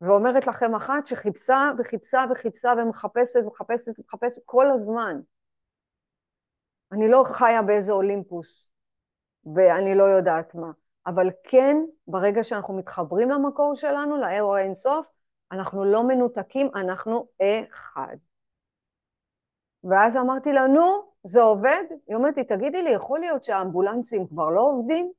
ואומרת 0.00 0.46
לכם 0.46 0.74
אחת 0.74 1.06
שחיפשה 1.06 1.70
וחיפשה 1.78 2.24
וחיפשה 2.30 2.72
ומחפשת 2.78 3.40
ומחפשת 3.42 3.98
ומחפשת 3.98 4.42
כל 4.44 4.70
הזמן. 4.70 5.20
אני 6.92 7.08
לא 7.08 7.24
חיה 7.26 7.62
באיזה 7.62 7.92
אולימפוס, 7.92 8.70
ואני 9.54 9.94
לא 9.94 10.04
יודעת 10.04 10.54
מה, 10.54 10.70
אבל 11.06 11.30
כן, 11.44 11.76
ברגע 12.06 12.44
שאנחנו 12.44 12.74
מתחברים 12.76 13.30
למקור 13.30 13.74
שלנו, 13.74 14.16
לאור 14.16 14.56
האינסוף, 14.56 15.06
אנחנו 15.52 15.84
לא 15.84 16.02
מנותקים, 16.02 16.70
אנחנו 16.74 17.26
אחד. 17.40 18.16
ואז 19.84 20.16
אמרתי 20.16 20.52
לה, 20.52 20.66
נו, 20.66 21.12
זה 21.24 21.42
עובד? 21.42 21.84
היא 22.06 22.16
אומרת 22.16 22.36
לי, 22.36 22.44
תגידי 22.44 22.82
לי, 22.82 22.90
יכול 22.90 23.20
להיות 23.20 23.44
שהאמבולנסים 23.44 24.26
כבר 24.26 24.50
לא 24.50 24.60
עובדים? 24.60 25.12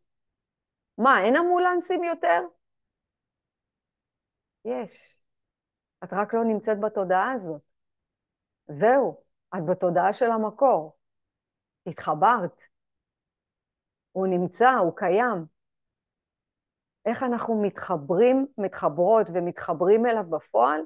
מה, 0.98 1.24
אין 1.24 1.36
אמבולנסים 1.36 2.04
יותר? 2.04 2.42
יש. 4.66 5.20
את 6.04 6.14
רק 6.14 6.34
לא 6.34 6.44
נמצאת 6.44 6.80
בתודעה 6.80 7.32
הזאת. 7.32 7.62
זהו, 8.68 9.22
את 9.56 9.66
בתודעה 9.66 10.14
של 10.14 10.32
המקור. 10.32 10.96
התחברת. 11.88 12.62
הוא 14.12 14.28
נמצא, 14.28 14.72
הוא 14.72 14.96
קיים. 14.96 15.46
איך 17.06 17.24
אנחנו 17.24 17.62
מתחברים, 17.62 18.48
מתחברות 18.58 19.28
ומתחברים 19.34 20.06
אליו 20.06 20.24
בפועל? 20.30 20.82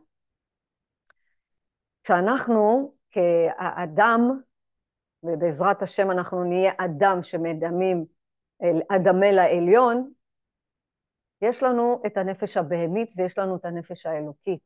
כשאנחנו 2.04 2.94
כאדם, 3.12 4.42
ובעזרת 5.24 5.82
השם 5.82 6.12
אנחנו 6.12 6.44
נהיה 6.44 6.72
אדם 6.78 7.24
שמדמים, 7.24 8.06
אדמה 8.90 9.32
לעליון, 9.32 10.14
יש 11.42 11.64
לנו 11.64 12.02
את 12.06 12.18
הנפש 12.18 12.58
הבהמית 12.58 13.12
ויש 13.18 13.38
לנו 13.38 13.56
את 13.56 13.66
הנפש 13.66 14.06
האלוקית. 14.06 14.62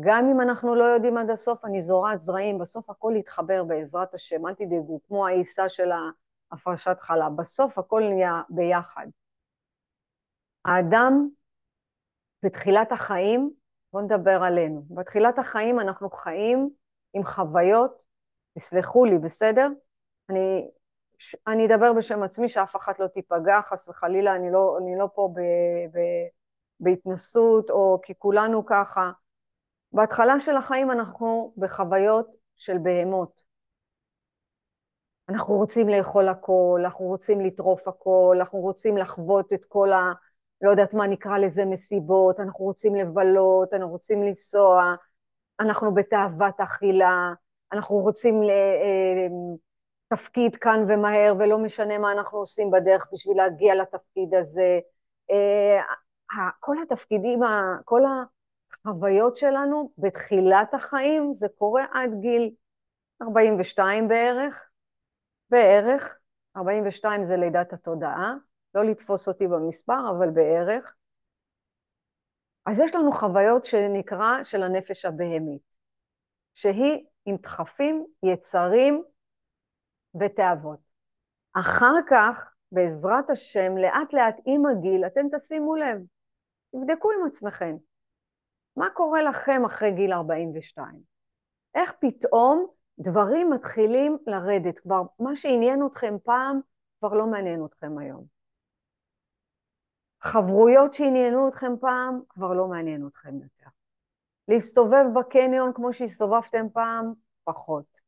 גם 0.00 0.28
אם 0.30 0.40
אנחנו 0.40 0.74
לא 0.74 0.84
יודעים 0.84 1.16
עד 1.16 1.30
הסוף, 1.30 1.64
אני 1.64 1.82
זורעת 1.82 2.20
זרעים, 2.20 2.58
בסוף 2.58 2.90
הכל 2.90 3.12
יתחבר 3.16 3.64
בעזרת 3.64 4.14
השם, 4.14 4.46
אל 4.46 4.54
תדאגו, 4.54 5.00
כמו 5.06 5.26
העיסה 5.26 5.68
של 5.68 5.90
הפרשת 6.52 6.96
חלב, 7.00 7.36
בסוף 7.36 7.78
הכל 7.78 8.02
נהיה 8.02 8.42
ביחד. 8.48 9.06
האדם 10.64 11.28
בתחילת 12.42 12.92
החיים, 12.92 13.50
בואו 13.92 14.04
נדבר 14.04 14.42
עלינו, 14.42 14.82
בתחילת 14.90 15.38
החיים 15.38 15.80
אנחנו 15.80 16.10
חיים 16.10 16.70
עם 17.14 17.24
חוויות, 17.24 18.02
תסלחו 18.58 19.04
לי, 19.04 19.18
בסדר? 19.18 19.68
אני 20.30 20.70
אני 21.46 21.66
אדבר 21.66 21.92
בשם 21.92 22.22
עצמי, 22.22 22.48
שאף 22.48 22.76
אחת 22.76 23.00
לא 23.00 23.06
תיפגע, 23.06 23.60
חס 23.68 23.88
וחלילה, 23.88 24.36
אני 24.36 24.52
לא, 24.52 24.78
אני 24.78 24.98
לא 24.98 25.08
פה 25.14 25.28
ב... 25.34 25.40
ב... 25.98 26.00
בהתנסות, 26.80 27.70
או 27.70 28.00
כי 28.02 28.12
כולנו 28.18 28.66
ככה. 28.66 29.10
בהתחלה 29.92 30.40
של 30.40 30.56
החיים 30.56 30.90
אנחנו 30.90 31.52
בחוויות 31.56 32.26
של 32.56 32.78
בהמות. 32.78 33.42
אנחנו 35.28 35.54
רוצים 35.54 35.88
לאכול 35.88 36.28
הכל, 36.28 36.80
אנחנו 36.84 37.04
רוצים 37.04 37.40
לטרוף 37.40 37.88
הכל, 37.88 38.36
אנחנו 38.40 38.58
רוצים 38.58 38.96
לחוות 38.96 39.52
את 39.52 39.64
כל 39.64 39.92
ה... 39.92 40.12
לא 40.60 40.70
יודעת 40.70 40.94
מה 40.94 41.06
נקרא 41.06 41.38
לזה 41.38 41.64
מסיבות, 41.64 42.40
אנחנו 42.40 42.64
רוצים 42.64 42.94
לבלות, 42.94 43.74
אנחנו 43.74 43.90
רוצים 43.90 44.22
לנסוע, 44.22 44.94
אנחנו 45.60 45.94
בתאוות 45.94 46.60
אכילה, 46.60 47.32
אנחנו 47.72 47.96
רוצים 47.96 48.42
ל... 48.42 48.50
תפקיד 50.14 50.56
כאן 50.56 50.84
ומהר, 50.88 51.34
ולא 51.38 51.58
משנה 51.58 51.98
מה 51.98 52.12
אנחנו 52.12 52.38
עושים 52.38 52.70
בדרך 52.70 53.06
בשביל 53.12 53.36
להגיע 53.36 53.74
לתפקיד 53.74 54.34
הזה. 54.34 54.80
אה, 55.30 55.80
כל 56.60 56.76
התפקידים, 56.82 57.40
כל 57.84 58.02
החוויות 58.04 59.36
שלנו 59.36 59.90
בתחילת 59.98 60.74
החיים, 60.74 61.34
זה 61.34 61.46
קורה 61.58 61.84
עד 61.92 62.10
גיל 62.20 62.54
42 63.22 64.08
בערך, 64.08 64.70
בערך, 65.50 66.18
42 66.56 67.24
זה 67.24 67.36
לידת 67.36 67.72
התודעה, 67.72 68.34
לא 68.74 68.84
לתפוס 68.84 69.28
אותי 69.28 69.46
במספר, 69.46 70.10
אבל 70.18 70.30
בערך. 70.30 70.94
אז 72.66 72.80
יש 72.80 72.94
לנו 72.94 73.12
חוויות 73.12 73.64
שנקרא 73.64 74.44
של 74.44 74.62
הנפש 74.62 75.04
הבהמית, 75.04 75.76
שהיא 76.54 77.04
עם 77.26 77.36
דחפים, 77.36 78.06
יצרים, 78.22 79.04
ותאוות. 80.20 80.78
אחר 81.52 81.94
כך, 82.10 82.52
בעזרת 82.72 83.30
השם, 83.30 83.76
לאט 83.76 84.12
לאט 84.12 84.36
עם 84.46 84.66
הגיל, 84.66 85.06
אתם 85.06 85.26
תשימו 85.36 85.76
לב, 85.76 85.98
תבדקו 86.72 87.10
עם 87.10 87.26
עצמכם, 87.26 87.76
מה 88.76 88.90
קורה 88.90 89.22
לכם 89.22 89.64
אחרי 89.64 89.92
גיל 89.92 90.12
42? 90.12 91.00
איך 91.74 91.92
פתאום 91.98 92.66
דברים 92.98 93.50
מתחילים 93.50 94.18
לרדת? 94.26 94.78
כבר 94.78 95.02
מה 95.18 95.36
שעניין 95.36 95.86
אתכם 95.86 96.14
פעם, 96.24 96.60
כבר 96.98 97.14
לא 97.14 97.26
מעניין 97.26 97.64
אתכם 97.64 97.98
היום. 97.98 98.26
חברויות 100.20 100.92
שעניינו 100.92 101.48
אתכם 101.48 101.72
פעם, 101.80 102.20
כבר 102.28 102.52
לא 102.52 102.68
מעניין 102.68 103.06
אתכם 103.06 103.34
יותר. 103.34 103.70
להסתובב 104.48 105.04
בקניון 105.14 105.72
כמו 105.74 105.92
שהסתובבתם 105.92 106.66
פעם, 106.72 107.12
פחות. 107.44 108.00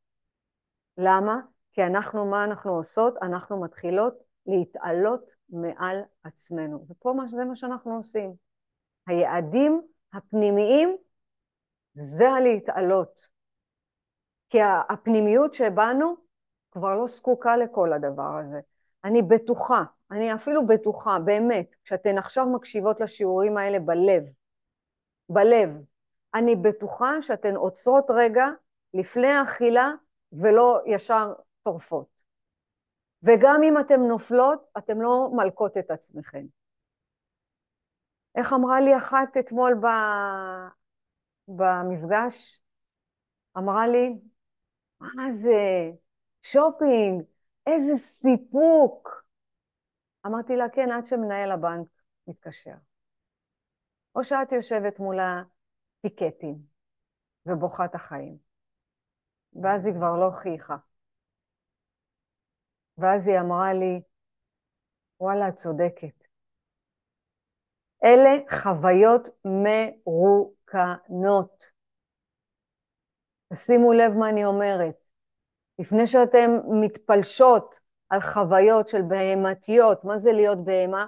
למה? 0.97 1.39
כי 1.77 1.83
אנחנו, 1.83 2.25
מה 2.25 2.43
אנחנו 2.43 2.71
עושות? 2.71 3.13
אנחנו 3.21 3.61
מתחילות 3.61 4.13
להתעלות 4.45 5.35
מעל 5.49 6.01
עצמנו. 6.23 6.85
ופה 6.89 7.13
זה 7.29 7.45
מה 7.45 7.55
שאנחנו 7.55 7.97
עושים. 7.97 8.33
היעדים 9.07 9.81
הפנימיים 10.13 10.97
זה 11.93 12.29
הלהתעלות. 12.29 13.27
כי 14.49 14.57
הפנימיות 14.89 15.53
שבנו 15.53 16.15
כבר 16.71 16.95
לא 16.95 17.07
זקוקה 17.07 17.57
לכל 17.57 17.93
הדבר 17.93 18.37
הזה. 18.37 18.59
אני 19.03 19.21
בטוחה, 19.21 19.83
אני 20.11 20.33
אפילו 20.33 20.67
בטוחה, 20.67 21.19
באמת, 21.19 21.75
כשאתן 21.83 22.17
עכשיו 22.17 22.45
מקשיבות 22.45 22.99
לשיעורים 22.99 23.57
האלה 23.57 23.79
בלב, 23.79 24.23
בלב, 25.29 25.69
אני 26.33 26.55
בטוחה 26.55 27.21
שאתן 27.21 27.55
עוצרות 27.55 28.05
רגע 28.09 28.45
לפני 28.93 29.27
האכילה 29.27 29.91
ולא 30.31 30.81
ישר 30.85 31.33
טורפות. 31.67 32.23
וגם 33.23 33.61
אם 33.63 33.73
אתן 33.79 33.99
נופלות, 34.07 34.71
אתן 34.77 34.97
לא 34.97 35.29
מלקות 35.33 35.77
את 35.77 35.91
עצמכן. 35.91 36.45
איך 38.35 38.53
אמרה 38.53 38.79
לי 38.79 38.97
אחת 38.97 39.37
אתמול 39.39 39.73
ב... 39.73 39.87
במפגש? 41.47 42.61
אמרה 43.57 43.87
לי, 43.87 44.19
מה 44.99 45.31
זה? 45.31 45.91
שופינג, 46.41 47.23
איזה 47.65 47.97
סיפוק. 47.97 49.23
אמרתי 50.25 50.55
לה, 50.55 50.69
כן, 50.69 50.91
עד 50.91 51.05
שמנהל 51.05 51.51
הבנק 51.51 51.87
מתקשר. 52.27 52.75
או 54.15 54.23
שאת 54.23 54.51
יושבת 54.51 54.99
מול 54.99 55.17
הטיקטים 55.19 56.55
ובוכה 57.45 57.85
את 57.85 57.95
החיים. 57.95 58.37
ואז 59.63 59.85
היא 59.85 59.93
כבר 59.93 60.17
לא 60.19 60.31
חייכה. 60.31 60.77
ואז 62.97 63.27
היא 63.27 63.39
אמרה 63.39 63.73
לי, 63.73 64.01
וואלה, 65.19 65.49
את 65.49 65.55
צודקת. 65.55 66.27
אלה 68.03 68.29
חוויות 68.61 69.29
מרוקנות. 70.05 71.65
שימו 73.53 73.93
לב 73.93 74.13
מה 74.13 74.29
אני 74.29 74.45
אומרת. 74.45 75.07
לפני 75.79 76.07
שאתן 76.07 76.51
מתפלשות 76.81 77.79
על 78.09 78.21
חוויות 78.21 78.87
של 78.87 79.01
בהמתיות, 79.01 80.03
מה 80.03 80.17
זה 80.19 80.31
להיות 80.31 80.65
בהמה? 80.65 81.07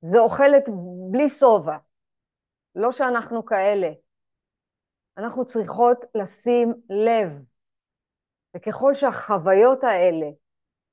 זה 0.00 0.18
אוכלת 0.18 0.64
בלי 1.10 1.28
שובע. 1.28 1.76
לא 2.74 2.92
שאנחנו 2.92 3.44
כאלה. 3.44 3.88
אנחנו 5.18 5.46
צריכות 5.46 6.04
לשים 6.14 6.74
לב. 6.90 7.49
וככל 8.56 8.94
שהחוויות 8.94 9.84
האלה 9.84 10.26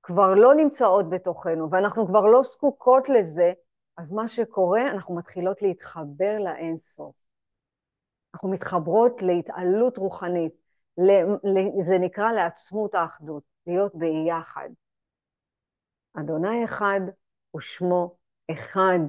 כבר 0.04 0.34
לא 0.36 0.56
נמצאות 0.56 1.10
בתוכנו, 1.10 1.72
ואנחנו 1.72 2.08
כבר 2.08 2.26
לא 2.26 2.44
זקוקות 2.44 3.10
לזה, 3.10 3.54
אז 3.98 4.12
מה 4.12 4.28
שקורה, 4.28 4.92
אנחנו 4.92 5.16
מתחילות 5.16 5.62
להתחבר 5.62 6.40
לאינסוף. 6.40 7.16
אנחנו 8.34 8.50
מתחברות 8.50 9.22
להתעלות 9.22 9.98
רוחנית. 9.98 10.54
זה 11.88 11.98
נקרא 12.00 12.32
לעצמות 12.32 12.96
האחדות, 12.96 13.44
להיות 13.68 13.96
ביחד. 13.96 14.70
אדוני 16.20 16.66
אחד 16.66 17.00
ושמו 17.56 18.16
אחד. 18.52 19.00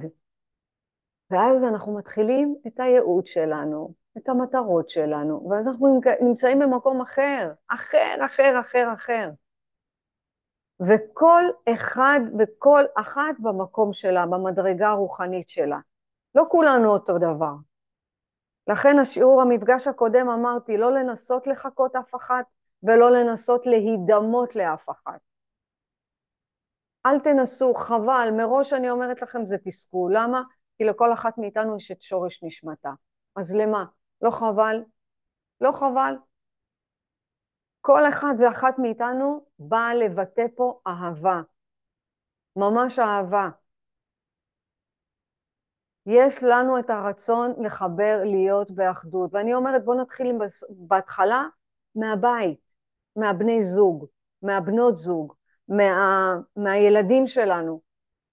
ואז 1.31 1.63
אנחנו 1.63 1.97
מתחילים 1.97 2.55
את 2.67 2.79
הייעוד 2.79 3.27
שלנו, 3.27 3.93
את 4.23 4.29
המטרות 4.29 4.89
שלנו, 4.89 5.47
ואז 5.49 5.67
אנחנו 5.67 5.99
נמצאים 6.21 6.59
במקום 6.59 7.01
אחר, 7.01 7.51
אחר, 7.67 8.15
אחר, 8.25 8.59
אחר, 8.59 8.93
אחר. 8.93 9.29
וכל 10.79 11.43
אחד 11.73 12.19
וכל 12.39 12.83
אחת 12.95 13.35
במקום 13.39 13.93
שלה, 13.93 14.25
במדרגה 14.25 14.89
הרוחנית 14.89 15.49
שלה. 15.49 15.79
לא 16.35 16.45
כולנו 16.49 16.91
אותו 16.91 17.17
דבר. 17.17 17.53
לכן 18.67 18.99
השיעור, 18.99 19.41
המפגש 19.41 19.87
הקודם 19.87 20.29
אמרתי, 20.29 20.77
לא 20.77 20.91
לנסות 20.93 21.47
לחקות 21.47 21.95
אף 21.95 22.15
אחת 22.15 22.45
ולא 22.83 23.11
לנסות 23.11 23.65
להידמות 23.65 24.55
לאף 24.55 24.89
אחת. 24.89 25.19
אל 27.05 27.19
תנסו, 27.19 27.73
חבל, 27.73 28.29
מראש 28.37 28.73
אני 28.73 28.89
אומרת 28.89 29.21
לכם 29.21 29.45
זה 29.45 29.57
תסכול. 29.57 30.17
למה? 30.17 30.41
כי 30.77 30.83
לכל 30.83 31.13
אחת 31.13 31.37
מאיתנו 31.37 31.77
יש 31.77 31.91
את 31.91 32.01
שורש 32.01 32.43
נשמתה. 32.43 32.91
אז 33.35 33.53
למה? 33.55 33.85
לא 34.21 34.31
חבל? 34.31 34.83
לא 35.61 35.71
חבל. 35.71 36.15
כל 37.81 38.09
אחד 38.09 38.33
ואחת 38.39 38.79
מאיתנו 38.79 39.45
באה 39.59 39.95
לבטא 39.95 40.45
פה 40.55 40.79
אהבה. 40.87 41.41
ממש 42.55 42.99
אהבה. 42.99 43.49
יש 46.05 46.43
לנו 46.43 46.79
את 46.79 46.89
הרצון 46.89 47.53
לחבר, 47.65 48.21
להיות 48.25 48.71
באחדות. 48.71 49.33
ואני 49.33 49.53
אומרת, 49.53 49.85
בואו 49.85 50.01
נתחיל 50.01 50.37
בהתחלה 50.69 51.43
מהבית, 51.95 52.71
מהבני 53.15 53.63
זוג, 53.63 54.05
מהבנות 54.41 54.97
זוג, 54.97 55.33
מה, 55.67 56.35
מהילדים 56.55 57.27
שלנו. 57.27 57.81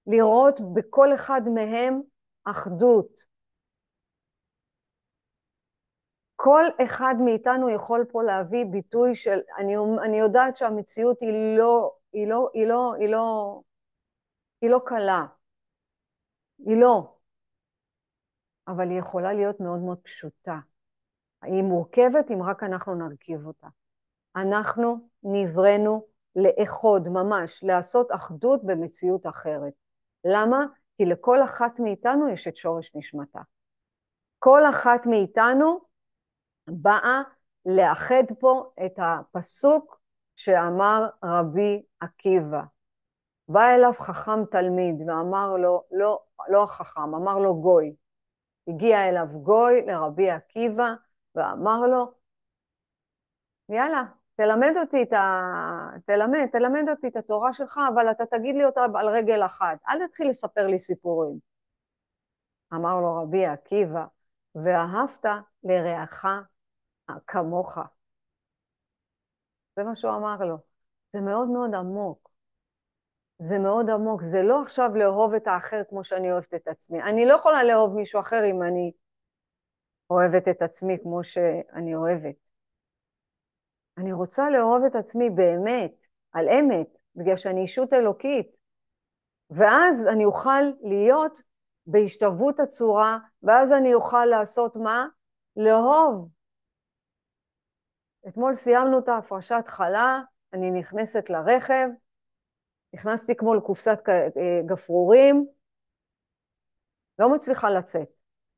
לראות 0.07 0.61
בכל 0.75 1.15
אחד 1.15 1.41
מהם 1.55 2.01
אחדות. 2.45 3.36
כל 6.37 6.65
אחד 6.85 7.15
מאיתנו 7.25 7.71
יכול 7.71 8.05
פה 8.13 8.23
להביא 8.23 8.65
ביטוי 8.65 9.15
של, 9.15 9.39
אני, 9.59 9.77
אני 10.05 10.19
יודעת 10.19 10.57
שהמציאות 10.57 11.21
היא 11.21 11.59
לא, 11.59 11.95
היא 12.13 12.29
לא, 12.29 12.51
היא 12.55 12.67
לא, 12.67 12.95
היא 12.95 13.09
לא, 13.09 13.61
היא 14.61 14.71
לא 14.71 14.81
קלה. 14.85 15.27
היא 16.59 16.81
לא. 16.81 17.15
אבל 18.69 18.91
היא 18.91 18.99
יכולה 18.99 19.33
להיות 19.33 19.61
מאוד 19.61 19.81
מאוד 19.81 19.99
פשוטה. 19.99 20.59
היא 21.43 21.63
מורכבת 21.63 22.31
אם 22.31 22.43
רק 22.43 22.63
אנחנו 22.63 22.95
נרכיב 22.95 23.47
אותה. 23.47 23.67
אנחנו 24.37 25.09
נבראנו 25.23 26.07
לאחוד, 26.37 27.09
ממש, 27.09 27.65
לעשות 27.65 28.13
אחדות 28.13 28.65
במציאות 28.65 29.27
אחרת. 29.27 29.73
למה? 30.25 30.67
כי 30.97 31.05
לכל 31.05 31.45
אחת 31.45 31.81
מאיתנו 31.81 32.29
יש 32.29 32.49
את 32.49 32.57
שורש 32.57 32.93
נשמתה. 32.95 33.41
כל 34.39 34.63
אחת 34.71 35.07
מאיתנו 35.07 35.81
באה 36.69 37.23
לאחד 37.67 38.25
פה 38.41 38.71
את 38.87 38.99
הפסוק 38.99 40.01
שאמר 40.37 41.09
רבי 41.25 41.83
עקיבא. 42.01 42.63
בא 43.49 43.71
אליו 43.71 43.93
חכם 43.93 44.45
תלמיד 44.45 45.09
ואמר 45.09 45.57
לו, 45.57 45.83
לא, 45.91 46.21
לא 46.49 46.63
החכם, 46.63 47.15
אמר 47.15 47.39
לו 47.39 47.61
גוי. 47.61 47.95
הגיע 48.69 49.09
אליו 49.09 49.27
גוי 49.43 49.87
לרבי 49.87 50.31
עקיבא 50.31 50.95
ואמר 51.35 51.87
לו, 51.87 52.13
יאללה, 53.69 54.03
תלמד 54.37 54.73
אותי 54.81 55.03
את 55.03 55.13
ה... 55.13 55.91
תלמד, 56.07 56.47
תלמד 56.53 56.89
אותי 56.89 57.09
את 57.09 57.17
התורה 57.17 57.53
שלך, 57.53 57.81
אבל 57.95 58.11
אתה 58.11 58.27
תגיד 58.27 58.57
לי 58.57 58.65
אותה 58.65 58.85
על 58.95 59.09
רגל 59.09 59.45
אחת. 59.45 59.79
אל 59.89 60.07
תתחיל 60.07 60.31
לספר 60.31 60.67
לי 60.67 60.79
סיפורים. 60.79 61.39
אמר 62.75 63.01
לו 63.01 63.17
רבי 63.23 63.47
עקיבא, 63.47 64.05
ואהבת 64.55 65.27
לרעך 65.65 66.27
כמוך. 67.27 67.79
זה 69.77 69.85
מה 69.85 69.97
שהוא 69.97 70.17
אמר 70.17 70.37
לו. 70.37 70.57
זה 71.13 71.21
מאוד 71.21 71.49
מאוד 71.49 71.75
עמוק. 71.75 72.31
זה 73.39 73.59
מאוד 73.59 73.91
עמוק. 73.91 74.23
זה 74.23 74.43
לא 74.43 74.63
עכשיו 74.63 74.91
לאהוב 74.97 75.35
את 75.35 75.47
האחר 75.47 75.83
כמו 75.89 76.05
שאני 76.05 76.33
אוהבת 76.33 76.55
את 76.55 76.69
עצמי. 76.69 77.03
אני 77.03 77.27
לא 77.27 77.35
יכולה 77.35 77.65
לאהוב 77.65 77.95
מישהו 77.95 78.21
אחר 78.21 78.41
אם 78.51 78.63
אני 78.63 78.93
אוהבת 80.11 80.49
את 80.49 80.63
עצמי 80.63 80.99
כמו 81.03 81.25
שאני 81.25 81.95
אוהבת. 81.95 82.35
אני 83.99 84.13
רוצה 84.13 84.51
לאהוב 84.51 84.85
את 84.85 84.95
עצמי 84.95 85.31
באמת, 85.31 86.07
על 86.33 86.49
אמת, 86.49 86.87
בגלל 87.17 87.37
שאני 87.37 87.63
אישות 87.63 87.93
אלוקית. 87.93 88.57
ואז 89.51 90.07
אני 90.07 90.25
אוכל 90.25 90.63
להיות 90.83 91.41
בהשתוות 91.87 92.61
הצורה, 92.61 93.19
ואז 93.43 93.73
אני 93.73 93.95
אוכל 93.95 94.25
לעשות 94.25 94.77
מה? 94.77 95.07
לאהוב. 95.57 96.29
אתמול 98.29 98.55
סיימנו 98.55 98.99
את 98.99 99.09
ההפרשת 99.09 99.65
חלה, 99.67 100.21
אני 100.53 100.71
נכנסת 100.71 101.31
לרכב, 101.31 101.89
נכנסתי 102.95 103.37
כמו 103.37 103.55
לקופסת 103.55 103.99
גפרורים, 104.67 105.47
לא 107.19 107.35
מצליחה 107.35 107.71
לצאת. 107.71 108.09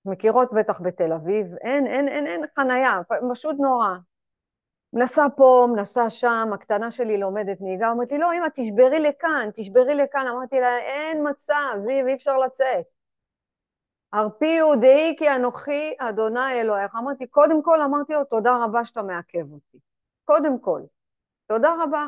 מכירות 0.04 0.52
בטח 0.52 0.80
בתל 0.80 1.12
אביב, 1.12 1.46
אין, 1.54 1.86
אין, 1.86 2.08
אין, 2.08 2.26
אין 2.26 2.44
חנייה, 2.56 3.00
פשוט 3.30 3.56
נורא. 3.58 3.88
מנסה 4.92 5.26
פה, 5.36 5.68
מנסה 5.72 6.10
שם, 6.10 6.50
הקטנה 6.54 6.90
שלי 6.90 7.18
לומדת 7.18 7.60
נהיגה, 7.60 7.90
אומרת 7.90 8.12
לי, 8.12 8.18
לא, 8.18 8.32
אמא, 8.32 8.46
תשברי 8.54 9.00
לכאן, 9.00 9.48
תשברי 9.54 9.94
לכאן. 9.94 10.26
אמרתי 10.26 10.60
לה, 10.60 10.78
אין 10.78 11.28
מצב, 11.30 11.74
זיו, 11.78 12.06
אי 12.06 12.14
אפשר 12.14 12.36
לצאת. 12.36 12.97
הרפיעו 14.12 14.76
דעי 14.76 15.16
כי 15.18 15.30
אנוכי 15.30 15.94
אדוני 15.98 16.60
אלוהיך. 16.60 16.96
אמרתי, 16.96 17.26
קודם 17.26 17.62
כל, 17.62 17.82
אמרתי 17.82 18.12
לו, 18.12 18.24
תודה 18.24 18.64
רבה 18.64 18.84
שאתה 18.84 19.02
מעכב 19.02 19.52
אותי. 19.52 19.78
קודם 20.24 20.58
כל. 20.60 20.82
תודה 21.46 21.74
רבה. 21.82 22.06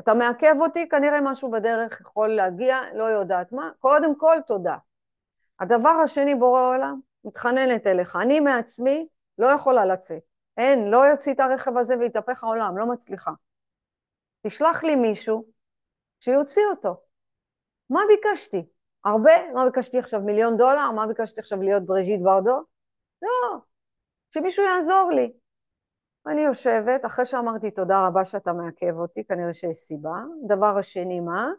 אתה 0.00 0.14
מעכב 0.14 0.54
אותי, 0.60 0.88
כנראה 0.88 1.20
משהו 1.20 1.50
בדרך 1.50 2.00
יכול 2.00 2.28
להגיע, 2.28 2.80
לא 2.94 3.04
יודעת 3.04 3.52
מה. 3.52 3.70
קודם 3.78 4.18
כל, 4.18 4.36
תודה. 4.46 4.76
הדבר 5.60 5.88
השני, 6.04 6.34
בורא 6.34 6.60
עולם, 6.60 7.00
מתחננת 7.24 7.86
אליך. 7.86 8.16
אני 8.16 8.40
מעצמי 8.40 9.06
לא 9.38 9.46
יכולה 9.46 9.84
לצאת. 9.84 10.22
אין, 10.56 10.90
לא 10.90 11.06
יוציא 11.06 11.32
את 11.34 11.40
הרכב 11.40 11.76
הזה 11.76 11.98
ויתהפך 11.98 12.44
העולם, 12.44 12.78
לא 12.78 12.86
מצליחה. 12.86 13.30
תשלח 14.46 14.84
לי 14.84 14.96
מישהו 14.96 15.44
שיוציא 16.20 16.62
אותו. 16.70 17.00
מה 17.90 18.00
ביקשתי? 18.08 18.66
הרבה? 19.04 19.52
מה 19.54 19.64
ביקשתי 19.64 19.98
עכשיו 19.98 20.20
מיליון 20.20 20.56
דולר? 20.56 20.90
מה 20.90 21.06
ביקשתי 21.06 21.40
עכשיו 21.40 21.62
להיות 21.62 21.86
בריז'יט 21.86 22.20
ברדו? 22.22 22.62
לא, 23.22 23.58
שמישהו 24.34 24.64
יעזור 24.64 25.10
לי. 25.14 25.32
אני 26.26 26.40
יושבת, 26.40 27.04
אחרי 27.06 27.26
שאמרתי 27.26 27.70
תודה 27.70 28.06
רבה 28.06 28.24
שאתה 28.24 28.52
מעכב 28.52 28.96
אותי, 28.96 29.24
כנראה 29.24 29.54
שיש 29.54 29.78
סיבה. 29.78 30.16
דבר 30.46 30.78
השני, 30.78 31.20
מה? 31.20 31.50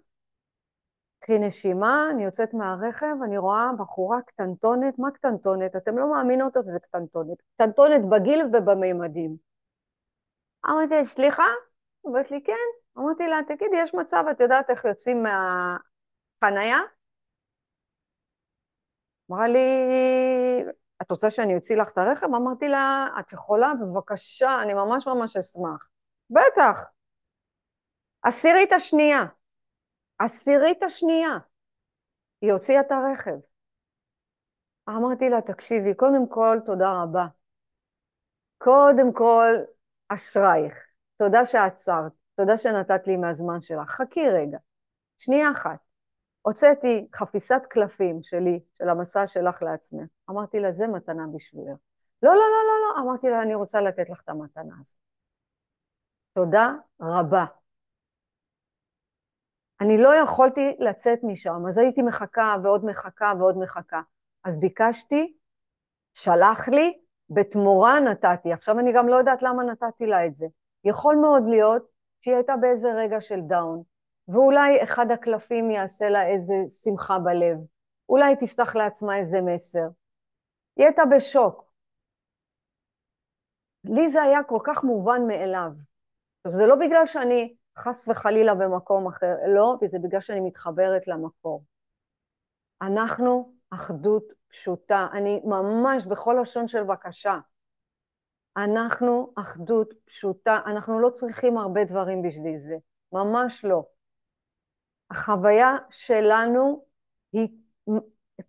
קחי 1.20 1.40
נשימה, 1.40 2.08
אני 2.12 2.24
יוצאת 2.24 2.54
מהרכב, 2.54 3.16
אני 3.24 3.38
רואה 3.38 3.70
בחורה 3.80 4.22
קטנטונת, 4.22 5.00
מה 5.00 5.12
קטנטונת? 5.12 5.76
אתם 5.76 5.98
לא 5.98 6.12
מאמינות 6.12 6.54
שזה 6.66 6.80
קטנטונת. 6.80 7.38
קטנטונת 7.56 8.02
בגיל 8.10 8.42
ובמימדים. 8.54 9.36
אמרתי 10.66 11.06
סליחה? 11.06 11.44
אמרת 12.08 12.32
לי, 12.32 12.44
כן. 12.44 12.54
אמרתי 12.98 13.28
לה, 13.28 13.40
תגידי, 13.48 13.78
יש 13.78 13.94
מצב, 13.94 14.24
את 14.32 14.40
יודעת 14.40 14.70
איך 14.70 14.86
יוצאים 14.86 15.24
מהחנייה? 15.24 16.78
אמרה 19.32 19.48
לי, 19.48 19.60
את 21.02 21.12
רוצה 21.12 21.30
שאני 21.30 21.56
אוציא 21.56 21.78
לך 21.78 21.90
את 21.90 21.98
הרכב? 21.98 22.26
אמרתי 22.26 22.68
לה, 22.68 23.08
את 23.20 23.34
יכולה? 23.34 23.72
בבקשה, 23.82 24.62
אני 24.62 24.74
ממש 24.74 25.08
ממש 25.08 25.38
אשמח. 25.38 25.88
בטח. 26.30 26.82
עשירית 28.22 28.74
השנייה. 28.74 29.24
עשירית 30.20 30.84
השנייה. 30.84 31.38
היא 32.42 32.52
הוציאה 32.52 32.82
את 32.82 32.92
הרכב. 32.92 33.36
אמרתי 34.90 35.30
לה, 35.30 35.42
תקשיבי, 35.42 35.94
קודם 35.94 36.30
כל, 36.30 36.58
תודה 36.66 37.02
רבה. 37.04 37.26
קודם 38.58 39.14
כל, 39.14 39.50
אשרייך. 40.08 40.84
תודה 41.16 41.46
שעצרת, 41.46 42.12
תודה 42.36 42.58
שנתת 42.58 43.08
לי 43.08 43.18
מהזמן 43.18 43.62
שלך. 43.62 43.90
חכי 43.90 44.30
רגע, 44.30 44.58
שנייה 45.18 45.52
אחת. 45.52 45.93
הוצאתי 46.44 47.08
חפיסת 47.16 47.62
קלפים 47.70 48.24
שלי, 48.24 48.60
של 48.74 48.90
המסע 48.90 49.28
שלך 49.28 49.62
לעצמך. 49.62 50.10
אמרתי 50.30 50.60
לה, 50.60 50.72
זה 50.72 50.88
מתנה 50.88 51.24
בשבילך. 51.36 51.78
לא, 52.24 52.30
לא, 52.30 52.36
לא, 52.36 52.40
לא, 52.40 52.76
לא. 52.84 53.02
אמרתי 53.02 53.30
לה, 53.30 53.42
אני 53.42 53.56
רוצה 53.56 53.82
לתת 53.82 54.10
לך 54.10 54.22
את 54.24 54.30
המתנה 54.30 54.76
הזאת. 54.82 54.98
תודה 56.34 56.74
רבה. 57.02 57.46
אני 59.82 59.98
לא 59.98 60.16
יכולתי 60.16 60.76
לצאת 60.80 61.20
משם, 61.24 61.68
אז 61.68 61.78
הייתי 61.78 62.02
מחכה 62.02 62.56
ועוד 62.64 62.86
מחכה 62.86 63.34
ועוד 63.40 63.58
מחכה. 63.58 64.02
אז 64.44 64.60
ביקשתי, 64.60 65.34
שלח 66.14 66.70
לי, 66.70 67.00
בתמורה 67.30 68.00
נתתי. 68.00 68.54
עכשיו 68.54 68.80
אני 68.80 68.94
גם 68.94 69.08
לא 69.08 69.16
יודעת 69.16 69.42
למה 69.42 69.64
נתתי 69.64 70.06
לה 70.06 70.26
את 70.26 70.36
זה. 70.36 70.46
יכול 70.84 71.16
מאוד 71.16 71.44
להיות 71.48 71.86
שהיא 72.22 72.36
הייתה 72.36 72.56
באיזה 72.58 72.94
רגע 72.94 73.22
של 73.22 73.42
דאון, 73.48 73.84
ואולי 74.28 74.84
אחד 74.84 75.12
הקלפים 75.12 75.72
יעשה 75.72 76.10
לה 76.10 76.28
איזה 76.28 76.54
שמחה 76.84 77.20
בלב, 77.20 77.58
אולי 78.10 78.36
תפתח 78.36 78.76
לעצמה 78.76 79.18
איזה 79.18 79.42
מסר. 79.42 79.88
היא 80.76 80.86
הייתה 80.86 81.04
בשוק. 81.16 81.64
לי 83.84 84.10
זה 84.10 84.24
היה 84.24 84.44
כל 84.44 84.60
כך 84.64 84.84
מובן 84.84 85.28
מאליו. 85.28 85.72
עכשיו, 86.38 86.60
זה 86.60 86.68
לא 86.68 86.76
בגלל 86.76 87.06
שאני 87.06 87.56
חס 87.78 88.08
וחלילה 88.08 88.56
במקום 88.56 89.08
אחר, 89.08 89.36
לא, 89.48 89.76
זה 89.92 90.00
בגלל 90.00 90.22
שאני 90.22 90.40
מתחברת 90.40 91.08
למקור. 91.08 91.64
אנחנו 92.82 93.54
אחדות 93.70 94.24
פשוטה, 94.48 95.08
אני 95.14 95.42
ממש 95.44 96.06
בכל 96.06 96.38
לשון 96.42 96.68
של 96.68 96.84
בקשה. 96.84 97.40
אנחנו 98.58 99.34
אחדות 99.36 99.94
פשוטה, 100.06 100.60
אנחנו 100.66 101.00
לא 101.00 101.10
צריכים 101.10 101.58
הרבה 101.58 101.84
דברים 101.84 102.22
בשביל 102.22 102.58
זה, 102.58 102.76
ממש 103.12 103.66
לא. 103.66 103.84
החוויה 105.14 105.78
שלנו 105.90 106.86
היא, 107.34 107.48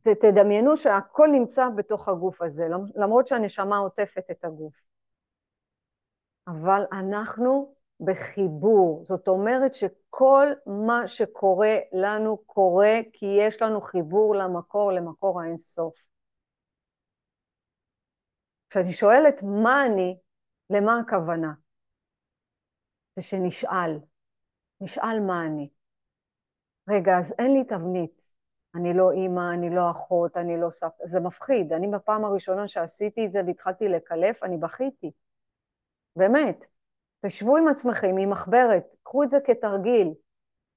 תדמיינו 0.03 0.77
שהכל 0.77 1.29
נמצא 1.33 1.69
בתוך 1.77 2.09
הגוף 2.09 2.43
הזה, 2.43 2.65
למרות 2.95 3.27
שהנשמה 3.27 3.77
עוטפת 3.77 4.31
את 4.31 4.45
הגוף. 4.45 4.81
אבל 6.47 6.83
אנחנו 6.93 7.75
בחיבור, 8.01 9.03
זאת 9.07 9.29
אומרת 9.29 9.75
שכל 9.75 10.47
מה 10.67 11.09
שקורה 11.09 11.77
לנו 11.93 12.37
קורה 12.47 12.99
כי 13.13 13.27
יש 13.27 13.63
לנו 13.63 13.81
חיבור 13.81 14.35
למקור, 14.37 14.93
למקור 14.93 15.41
האינסוף. 15.41 15.95
כשאני 18.71 18.93
שואלת 18.93 19.43
מה 19.43 19.87
אני, 19.87 20.19
למה 20.71 20.99
הכוונה? 20.99 21.53
זה 23.17 23.23
שנשאל, 23.23 23.99
נשאל 24.81 25.21
מה 25.21 25.47
אני. 25.47 25.69
רגע, 26.89 27.19
אז 27.19 27.35
אין 27.39 27.53
לי 27.53 27.65
תבנית. 27.65 28.23
אני 28.75 28.95
לא 28.95 29.13
אימא, 29.13 29.53
אני 29.55 29.75
לא 29.75 29.91
אחות, 29.91 30.37
אני 30.37 30.61
לא 30.61 30.71
סבתא. 30.71 31.07
זה 31.07 31.21
מפחיד. 31.21 31.73
אני 31.73 31.89
בפעם 31.89 32.25
הראשונה 32.25 32.69
שעשיתי 32.69 33.27
את 33.27 33.33
זה 33.33 33.41
והתחלתי 33.47 33.89
לקלף, 33.89 34.43
אני 34.43 34.57
בכיתי. 34.57 35.11
באמת. 36.17 36.67
תשבו 37.27 37.57
עם 37.57 37.69
עצמכם, 37.69 38.17
עם 38.19 38.31
מחברת, 38.31 38.85
קחו 39.03 39.23
את 39.23 39.31
זה 39.31 39.39
כתרגיל. 39.41 40.15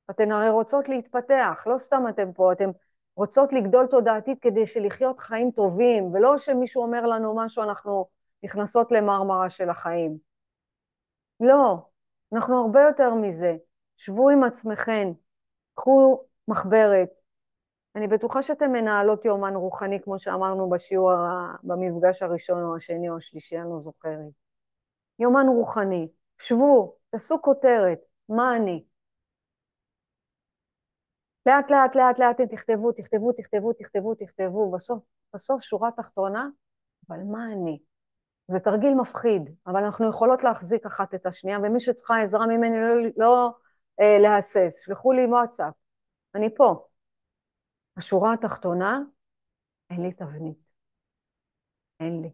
אתן 0.10 0.32
הרי 0.32 0.50
רוצות 0.50 0.90
להתפתח, 0.90 1.64
לא 1.66 1.78
סתם 1.78 2.04
אתן 2.10 2.34
פה, 2.34 2.52
אתן 2.52 2.70
רוצות 3.16 3.54
לגדול 3.54 3.88
תודעתית 3.88 4.40
כדי 4.42 4.66
שלחיות 4.66 5.20
חיים 5.20 5.52
טובים, 5.52 6.14
ולא 6.14 6.38
שמישהו 6.38 6.84
אומר 6.84 7.06
לנו 7.06 7.36
משהו, 7.36 7.64
אנחנו 7.64 8.08
נכנסות 8.44 8.92
למרמרה 8.92 9.50
של 9.50 9.70
החיים. 9.70 10.18
לא, 11.40 11.78
אנחנו 12.34 12.58
הרבה 12.58 12.82
יותר 12.82 13.14
מזה. 13.14 13.56
שבו 13.98 14.30
עם 14.30 14.44
עצמכן, 14.44 15.12
קחו 15.78 16.24
מחברת. 16.48 17.10
אני 17.96 18.08
בטוחה 18.08 18.44
שאתן 18.44 18.72
מנהלות 18.72 19.26
יומן 19.26 19.56
רוחני, 19.56 20.02
כמו 20.02 20.20
שאמרנו 20.20 20.70
בשיעור, 20.70 21.12
במפגש 21.64 22.22
הראשון 22.22 22.64
או 22.64 22.76
השני 22.76 23.10
או 23.10 23.18
השלישי, 23.18 23.58
אני 23.58 23.70
לא 23.70 23.80
זוכרת. 23.80 24.32
יומן 25.20 25.46
רוחני. 25.48 26.08
שבו, 26.42 26.96
תעשו 27.10 27.42
כותרת, 27.42 28.00
מה 28.30 28.56
אני? 28.56 28.84
לאט 31.46 31.72
לאט 31.72 31.96
לאט 31.96 32.20
לאט 32.20 32.42
תכתבו, 32.42 32.92
תכתבו, 32.92 33.32
תכתבו, 33.32 33.74
תכתבו, 33.74 34.16
תכתבו, 34.16 34.72
בסוף, 34.72 35.04
בסוף 35.34 35.62
שורה 35.62 35.92
תחתונה, 35.92 36.48
אבל 37.10 37.18
מה 37.32 37.46
אני? 37.54 37.80
זה 38.48 38.60
תרגיל 38.60 38.94
מפחיד, 38.94 39.50
אבל 39.68 39.86
אנחנו 39.86 40.10
יכולות 40.10 40.44
להחזיק 40.44 40.86
אחת 40.86 41.14
את 41.14 41.26
השנייה, 41.26 41.60
ומי 41.64 41.80
שצריכה 41.80 42.18
עזרה 42.18 42.48
ממני 42.48 42.78
לא, 42.78 43.10
לא 43.18 43.52
אה, 44.02 44.18
להסס, 44.22 44.82
שלחו 44.86 45.12
לי 45.12 45.26
וואטסאפ, 45.26 45.74
אני 46.36 46.56
פה. 46.56 46.88
השורה 47.98 48.34
התחתונה, 48.34 49.00
אין 49.90 50.02
לי 50.04 50.14
תבנית. 50.14 50.58
אין 52.00 52.22
לי. 52.22 52.32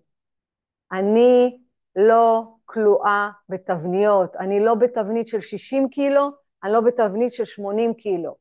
אני 0.92 1.60
לא 1.96 2.56
כלואה 2.66 3.30
בתבניות. 3.50 4.36
אני 4.36 4.60
לא 4.60 4.76
בתבנית 4.76 5.28
של 5.28 5.42
60 5.42 5.90
קילו, 5.90 6.30
אני 6.64 6.72
לא 6.72 6.82
בתבנית 6.82 7.34
של 7.34 7.46
80 7.46 7.94
קילו. 7.94 8.38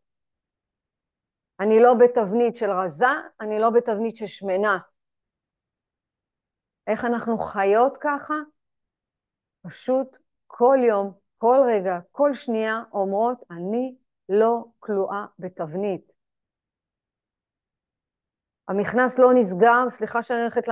אני 1.61 1.81
לא 1.83 1.95
בתבנית 1.95 2.57
של 2.57 2.71
רזה, 2.71 3.07
אני 3.41 3.59
לא 3.61 3.71
בתבנית 3.71 4.17
של 4.17 4.27
שמנה. 4.27 4.79
איך 6.87 7.05
אנחנו 7.05 7.39
חיות 7.39 7.99
ככה? 8.01 8.35
פשוט 9.63 10.19
כל 10.47 10.79
יום, 10.89 11.13
כל 11.43 11.59
רגע, 11.67 11.99
כל 12.13 12.33
שנייה 12.33 12.83
אומרות, 12.93 13.39
אני 13.51 13.95
לא 14.29 14.65
כלואה 14.79 15.27
בתבנית. 15.39 16.13
המכנס 18.69 19.19
לא 19.19 19.35
נסגר, 19.35 19.89
סליחה 19.89 20.23
שאני 20.23 20.41
הולכת 20.41 20.69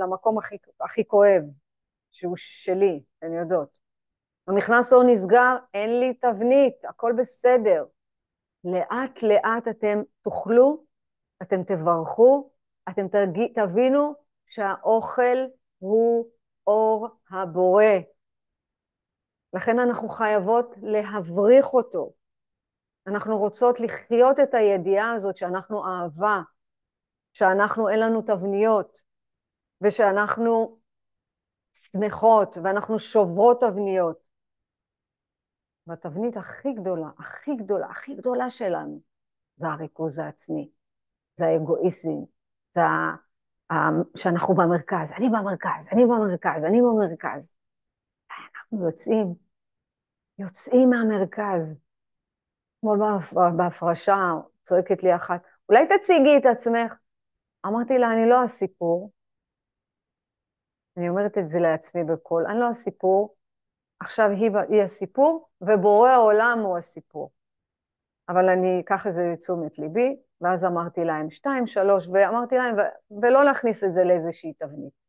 למקום 0.00 0.38
הכי, 0.38 0.56
הכי 0.80 1.08
כואב, 1.08 1.42
שהוא 2.12 2.36
שלי, 2.36 3.02
אתן 3.18 3.32
יודעות. 3.32 3.68
המכנס 4.48 4.92
לא 4.92 5.02
נסגר, 5.06 5.56
אין 5.74 6.00
לי 6.00 6.14
תבנית, 6.14 6.84
הכל 6.84 7.12
בסדר. 7.18 7.84
לאט 8.64 9.22
לאט 9.22 9.68
אתם 9.68 10.02
תאכלו, 10.22 10.84
אתם 11.42 11.62
תברכו, 11.62 12.50
אתם 12.88 13.06
תבינו 13.54 14.14
שהאוכל 14.46 15.38
הוא 15.78 16.30
אור 16.66 17.08
הבורא. 17.30 17.84
לכן 19.52 19.78
אנחנו 19.78 20.08
חייבות 20.08 20.74
להבריך 20.82 21.66
אותו. 21.74 22.12
אנחנו 23.06 23.38
רוצות 23.38 23.80
לחיות 23.80 24.40
את 24.40 24.54
הידיעה 24.54 25.12
הזאת 25.12 25.36
שאנחנו 25.36 25.86
אהבה, 25.86 26.40
שאנחנו 27.32 27.88
אין 27.88 28.00
לנו 28.00 28.22
תבניות, 28.22 29.02
ושאנחנו 29.80 30.78
שמחות 31.72 32.56
ואנחנו 32.62 32.98
שוברות 32.98 33.60
תבניות. 33.60 34.28
והתבנית 35.86 36.36
הכי 36.36 36.72
גדולה, 36.72 37.08
הכי 37.18 37.56
גדולה, 37.56 37.86
הכי 37.90 38.14
גדולה 38.14 38.50
שלנו, 38.50 39.00
זה 39.56 39.66
הריכוז 39.66 40.18
העצמי, 40.18 40.70
זה 41.36 41.46
האגואיזם, 41.46 42.18
זה 42.74 42.80
ה... 42.82 43.16
שאנחנו 44.16 44.54
במרכז, 44.54 45.12
אני 45.12 45.28
במרכז, 45.28 45.88
אני 45.92 46.04
במרכז, 46.04 46.64
אני 46.64 46.80
במרכז. 46.80 47.54
אנחנו 48.72 48.86
יוצאים, 48.86 49.34
יוצאים 50.38 50.90
מהמרכז. 50.90 51.76
אתמול 52.78 52.98
בהפרשה 53.56 54.32
צועקת 54.62 55.02
לי 55.02 55.16
אחת, 55.16 55.42
אולי 55.68 55.86
תציגי 55.86 56.36
את 56.36 56.46
עצמך. 56.46 56.94
אמרתי 57.66 57.98
לה, 57.98 58.12
אני 58.12 58.28
לא 58.28 58.42
הסיפור. 58.42 59.12
אני 60.96 61.08
אומרת 61.08 61.38
את 61.38 61.48
זה 61.48 61.58
לעצמי 61.60 62.04
בקול, 62.04 62.46
אני 62.46 62.58
לא 62.58 62.68
הסיפור, 62.68 63.36
עכשיו 64.00 64.30
היא, 64.30 64.50
היא 64.68 64.82
הסיפור, 64.82 65.48
ובורא 65.60 66.10
העולם 66.10 66.58
הוא 66.58 66.78
הסיפור. 66.78 67.30
אבל 68.28 68.48
אני 68.48 68.80
אקח 68.80 69.06
את 69.06 69.14
זה 69.14 69.30
לתשומת 69.32 69.78
ליבי, 69.78 70.16
ואז 70.40 70.64
אמרתי 70.64 71.04
להם 71.04 71.30
שתיים, 71.30 71.66
שלוש, 71.66 72.08
ואמרתי 72.12 72.56
להם, 72.56 72.76
ו- 72.76 73.20
ולא 73.22 73.44
להכניס 73.44 73.84
את 73.84 73.92
זה 73.92 74.04
לאיזושהי 74.04 74.52
תבנית. 74.52 75.07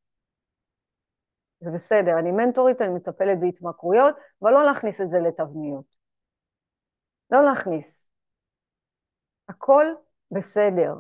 זה 1.62 1.72
בסדר, 1.72 2.20
אני 2.20 2.32
מנטורית, 2.32 2.82
אני 2.82 2.94
מטפלת 2.94 3.40
בהתמכרויות, 3.40 4.16
אבל 4.42 4.52
לא 4.52 4.64
להכניס 4.64 5.02
את 5.02 5.10
זה 5.10 5.20
לתבניות. 5.20 5.86
לא 7.32 7.44
להכניס. 7.44 8.10
הכל 9.50 9.86
בסדר. 10.32 10.94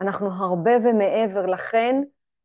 אנחנו 0.00 0.30
הרבה 0.30 0.72
ומעבר, 0.84 1.46
לכן 1.46 2.02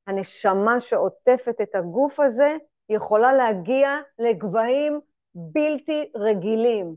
הנשמה 0.07 0.79
שעוטפת 0.79 1.61
את 1.61 1.75
הגוף 1.75 2.19
הזה 2.19 2.57
יכולה 2.89 3.33
להגיע 3.33 3.97
לגבהים 4.19 4.99
בלתי 5.35 6.11
רגילים. 6.15 6.95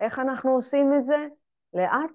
איך 0.00 0.18
אנחנו 0.18 0.50
עושים 0.50 0.94
את 0.94 1.06
זה? 1.06 1.26
לאט 1.74 2.10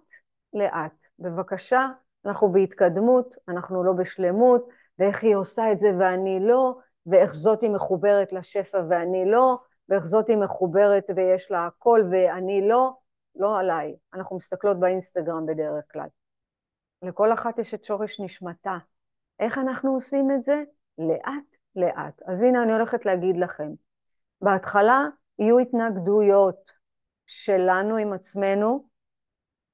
לאט. 0.54 1.06
בבקשה, 1.20 1.88
אנחנו 2.26 2.52
בהתקדמות, 2.52 3.36
אנחנו 3.48 3.84
לא 3.84 3.94
בשלמות, 3.94 4.70
ואיך 5.00 5.24
היא 5.24 5.36
עושה 5.36 5.72
את 5.72 5.80
זה 5.80 5.92
ואני 6.00 6.40
לא, 6.42 6.78
ואיך 7.06 7.34
זאתי 7.34 7.70
מחוברת 7.70 8.34
לשפע 8.34 8.82
ואני 8.90 9.26
לא, 9.26 9.58
ואיך 9.90 10.06
זאתי 10.06 10.36
מחוברת 10.36 11.06
ויש 11.16 11.52
לה 11.52 11.66
הכל 11.66 12.04
ואני 12.12 12.68
לא, 12.68 12.94
לא 13.36 13.60
עליי. 13.60 13.96
אנחנו 14.14 14.38
מסתכלות 14.38 14.80
באינסטגרם 14.80 15.46
בדרך 15.46 15.84
כלל. 15.92 16.08
לכל 17.02 17.34
אחת 17.34 17.60
יש 17.60 17.74
את 17.74 17.84
שורש 17.84 18.20
נשמתה. 18.20 18.78
איך 19.40 19.58
אנחנו 19.58 19.94
עושים 19.94 20.32
את 20.32 20.44
זה? 20.44 20.64
לאט 20.98 21.58
לאט. 21.76 22.22
אז 22.26 22.44
הנה 22.44 22.64
אני 22.64 22.74
הולכת 22.74 23.06
להגיד 23.06 23.38
לכם. 23.38 23.72
בהתחלה 24.42 25.06
יהיו 25.40 25.60
התנגדויות 25.60 26.72
שלנו 27.26 27.98
עם 27.98 28.14
עצמנו, 28.14 28.88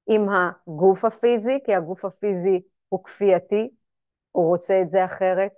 עם 0.06 0.26
הגוף 0.28 1.04
הפיזי, 1.04 1.58
כי 1.64 1.74
הגוף 1.74 2.04
הפיזי 2.04 2.62
הוא 2.88 3.04
כפייתי, 3.04 3.70
הוא 4.32 4.46
רוצה 4.46 4.82
את 4.82 4.90
זה 4.90 5.04
אחרת, 5.04 5.52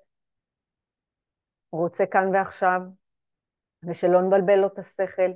הוא 1.70 1.82
רוצה 1.82 2.06
כאן 2.06 2.34
ועכשיו, 2.34 2.80
ושלא 3.88 4.22
נבלבל 4.22 4.56
לו 4.60 4.66
את 4.66 4.78
השכל. 4.78 5.30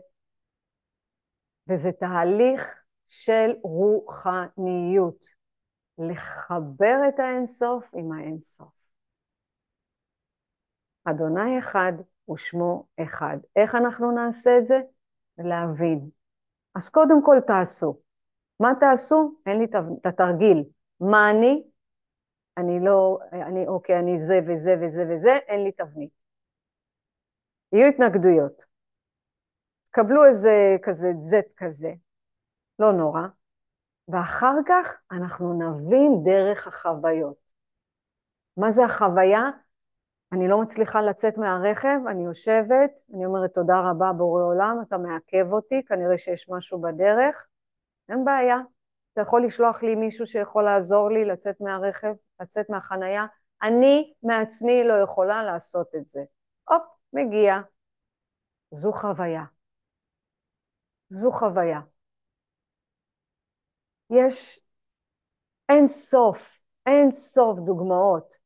וזה 1.68 1.92
תהליך 1.92 2.84
של 3.08 3.50
רוחניות, 3.62 5.24
לחבר 5.98 6.96
את 7.08 7.18
האינסוף 7.18 7.84
עם 7.94 8.12
האינסוף. 8.12 8.84
אדוני 11.04 11.58
אחד 11.58 11.92
ושמו 12.30 12.86
אחד. 13.02 13.36
איך 13.56 13.74
אנחנו 13.74 14.10
נעשה 14.10 14.58
את 14.58 14.66
זה? 14.66 14.80
להבין. 15.38 16.10
אז 16.74 16.90
קודם 16.90 17.24
כל 17.24 17.36
תעשו. 17.46 17.98
מה 18.60 18.72
תעשו? 18.80 19.34
אין 19.46 19.58
לי 19.58 19.64
את 19.64 20.06
התרגיל. 20.06 20.64
מה 21.00 21.30
אני? 21.30 21.62
אני 22.56 22.80
לא, 22.80 23.18
אני 23.32 23.66
אוקיי, 23.66 23.98
אני 23.98 24.20
זה 24.20 24.40
וזה 24.46 24.74
וזה 24.82 25.04
וזה, 25.10 25.36
אין 25.36 25.64
לי 25.64 25.72
תבנית. 25.72 26.23
יהיו 27.74 27.88
התנגדויות. 27.88 28.64
קבלו 29.90 30.24
איזה 30.24 30.76
כזה 30.82 31.12
זט 31.18 31.52
כזה, 31.56 31.92
לא 32.78 32.92
נורא, 32.92 33.22
ואחר 34.08 34.54
כך 34.66 34.94
אנחנו 35.12 35.52
נבין 35.52 36.24
דרך 36.24 36.66
החוויות. 36.66 37.36
מה 38.56 38.70
זה 38.70 38.84
החוויה? 38.84 39.50
אני 40.32 40.48
לא 40.48 40.62
מצליחה 40.62 41.02
לצאת 41.02 41.38
מהרכב, 41.38 41.98
אני 42.08 42.24
יושבת, 42.24 43.00
אני 43.14 43.26
אומרת 43.26 43.54
תודה 43.54 43.80
רבה 43.90 44.12
בורא 44.12 44.42
עולם, 44.42 44.76
אתה 44.88 44.98
מעכב 44.98 45.52
אותי, 45.52 45.84
כנראה 45.84 46.18
שיש 46.18 46.48
משהו 46.48 46.80
בדרך, 46.80 47.46
אין 48.08 48.24
בעיה. 48.24 48.58
אתה 49.12 49.22
יכול 49.22 49.46
לשלוח 49.46 49.82
לי 49.82 49.94
מישהו 49.94 50.26
שיכול 50.26 50.64
לעזור 50.64 51.10
לי 51.10 51.24
לצאת 51.24 51.60
מהרכב, 51.60 52.14
לצאת 52.40 52.70
מהחנייה. 52.70 53.26
אני 53.62 54.14
מעצמי 54.22 54.84
לא 54.84 54.94
יכולה 54.94 55.42
לעשות 55.42 55.94
את 55.94 56.08
זה. 56.08 56.24
הופ, 56.68 56.82
מגיע. 57.14 57.60
זו 58.70 58.92
חוויה. 58.92 59.44
זו 61.08 61.32
חוויה. 61.32 61.80
יש 64.10 64.60
אין 65.68 65.86
סוף, 65.86 66.58
אין 66.86 67.10
סוף 67.10 67.58
דוגמאות. 67.58 68.36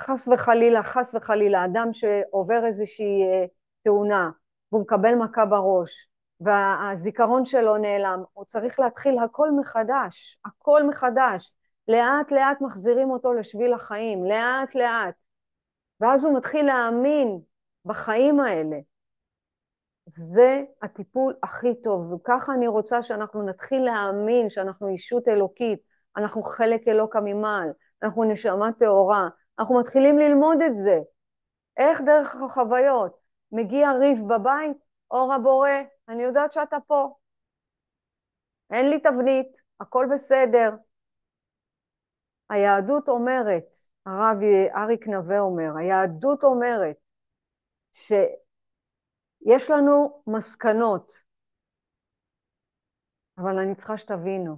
חס 0.00 0.28
וחלילה, 0.28 0.82
חס 0.82 1.14
וחלילה, 1.14 1.64
אדם 1.64 1.88
שעובר 1.92 2.66
איזושהי 2.66 3.22
אה, 3.22 3.46
תאונה 3.84 4.30
והוא 4.72 4.82
מקבל 4.82 5.14
מכה 5.14 5.46
בראש, 5.46 6.08
והזיכרון 6.40 7.44
שלו 7.44 7.76
נעלם, 7.76 8.22
הוא 8.32 8.44
צריך 8.44 8.80
להתחיל 8.80 9.18
הכל 9.18 9.48
מחדש, 9.60 10.38
הכל 10.44 10.82
מחדש. 10.82 11.52
לאט 11.88 12.32
לאט 12.32 12.60
מחזירים 12.60 13.10
אותו 13.10 13.32
לשביל 13.32 13.72
החיים, 13.72 14.24
לאט 14.24 14.74
לאט. 14.74 15.14
ואז 16.00 16.24
הוא 16.24 16.36
מתחיל 16.36 16.66
להאמין 16.66 17.40
בחיים 17.84 18.40
האלה. 18.40 18.76
זה 20.06 20.64
הטיפול 20.82 21.34
הכי 21.42 21.82
טוב, 21.82 22.12
וככה 22.12 22.54
אני 22.54 22.66
רוצה 22.66 23.02
שאנחנו 23.02 23.42
נתחיל 23.42 23.82
להאמין 23.84 24.50
שאנחנו 24.50 24.88
אישות 24.88 25.28
אלוקית, 25.28 25.78
אנחנו 26.16 26.42
חלק 26.42 26.88
אלוקא 26.88 27.18
ממעל, 27.24 27.68
אנחנו 28.02 28.24
נשמה 28.24 28.72
טהורה, 28.78 29.28
אנחנו 29.58 29.80
מתחילים 29.80 30.18
ללמוד 30.18 30.58
את 30.66 30.76
זה. 30.76 30.98
איך 31.76 32.00
דרך 32.00 32.36
החוויות? 32.36 33.20
מגיע 33.52 33.92
ריב 33.92 34.18
בבית, 34.28 34.76
אור 35.10 35.34
הבורא, 35.34 35.70
אני 36.08 36.22
יודעת 36.22 36.52
שאתה 36.52 36.76
פה. 36.86 37.14
אין 38.70 38.90
לי 38.90 39.00
תבנית, 39.00 39.60
הכל 39.80 40.06
בסדר. 40.12 40.70
היהדות 42.50 43.08
אומרת, 43.08 43.64
הרב 44.06 44.38
אריק 44.74 45.06
נווה 45.06 45.40
אומר, 45.40 45.76
היהדות 45.76 46.44
אומרת 46.44 46.96
שיש 47.92 49.70
לנו 49.70 50.22
מסקנות, 50.26 51.12
אבל 53.38 53.58
אני 53.58 53.74
צריכה 53.74 53.98
שתבינו, 53.98 54.56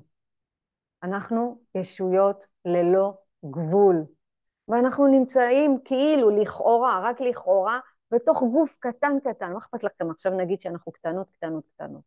אנחנו 1.03 1.63
ישויות 1.75 2.47
ללא 2.65 3.15
גבול, 3.45 4.05
ואנחנו 4.69 5.07
נמצאים 5.07 5.79
כאילו 5.85 6.31
לכאורה, 6.31 7.01
רק 7.05 7.21
לכאורה, 7.21 7.81
בתוך 8.11 8.43
גוף 8.43 8.77
קטן 8.79 9.13
קטן, 9.25 9.53
מה 9.53 9.59
אכפת 9.59 9.85
לכם 9.85 10.11
עכשיו 10.11 10.33
נגיד 10.33 10.61
שאנחנו 10.61 10.93
קטנות 10.93 11.31
קטנות 11.31 11.65
קטנות, 11.75 12.03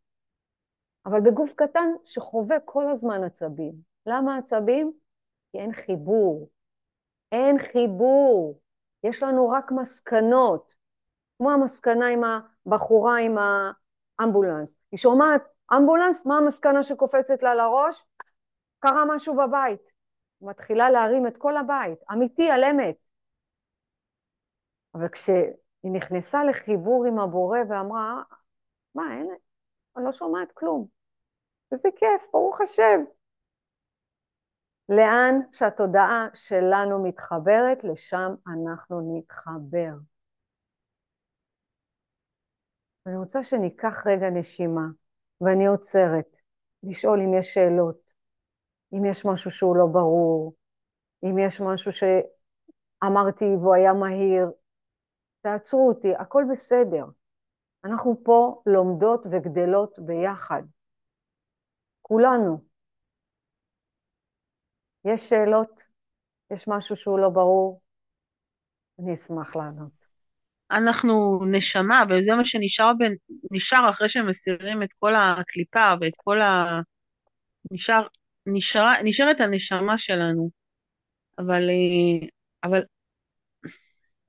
אבל 1.06 1.20
בגוף 1.20 1.52
קטן 1.52 1.88
שחווה 2.04 2.60
כל 2.60 2.90
הזמן 2.90 3.24
עצבים. 3.24 3.74
למה 4.06 4.36
עצבים? 4.36 4.92
כי 5.52 5.58
אין 5.58 5.72
חיבור. 5.72 6.48
אין 7.32 7.58
חיבור. 7.58 8.60
יש 9.02 9.22
לנו 9.22 9.48
רק 9.48 9.72
מסקנות, 9.72 10.74
כמו 11.38 11.50
המסקנה 11.50 12.08
עם 12.08 12.20
הבחורה 12.66 13.18
עם 13.18 13.36
האמבולנס. 14.18 14.76
היא 14.90 14.98
שומעת 14.98 15.42
אמבולנס, 15.76 16.26
מה 16.26 16.38
המסקנה 16.38 16.82
שקופצת 16.82 17.42
לה 17.42 17.54
לראש? 17.54 18.04
קרה 18.78 19.04
משהו 19.08 19.36
בבית. 19.36 19.80
מתחילה 20.40 20.90
להרים 20.90 21.26
את 21.26 21.36
כל 21.36 21.56
הבית, 21.56 21.98
אמיתי 22.12 22.50
על 22.50 22.64
אמת. 22.64 22.96
אבל 24.94 25.08
כש... 25.08 25.30
היא 25.86 25.92
נכנסה 25.92 26.44
לחיבור 26.44 27.04
עם 27.04 27.18
הבורא 27.18 27.58
ואמרה, 27.68 28.22
מה, 28.94 29.12
אין, 29.12 29.30
אני 29.96 30.04
לא 30.04 30.12
שומעת 30.12 30.52
כלום. 30.52 30.86
איזה 31.72 31.88
כיף, 31.96 32.30
ברוך 32.32 32.60
השם. 32.60 33.04
לאן 34.88 35.40
שהתודעה 35.52 36.28
שלנו 36.34 37.02
מתחברת, 37.02 37.84
לשם 37.84 38.34
אנחנו 38.46 39.16
נתחבר. 39.16 39.92
אני 43.06 43.16
רוצה 43.16 43.42
שניקח 43.42 44.06
רגע 44.06 44.30
נשימה, 44.30 44.86
ואני 45.40 45.66
עוצרת, 45.66 46.38
לשאול 46.82 47.20
אם 47.20 47.34
יש 47.34 47.54
שאלות, 47.54 48.12
אם 48.92 49.04
יש 49.04 49.24
משהו 49.24 49.50
שהוא 49.50 49.76
לא 49.76 49.86
ברור, 49.92 50.54
אם 51.24 51.38
יש 51.38 51.60
משהו 51.60 51.92
שאמרתי 51.92 53.44
והוא 53.44 53.74
היה 53.74 53.92
מהיר, 53.92 54.50
תעצרו 55.40 55.88
אותי, 55.88 56.16
הכל 56.16 56.44
בסדר. 56.50 57.04
אנחנו 57.84 58.20
פה 58.24 58.62
לומדות 58.66 59.26
וגדלות 59.30 59.98
ביחד. 59.98 60.62
כולנו. 62.02 62.58
יש 65.04 65.28
שאלות? 65.28 65.82
יש 66.50 66.68
משהו 66.68 66.96
שהוא 66.96 67.18
לא 67.18 67.28
ברור? 67.28 67.80
אני 68.98 69.14
אשמח 69.14 69.56
לענות. 69.56 69.95
אנחנו 70.70 71.40
נשמה, 71.50 72.04
וזה 72.10 72.34
מה 72.34 72.44
שנשאר 72.44 72.92
בין, 72.98 73.14
נשאר 73.50 73.90
אחרי 73.90 74.08
שמסירים 74.08 74.82
את 74.82 74.88
כל 74.98 75.14
הקליפה 75.14 75.92
ואת 76.00 76.12
כל 76.16 76.40
ה... 76.40 76.80
נשאר, 77.70 78.06
נשאר, 78.46 78.92
נשארת 79.04 79.40
הנשמה 79.40 79.98
שלנו. 79.98 80.50
אבל, 81.38 81.70
אה, 81.70 82.28
אבל 82.64 82.80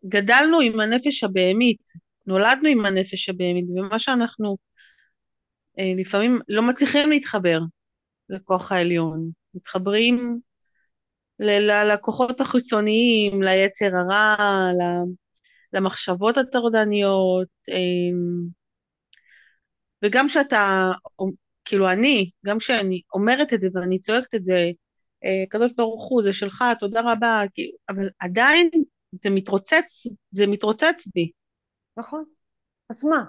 גדלנו 0.05 0.59
עם 0.59 0.79
הנפש 0.79 1.23
הבהמית, 1.23 1.81
נולדנו 2.25 2.69
עם 2.69 2.85
הנפש 2.85 3.29
הבהמית, 3.29 3.65
ומה 3.71 3.99
שאנחנו 3.99 4.57
אה, 5.79 5.93
לפעמים 5.97 6.39
לא 6.47 6.61
מצליחים 6.61 7.09
להתחבר 7.09 7.59
לכוח 8.29 8.71
העליון, 8.71 9.31
מתחברים 9.53 10.39
ללקוחות 11.39 12.41
החיצוניים, 12.41 13.43
ליצר 13.43 13.89
הרע, 13.95 14.35
למחשבות 15.73 16.37
הטרדניות, 16.37 17.47
אמ, 17.69 18.47
וגם 20.03 20.27
כשאתה, 20.27 20.91
כאילו 21.65 21.89
אני, 21.89 22.29
גם 22.45 22.57
כשאני 22.57 23.01
אומרת 23.13 23.53
את 23.53 23.61
זה 23.61 23.67
ואני 23.73 23.99
צועקת 23.99 24.35
את 24.35 24.43
זה, 24.43 24.57
אה, 25.25 25.43
הקדוש 25.43 25.73
ברוך 25.75 26.09
הוא, 26.09 26.23
זה 26.23 26.33
שלך, 26.33 26.63
תודה 26.79 27.01
רבה, 27.01 27.41
אבל 27.89 28.09
עדיין 28.19 28.69
זה 29.23 29.29
מתרוצץ, 29.29 30.07
זה 30.31 30.47
מתרוצץ 30.47 31.07
בי. 31.15 31.31
נכון. 31.97 32.23
אז 32.89 33.05
מה? 33.05 33.23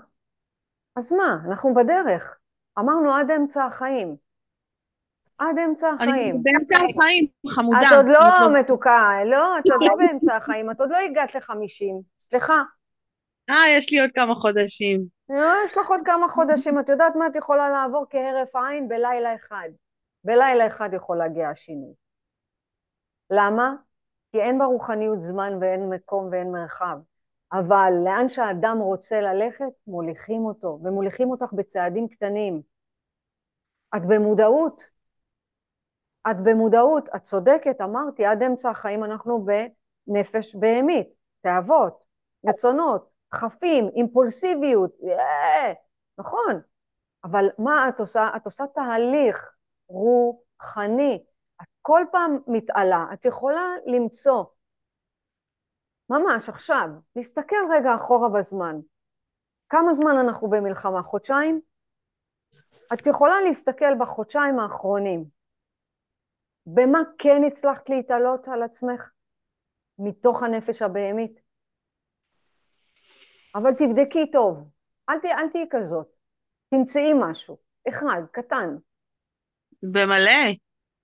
אז 0.96 1.12
מה? 1.12 1.36
אנחנו 1.48 1.74
בדרך. 1.74 2.38
אמרנו 2.78 3.14
עד 3.14 3.30
אמצע 3.30 3.64
החיים. 3.64 4.27
עד 5.38 5.58
אמצע 5.58 5.88
החיים. 5.88 6.34
אני 6.34 6.42
באמצע 6.42 6.76
החיים, 6.76 7.26
חמודה. 7.48 7.78
את 7.88 7.92
עוד 7.96 8.06
לא 8.06 8.60
מתוקה, 8.60 9.24
לא, 9.26 9.58
את 9.58 9.64
עוד 9.72 9.80
לא 9.88 9.96
באמצע 9.98 10.36
החיים, 10.36 10.70
את 10.70 10.80
עוד 10.80 10.90
לא 10.90 10.96
הגעת 10.96 11.34
לחמישים. 11.34 12.00
סליחה. 12.20 12.62
אה, 13.50 13.70
יש 13.76 13.92
לי 13.92 14.00
עוד 14.00 14.10
כמה 14.14 14.34
חודשים. 14.34 15.04
לא, 15.28 15.52
יש 15.66 15.78
לך 15.78 15.88
עוד 15.88 16.00
כמה 16.04 16.28
חודשים. 16.28 16.78
את 16.78 16.88
יודעת 16.88 17.16
מה 17.16 17.26
את 17.26 17.36
יכולה 17.36 17.68
לעבור 17.68 18.06
כהרף 18.10 18.56
עין 18.56 18.88
בלילה 18.88 19.34
אחד. 19.34 19.68
בלילה 20.24 20.66
אחד 20.66 20.90
יכול 20.92 21.18
להגיע 21.18 21.48
השינוי. 21.48 21.92
למה? 23.30 23.74
כי 24.32 24.40
אין 24.40 24.58
ברוחניות 24.58 25.22
זמן 25.22 25.52
ואין 25.60 25.88
מקום 25.88 26.28
ואין 26.32 26.52
מרחב. 26.52 26.98
אבל 27.52 27.92
לאן 28.04 28.28
שהאדם 28.28 28.78
רוצה 28.78 29.20
ללכת, 29.20 29.72
מוליכים 29.86 30.44
אותו, 30.44 30.78
ומוליכים 30.84 31.30
אותך 31.30 31.52
בצעדים 31.52 32.08
קטנים. 32.08 32.62
את 33.96 34.02
במודעות, 34.08 34.82
את 36.30 36.36
במודעות, 36.42 37.08
את 37.16 37.22
צודקת, 37.22 37.80
אמרתי, 37.80 38.26
עד 38.26 38.42
אמצע 38.42 38.70
החיים 38.70 39.04
אנחנו 39.04 39.46
בנפש 40.06 40.54
בהמית, 40.54 41.08
תאוות, 41.40 42.04
רצונות, 42.46 43.10
דחפים, 43.32 43.88
אימפולסיביות, 43.96 44.90
yeah, 45.00 45.74
נכון, 46.18 46.60
אבל 47.24 47.48
מה 47.58 47.88
את 47.88 48.00
עושה? 48.00 48.30
את 48.36 48.44
עושה 48.44 48.64
תהליך 48.74 49.52
רוחני, 49.88 51.24
את 51.62 51.66
כל 51.82 52.04
פעם 52.12 52.38
מתעלה, 52.46 53.06
את 53.12 53.24
יכולה 53.24 53.66
למצוא, 53.86 54.44
ממש 56.10 56.48
עכשיו, 56.48 56.88
להסתכל 57.16 57.56
רגע 57.70 57.94
אחורה 57.94 58.28
בזמן, 58.28 58.76
כמה 59.68 59.94
זמן 59.94 60.18
אנחנו 60.18 60.50
במלחמה? 60.50 61.02
חודשיים? 61.02 61.60
את 62.92 63.06
יכולה 63.06 63.40
להסתכל 63.40 63.94
בחודשיים 63.98 64.58
האחרונים, 64.58 65.24
במה 66.74 66.98
כן 67.18 67.42
הצלחת 67.46 67.88
להתעלות 67.88 68.48
על 68.48 68.62
עצמך? 68.62 69.10
מתוך 69.98 70.42
הנפש 70.42 70.82
הבהמית. 70.82 71.40
אבל 73.54 73.70
תבדקי 73.72 74.30
טוב, 74.30 74.70
אל, 75.10 75.18
ת, 75.18 75.24
אל 75.24 75.48
תהיי 75.52 75.66
כזאת. 75.70 76.06
תמצאי 76.70 77.12
משהו, 77.14 77.56
אחד, 77.88 78.22
קטן. 78.32 78.76
במלא, 79.82 80.52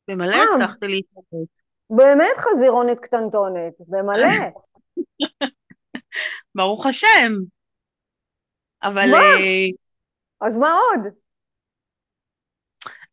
במלא 0.09 0.35
אה. 0.35 0.43
הצלחתי 0.43 0.87
להתעלות. 0.89 1.49
באמת 1.91 2.37
חזירונת 2.39 3.01
קטנטונת, 3.01 3.75
במלא. 3.79 4.51
ברוך 6.57 6.87
השם. 6.87 7.33
אבל... 8.83 9.11
מה? 9.11 9.19
אה, 9.19 9.67
אז 10.41 10.57
מה 10.57 10.73
עוד? 10.73 11.15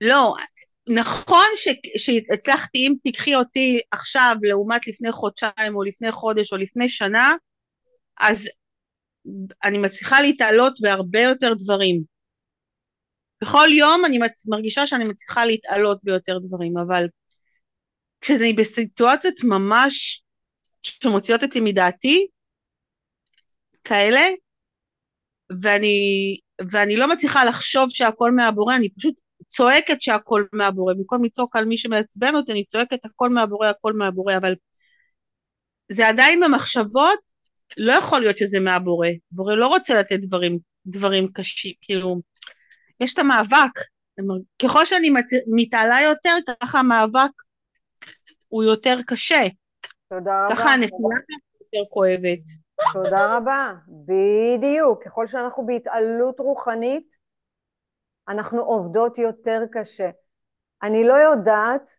לא, 0.01 0.33
נכון 0.95 1.45
ש, 1.55 1.67
שהצלחתי, 1.97 2.77
אם 2.77 2.93
תיקחי 3.03 3.35
אותי 3.35 3.79
עכשיו 3.91 4.35
לעומת 4.41 4.87
לפני 4.87 5.11
חודשיים 5.11 5.75
או 5.75 5.83
לפני 5.83 6.11
חודש 6.11 6.53
או 6.53 6.57
לפני 6.57 6.89
שנה, 6.89 7.35
אז 8.19 8.49
אני 9.63 9.77
מצליחה 9.77 10.21
להתעלות 10.21 10.81
בהרבה 10.81 11.21
יותר 11.21 11.53
דברים. 11.53 12.03
בכל 13.41 13.67
יום 13.71 14.05
אני 14.05 14.19
מרגישה 14.47 14.87
שאני 14.87 15.03
מצליחה 15.03 15.45
להתעלות 15.45 15.99
ביותר 16.03 16.37
דברים, 16.39 16.77
אבל 16.77 17.07
כשאני 18.21 18.53
בסיטואציות 18.53 19.35
ממש 19.43 20.23
שמוציאות 20.81 21.43
אותי 21.43 21.59
מדעתי, 21.61 22.27
כאלה, 23.83 24.21
ואני, 25.61 26.37
ואני 26.71 26.95
לא 26.95 27.07
מצליחה 27.07 27.45
לחשוב 27.45 27.89
שהכל 27.89 28.31
מהבורא, 28.31 28.75
אני 28.75 28.89
פשוט 28.89 29.21
צועקת 29.51 30.01
שהכל 30.01 30.45
מהבורא, 30.53 30.93
במקום 30.93 31.25
לצעוק 31.25 31.55
על 31.55 31.65
מי 31.65 31.77
שמעצבן 31.77 32.35
אותי, 32.35 32.51
אני 32.51 32.65
צועקת 32.65 33.05
הכל 33.05 33.29
מהבורא, 33.29 33.67
הכל 33.67 33.93
מהבורא, 33.93 34.37
אבל 34.37 34.55
זה 35.91 36.07
עדיין 36.07 36.39
במחשבות, 36.39 37.19
לא 37.77 37.93
יכול 37.93 38.19
להיות 38.19 38.37
שזה 38.37 38.59
מהבורא. 38.59 39.07
בורא 39.31 39.53
לא 39.53 39.67
רוצה 39.67 39.99
לתת 39.99 40.19
דברים, 40.19 40.59
דברים 40.85 41.27
קשים, 41.33 41.73
כאילו, 41.81 42.21
יש 42.99 43.13
את 43.13 43.19
המאבק. 43.19 43.79
ככל 44.63 44.85
שאני 44.85 45.09
מתעלה 45.55 46.01
יותר, 46.01 46.35
ככה 46.61 46.79
המאבק 46.79 47.31
הוא 48.47 48.63
יותר 48.63 48.97
קשה. 49.07 49.47
תודה 50.09 50.45
רבה. 50.45 50.55
ככה 50.55 50.69
הנפילה 50.73 51.15
יותר 51.61 51.89
כואבת. 51.89 52.39
תודה 52.93 53.37
רבה, 53.37 53.73
בדיוק. 53.87 55.03
ככל 55.03 55.27
שאנחנו 55.27 55.65
בהתעלות 55.65 56.39
רוחנית, 56.39 57.20
אנחנו 58.31 58.61
עובדות 58.61 59.17
יותר 59.17 59.61
קשה. 59.71 60.09
אני 60.83 61.03
לא 61.03 61.13
יודעת 61.13 61.91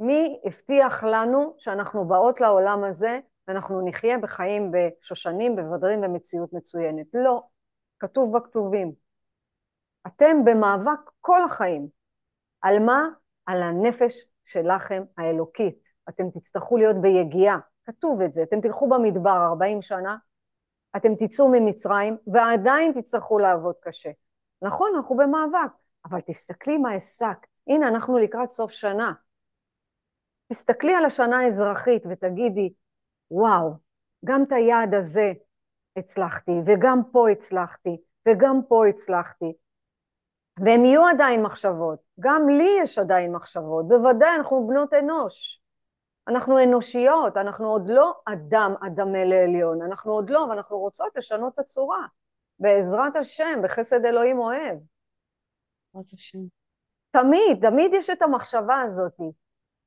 מי 0.00 0.40
הבטיח 0.44 1.04
לנו 1.04 1.54
שאנחנו 1.58 2.08
באות 2.08 2.40
לעולם 2.40 2.84
הזה 2.84 3.20
ואנחנו 3.48 3.88
נחיה 3.88 4.18
בחיים 4.18 4.72
בשושנים, 4.72 5.56
בבדרים, 5.56 6.00
במציאות 6.00 6.52
מצוינת. 6.52 7.06
לא, 7.14 7.42
כתוב 7.98 8.36
בכתובים. 8.36 8.92
אתם 10.06 10.44
במאבק 10.44 11.10
כל 11.20 11.44
החיים. 11.44 11.88
על 12.60 12.78
מה? 12.78 13.08
על 13.46 13.62
הנפש 13.62 14.24
שלכם 14.44 15.02
האלוקית. 15.16 15.88
אתם 16.08 16.30
תצטרכו 16.30 16.76
להיות 16.76 16.96
ביגיעה, 17.00 17.58
כתוב 17.84 18.20
את 18.20 18.34
זה. 18.34 18.42
אתם 18.42 18.60
תלכו 18.60 18.88
במדבר 18.88 19.46
40 19.50 19.82
שנה, 19.82 20.16
אתם 20.96 21.14
תצאו 21.14 21.48
ממצרים 21.48 22.16
ועדיין 22.26 22.92
תצטרכו 23.00 23.38
לעבוד 23.38 23.74
קשה. 23.80 24.10
נכון, 24.62 24.92
אנחנו 24.96 25.16
במאבק, 25.16 25.72
אבל 26.04 26.20
תסתכלי 26.20 26.78
מה 26.78 26.94
השגת. 26.94 27.46
הנה, 27.66 27.88
אנחנו 27.88 28.18
לקראת 28.18 28.50
סוף 28.50 28.70
שנה. 28.70 29.12
תסתכלי 30.52 30.94
על 30.94 31.04
השנה 31.04 31.38
האזרחית 31.38 32.06
ותגידי, 32.10 32.72
וואו, 33.30 33.72
גם 34.24 34.42
את 34.42 34.52
היעד 34.52 34.94
הזה 34.94 35.32
הצלחתי, 35.96 36.52
וגם 36.66 37.00
פה 37.12 37.30
הצלחתי, 37.30 37.96
וגם 38.28 38.60
פה 38.68 38.86
הצלחתי. 38.86 39.52
והן 40.64 40.84
יהיו 40.84 41.06
עדיין 41.06 41.42
מחשבות, 41.42 41.98
גם 42.20 42.48
לי 42.48 42.68
יש 42.82 42.98
עדיין 42.98 43.32
מחשבות, 43.32 43.88
בוודאי 43.88 44.36
אנחנו 44.36 44.66
בנות 44.68 44.94
אנוש. 44.94 45.60
אנחנו 46.28 46.62
אנושיות, 46.62 47.36
אנחנו 47.36 47.68
עוד 47.68 47.88
לא 47.88 48.20
אדם 48.24 48.74
אדמה 48.86 49.24
לעליון, 49.24 49.82
אנחנו 49.82 50.12
עוד 50.12 50.30
לא, 50.30 50.46
ואנחנו 50.50 50.78
רוצות 50.78 51.16
לשנות 51.16 51.54
את 51.54 51.58
הצורה. 51.58 52.06
בעזרת 52.60 53.16
השם, 53.16 53.60
בחסד 53.64 54.04
אלוהים 54.04 54.38
אוהב. 54.38 54.78
בעזרת 55.94 56.12
השם. 56.12 56.38
תמיד, 57.10 57.68
תמיד 57.70 57.90
יש 57.94 58.10
את 58.10 58.22
המחשבה 58.22 58.80
הזאת. 58.80 59.16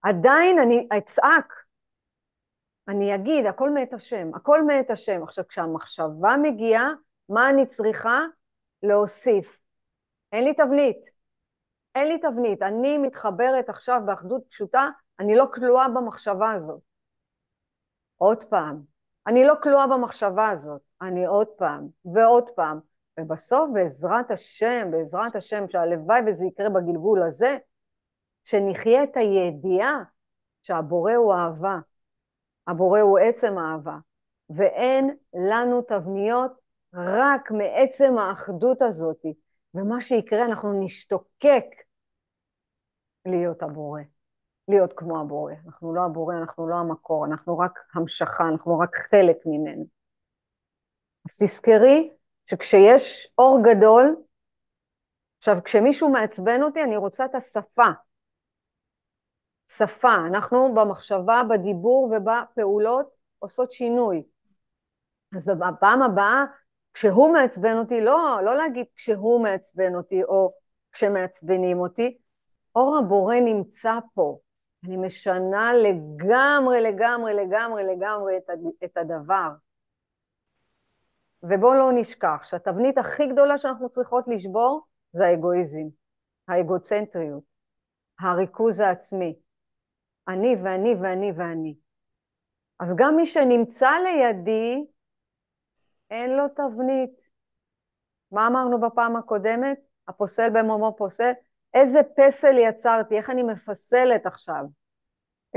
עדיין 0.01 0.59
אני 0.59 0.87
אצעק, 0.97 1.53
אני 2.87 3.15
אגיד, 3.15 3.45
הכל 3.45 3.69
מאת 3.69 3.93
השם, 3.93 4.35
הכל 4.35 4.63
מאת 4.63 4.89
השם. 4.89 5.23
עכשיו, 5.23 5.47
כשהמחשבה 5.47 6.35
מגיעה, 6.41 6.93
מה 7.29 7.49
אני 7.49 7.65
צריכה? 7.65 8.19
להוסיף. 8.83 9.57
אין 10.31 10.43
לי 10.43 10.53
תבנית. 10.53 11.05
אין 11.95 12.07
לי 12.07 12.17
תבנית. 12.17 12.61
אני 12.61 12.97
מתחברת 12.97 13.69
עכשיו 13.69 14.01
באחדות 14.05 14.43
פשוטה, 14.49 14.89
אני 15.19 15.35
לא 15.35 15.45
כלואה 15.53 15.89
במחשבה 15.89 16.51
הזאת. 16.51 16.81
עוד 18.17 18.43
פעם, 18.43 18.92
אני 19.27 19.43
לא 19.43 19.53
כלואה 19.63 19.87
במחשבה 19.87 20.49
הזאת. 20.49 20.81
אני 21.01 21.25
עוד 21.25 21.47
פעם 21.47 21.87
ועוד 22.05 22.49
פעם 22.55 22.79
ובסוף, 23.19 23.69
בעזרת 23.73 24.31
השם, 24.31 24.87
בעזרת 24.91 25.35
השם, 25.35 25.65
שהלוואי 25.69 26.21
וזה 26.27 26.45
יקרה 26.45 26.69
בגלגול 26.69 27.23
הזה, 27.23 27.57
שנחיה 28.43 29.03
את 29.03 29.17
הידיעה 29.17 30.03
שהבורא 30.63 31.13
הוא 31.13 31.33
אהבה, 31.33 31.79
הבורא 32.67 32.99
הוא 32.99 33.19
עצם 33.19 33.57
אהבה, 33.59 33.97
ואין 34.49 35.15
לנו 35.33 35.81
תבניות 35.81 36.51
רק 36.93 37.51
מעצם 37.51 38.17
האחדות 38.17 38.81
הזאת, 38.81 39.25
ומה 39.73 40.01
שיקרה, 40.01 40.45
אנחנו 40.45 40.83
נשתוקק 40.83 41.65
להיות 43.25 43.63
הבורא, 43.63 44.01
להיות 44.67 44.93
כמו 44.95 45.21
הבורא. 45.21 45.53
אנחנו 45.65 45.93
לא 45.95 46.01
הבורא, 46.05 46.35
אנחנו 46.35 46.67
לא 46.67 46.75
המקור, 46.75 47.25
אנחנו 47.25 47.57
רק 47.57 47.79
המשכה, 47.93 48.47
אנחנו 48.51 48.79
רק 48.79 48.95
חלק 48.95 49.37
ממנו. 49.45 49.85
אז 51.25 51.37
תזכרי 51.43 52.11
שכשיש 52.45 53.33
אור 53.37 53.59
גדול, 53.63 54.15
עכשיו 55.37 55.57
כשמישהו 55.63 56.09
מעצבן 56.09 56.63
אותי, 56.63 56.83
אני 56.83 56.97
רוצה 56.97 57.25
את 57.25 57.35
השפה. 57.35 57.87
שפה, 59.71 60.15
אנחנו 60.27 60.75
במחשבה, 60.75 61.41
בדיבור 61.49 62.13
ובפעולות 62.15 63.09
עושות 63.39 63.71
שינוי. 63.71 64.23
אז 65.35 65.47
בפעם 65.47 66.01
הבאה, 66.01 66.45
כשהוא 66.93 67.33
מעצבן 67.33 67.77
אותי, 67.77 68.01
לא, 68.01 68.39
לא 68.45 68.55
להגיד 68.55 68.85
כשהוא 68.95 69.43
מעצבן 69.43 69.95
אותי 69.95 70.23
או 70.23 70.53
כשמעצבנים 70.91 71.79
אותי, 71.79 72.17
אור 72.75 72.97
הבורא 72.97 73.35
נמצא 73.35 73.93
פה. 74.13 74.39
אני 74.83 74.97
משנה 74.97 75.73
לגמרי, 75.73 76.81
לגמרי, 76.81 77.33
לגמרי, 77.33 77.83
לגמרי 77.83 78.37
את 78.83 78.97
הדבר. 78.97 79.49
ובואו 81.43 81.73
לא 81.73 81.91
נשכח 81.95 82.43
שהתבנית 82.43 82.97
הכי 82.97 83.27
גדולה 83.27 83.57
שאנחנו 83.57 83.89
צריכות 83.89 84.25
לשבור 84.27 84.87
זה 85.11 85.25
האגואיזם, 85.25 85.87
האגוצנטריות, 86.47 87.43
הריכוז 88.19 88.79
העצמי. 88.79 89.39
אני 90.27 90.55
ואני 90.63 90.95
ואני 91.01 91.31
ואני. 91.37 91.75
אז 92.79 92.95
גם 92.95 93.15
מי 93.15 93.25
שנמצא 93.25 93.89
לידי, 94.03 94.85
אין 96.09 96.37
לו 96.37 96.43
תבנית. 96.47 97.29
מה 98.31 98.47
אמרנו 98.47 98.81
בפעם 98.81 99.15
הקודמת? 99.15 99.79
הפוסל 100.07 100.49
במומו 100.53 100.95
פוסל. 100.97 101.31
איזה 101.73 101.99
פסל 102.15 102.57
יצרתי, 102.57 103.17
איך 103.17 103.29
אני 103.29 103.43
מפסלת 103.43 104.25
עכשיו 104.25 104.65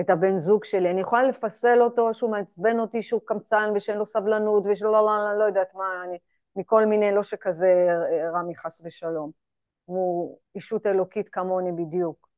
את 0.00 0.10
הבן 0.10 0.36
זוג 0.36 0.64
שלי. 0.64 0.90
אני 0.90 1.00
יכולה 1.00 1.22
לפסל 1.22 1.82
אותו 1.82 2.14
שהוא 2.14 2.30
מעצבן 2.30 2.78
אותי, 2.78 3.02
שהוא 3.02 3.20
קמצן 3.24 3.72
ושאין 3.74 3.98
לו 3.98 4.06
סבלנות 4.06 4.64
ושלא, 4.66 4.92
לא, 4.92 5.02
לא, 5.02 5.38
לא 5.38 5.44
יודעת 5.44 5.74
מה, 5.74 6.04
אני, 6.04 6.18
מכל 6.56 6.84
מיני, 6.84 7.12
לא 7.12 7.22
שכזה 7.22 7.88
רע 8.32 8.42
מחס 8.48 8.80
ושלום. 8.84 9.30
הוא 9.84 10.38
אישות 10.54 10.86
אלוקית 10.86 11.28
כמוני 11.28 11.72
בדיוק. 11.72 12.28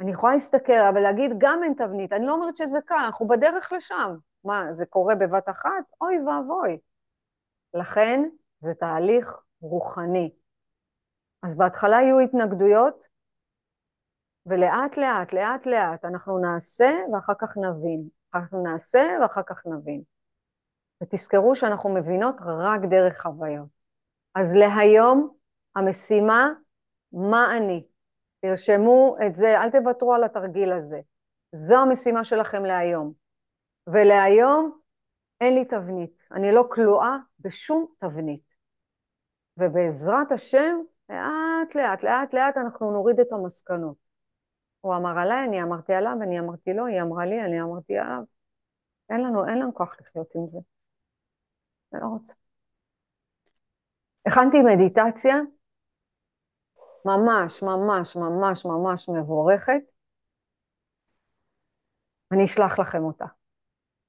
אני 0.00 0.10
יכולה 0.10 0.32
להסתכל, 0.32 0.80
אבל 0.90 1.00
להגיד 1.00 1.30
גם 1.38 1.60
אין 1.64 1.74
תבנית, 1.74 2.12
אני 2.12 2.26
לא 2.26 2.32
אומרת 2.32 2.56
שזה 2.56 2.78
קל, 2.86 2.94
אנחנו 2.94 3.28
בדרך 3.28 3.72
לשם. 3.72 4.16
מה, 4.44 4.68
זה 4.72 4.86
קורה 4.86 5.14
בבת 5.14 5.48
אחת? 5.48 5.84
אוי 6.00 6.18
ואבוי. 6.18 6.78
לכן 7.74 8.28
זה 8.60 8.74
תהליך 8.74 9.36
רוחני. 9.60 10.30
אז 11.46 11.56
בהתחלה 11.56 11.96
יהיו 11.96 12.20
התנגדויות, 12.20 13.08
ולאט 14.46 14.96
לאט, 14.96 15.32
לאט 15.32 15.66
לאט 15.66 16.04
אנחנו 16.04 16.38
נעשה 16.38 16.90
ואחר 17.12 17.32
כך 17.38 17.56
נבין. 17.56 18.08
אנחנו 18.34 18.62
נעשה 18.62 19.18
ואחר 19.22 19.42
כך 19.46 19.66
נבין. 19.66 20.02
ותזכרו 21.02 21.56
שאנחנו 21.56 21.94
מבינות 21.94 22.34
רק 22.40 22.80
דרך 22.90 23.22
חוויות. 23.22 23.68
אז 24.34 24.54
להיום 24.54 25.36
המשימה, 25.76 26.48
מה 27.12 27.56
אני? 27.56 27.86
תרשמו 28.40 29.16
את 29.26 29.36
זה, 29.36 29.60
אל 29.60 29.70
תוותרו 29.70 30.14
על 30.14 30.24
התרגיל 30.24 30.72
הזה. 30.72 31.00
זו 31.52 31.76
המשימה 31.76 32.24
שלכם 32.24 32.64
להיום. 32.64 33.12
ולהיום 33.86 34.78
אין 35.40 35.54
לי 35.54 35.64
תבנית, 35.64 36.22
אני 36.32 36.52
לא 36.52 36.68
כלואה 36.70 37.16
בשום 37.40 37.86
תבנית. 37.98 38.54
ובעזרת 39.56 40.32
השם, 40.32 40.76
לאט 41.10 41.74
לאט, 41.74 42.02
לאט 42.02 42.34
לאט 42.34 42.56
אנחנו 42.56 42.90
נוריד 42.90 43.20
את 43.20 43.32
המסקנות. 43.32 43.96
הוא 44.80 44.96
אמר 44.96 45.18
עליי, 45.18 45.44
אני 45.44 45.62
אמרתי 45.62 45.92
עליו, 45.94 46.12
אני 46.22 46.40
אמרתי 46.40 46.72
לו, 46.74 46.86
היא 46.86 47.02
אמרה 47.02 47.26
לי, 47.26 47.44
אני 47.44 47.62
אמרתי 47.62 47.98
עליו. 47.98 48.22
אין 49.10 49.20
לנו, 49.20 49.46
אין 49.48 49.58
לנו 49.58 49.74
כוח 49.74 49.96
לחיות 50.00 50.34
עם 50.34 50.48
זה. 50.48 50.58
אני 51.92 52.00
לא 52.02 52.06
רוצה. 52.06 52.34
הכנתי 54.26 54.56
מדיטציה 54.60 55.36
ממש, 57.04 57.62
ממש, 57.62 58.16
ממש, 58.16 58.64
ממש 58.66 59.08
מבורכת. 59.08 59.82
אני 62.32 62.44
אשלח 62.44 62.78
לכם 62.78 63.04
אותה. 63.04 63.24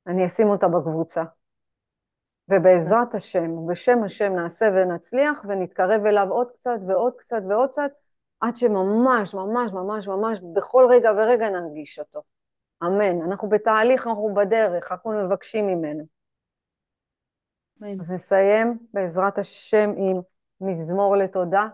אני 0.08 0.26
אשים 0.26 0.48
אותה 0.48 0.68
בקבוצה. 0.68 1.24
ובעזרת 2.50 3.16
השם, 3.16 3.68
בשם 3.68 4.04
השם 4.04 4.34
נעשה 4.36 4.66
ונצליח 4.76 5.46
ונתקרב 5.48 6.06
אליו 6.06 6.28
עוד 6.30 6.52
קצת 6.52 6.80
ועוד 6.88 7.14
קצת 7.18 7.42
ועוד 7.50 7.70
קצת, 7.70 7.92
עד 8.40 8.56
שממש, 8.56 9.34
ממש, 9.34 9.72
ממש, 9.74 10.08
ממש 10.08 10.40
בכל 10.56 10.88
רגע 10.90 11.12
ורגע 11.18 11.50
נרגיש 11.50 12.00
אותו. 12.00 12.22
אמן. 12.84 13.22
אנחנו 13.22 13.50
בתהליך, 13.50 14.08
אנחנו 14.08 14.34
בדרך, 14.34 14.92
אנחנו 14.92 15.12
מבקשים 15.26 15.68
ממנו. 15.68 16.04
אמן. 17.82 18.00
אז 18.00 18.12
נסיים 18.12 18.78
בעזרת 18.94 19.38
השם 19.38 19.90
עם 19.98 20.22
מזמור 20.62 21.16
לתודה. 21.16 21.68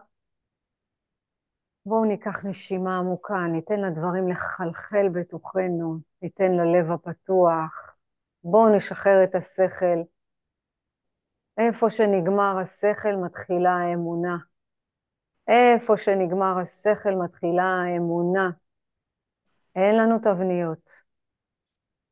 בואו 1.85 2.05
ניקח 2.05 2.45
נשימה 2.45 2.97
עמוקה, 2.97 3.47
ניתן 3.51 3.79
לדברים 3.79 4.27
לחלחל 4.27 5.09
בתוכנו, 5.09 5.97
ניתן 6.21 6.51
ללב 6.51 6.91
הפתוח. 6.91 7.95
בואו 8.43 8.75
נשחרר 8.75 9.23
את 9.23 9.35
השכל. 9.35 10.01
איפה 11.57 11.89
שנגמר 11.89 12.57
השכל 12.61 13.15
מתחילה 13.25 13.71
האמונה. 13.71 14.37
איפה 15.47 15.97
שנגמר 15.97 16.59
השכל 16.61 17.15
מתחילה 17.23 17.63
האמונה. 17.63 18.49
אין 19.75 19.97
לנו 19.97 20.19
תבניות. 20.19 20.91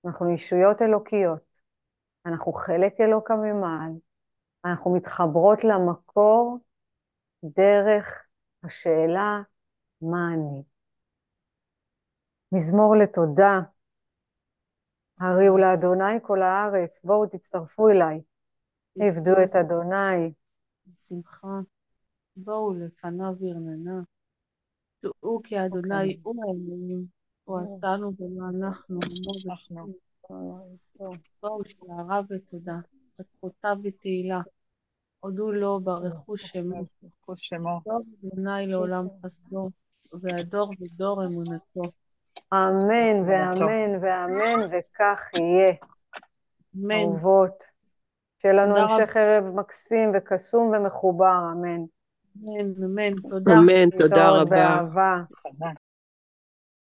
אנחנו 0.05 0.29
ישויות 0.29 0.81
אלוקיות. 0.81 1.61
אנחנו 2.25 2.53
חלק 2.53 3.01
אלוקא 3.01 3.33
ממעל. 3.33 3.91
אנחנו 4.65 4.95
מתחברות 4.95 5.63
למקור 5.63 6.59
דרך 7.43 8.25
השאלה 8.63 9.41
מה 10.01 10.33
אני. 10.33 10.63
מזמור 12.51 12.95
לתודה. 12.95 13.59
הריעו 15.19 15.57
לאדוני 15.57 16.21
כל 16.21 16.41
הארץ, 16.41 17.05
בואו 17.05 17.25
תצטרפו 17.25 17.89
אליי. 17.89 18.21
עבדו 18.99 19.31
את 19.43 19.55
אדוני. 19.55 20.33
בשמחה. 20.87 21.59
בואו 22.35 22.73
לפניו 22.73 23.35
ירננה. 23.41 24.01
דעו 25.03 25.41
כי 25.43 25.65
אדוני 25.65 26.19
הוא 26.23 26.35
האלוהים, 26.43 27.05
הוא 27.43 27.59
עשנו 27.59 28.11
ולא 28.19 28.49
אנחנו, 28.49 28.99
בואו 31.41 31.61
שעריו 31.65 32.23
ותודה, 32.29 32.75
חצרותיו 33.17 33.77
ותהילה. 33.83 34.41
הודו 35.19 35.51
לו, 35.51 35.79
ברכו 35.79 36.37
שמו. 36.37 37.81
טוב 37.85 38.01
אדוני 38.25 38.67
לעולם 38.67 39.07
חסדו, 39.25 39.69
והדור 40.21 40.71
ודור 40.79 41.25
אמונתו. 41.25 41.81
אמן 42.53 43.21
ואמן 43.27 43.99
ואמן, 44.01 44.69
וכך 44.71 45.25
יהיה. 45.37 45.73
אמן. 46.75 46.95
אהובות. 46.95 47.70
שיהיה 48.41 48.53
לנו 48.53 48.77
המשך 48.77 49.17
ערב 49.17 49.45
מקסים 49.55 50.11
וקסום 50.15 50.71
ומחובר, 50.75 51.39
אמן. 51.51 51.81
אמן, 52.43 52.83
אמן, 52.83 53.15
תודה. 53.29 53.53
אמן, 53.59 53.89
תודה 53.89 54.29
רבה. 54.29 55.21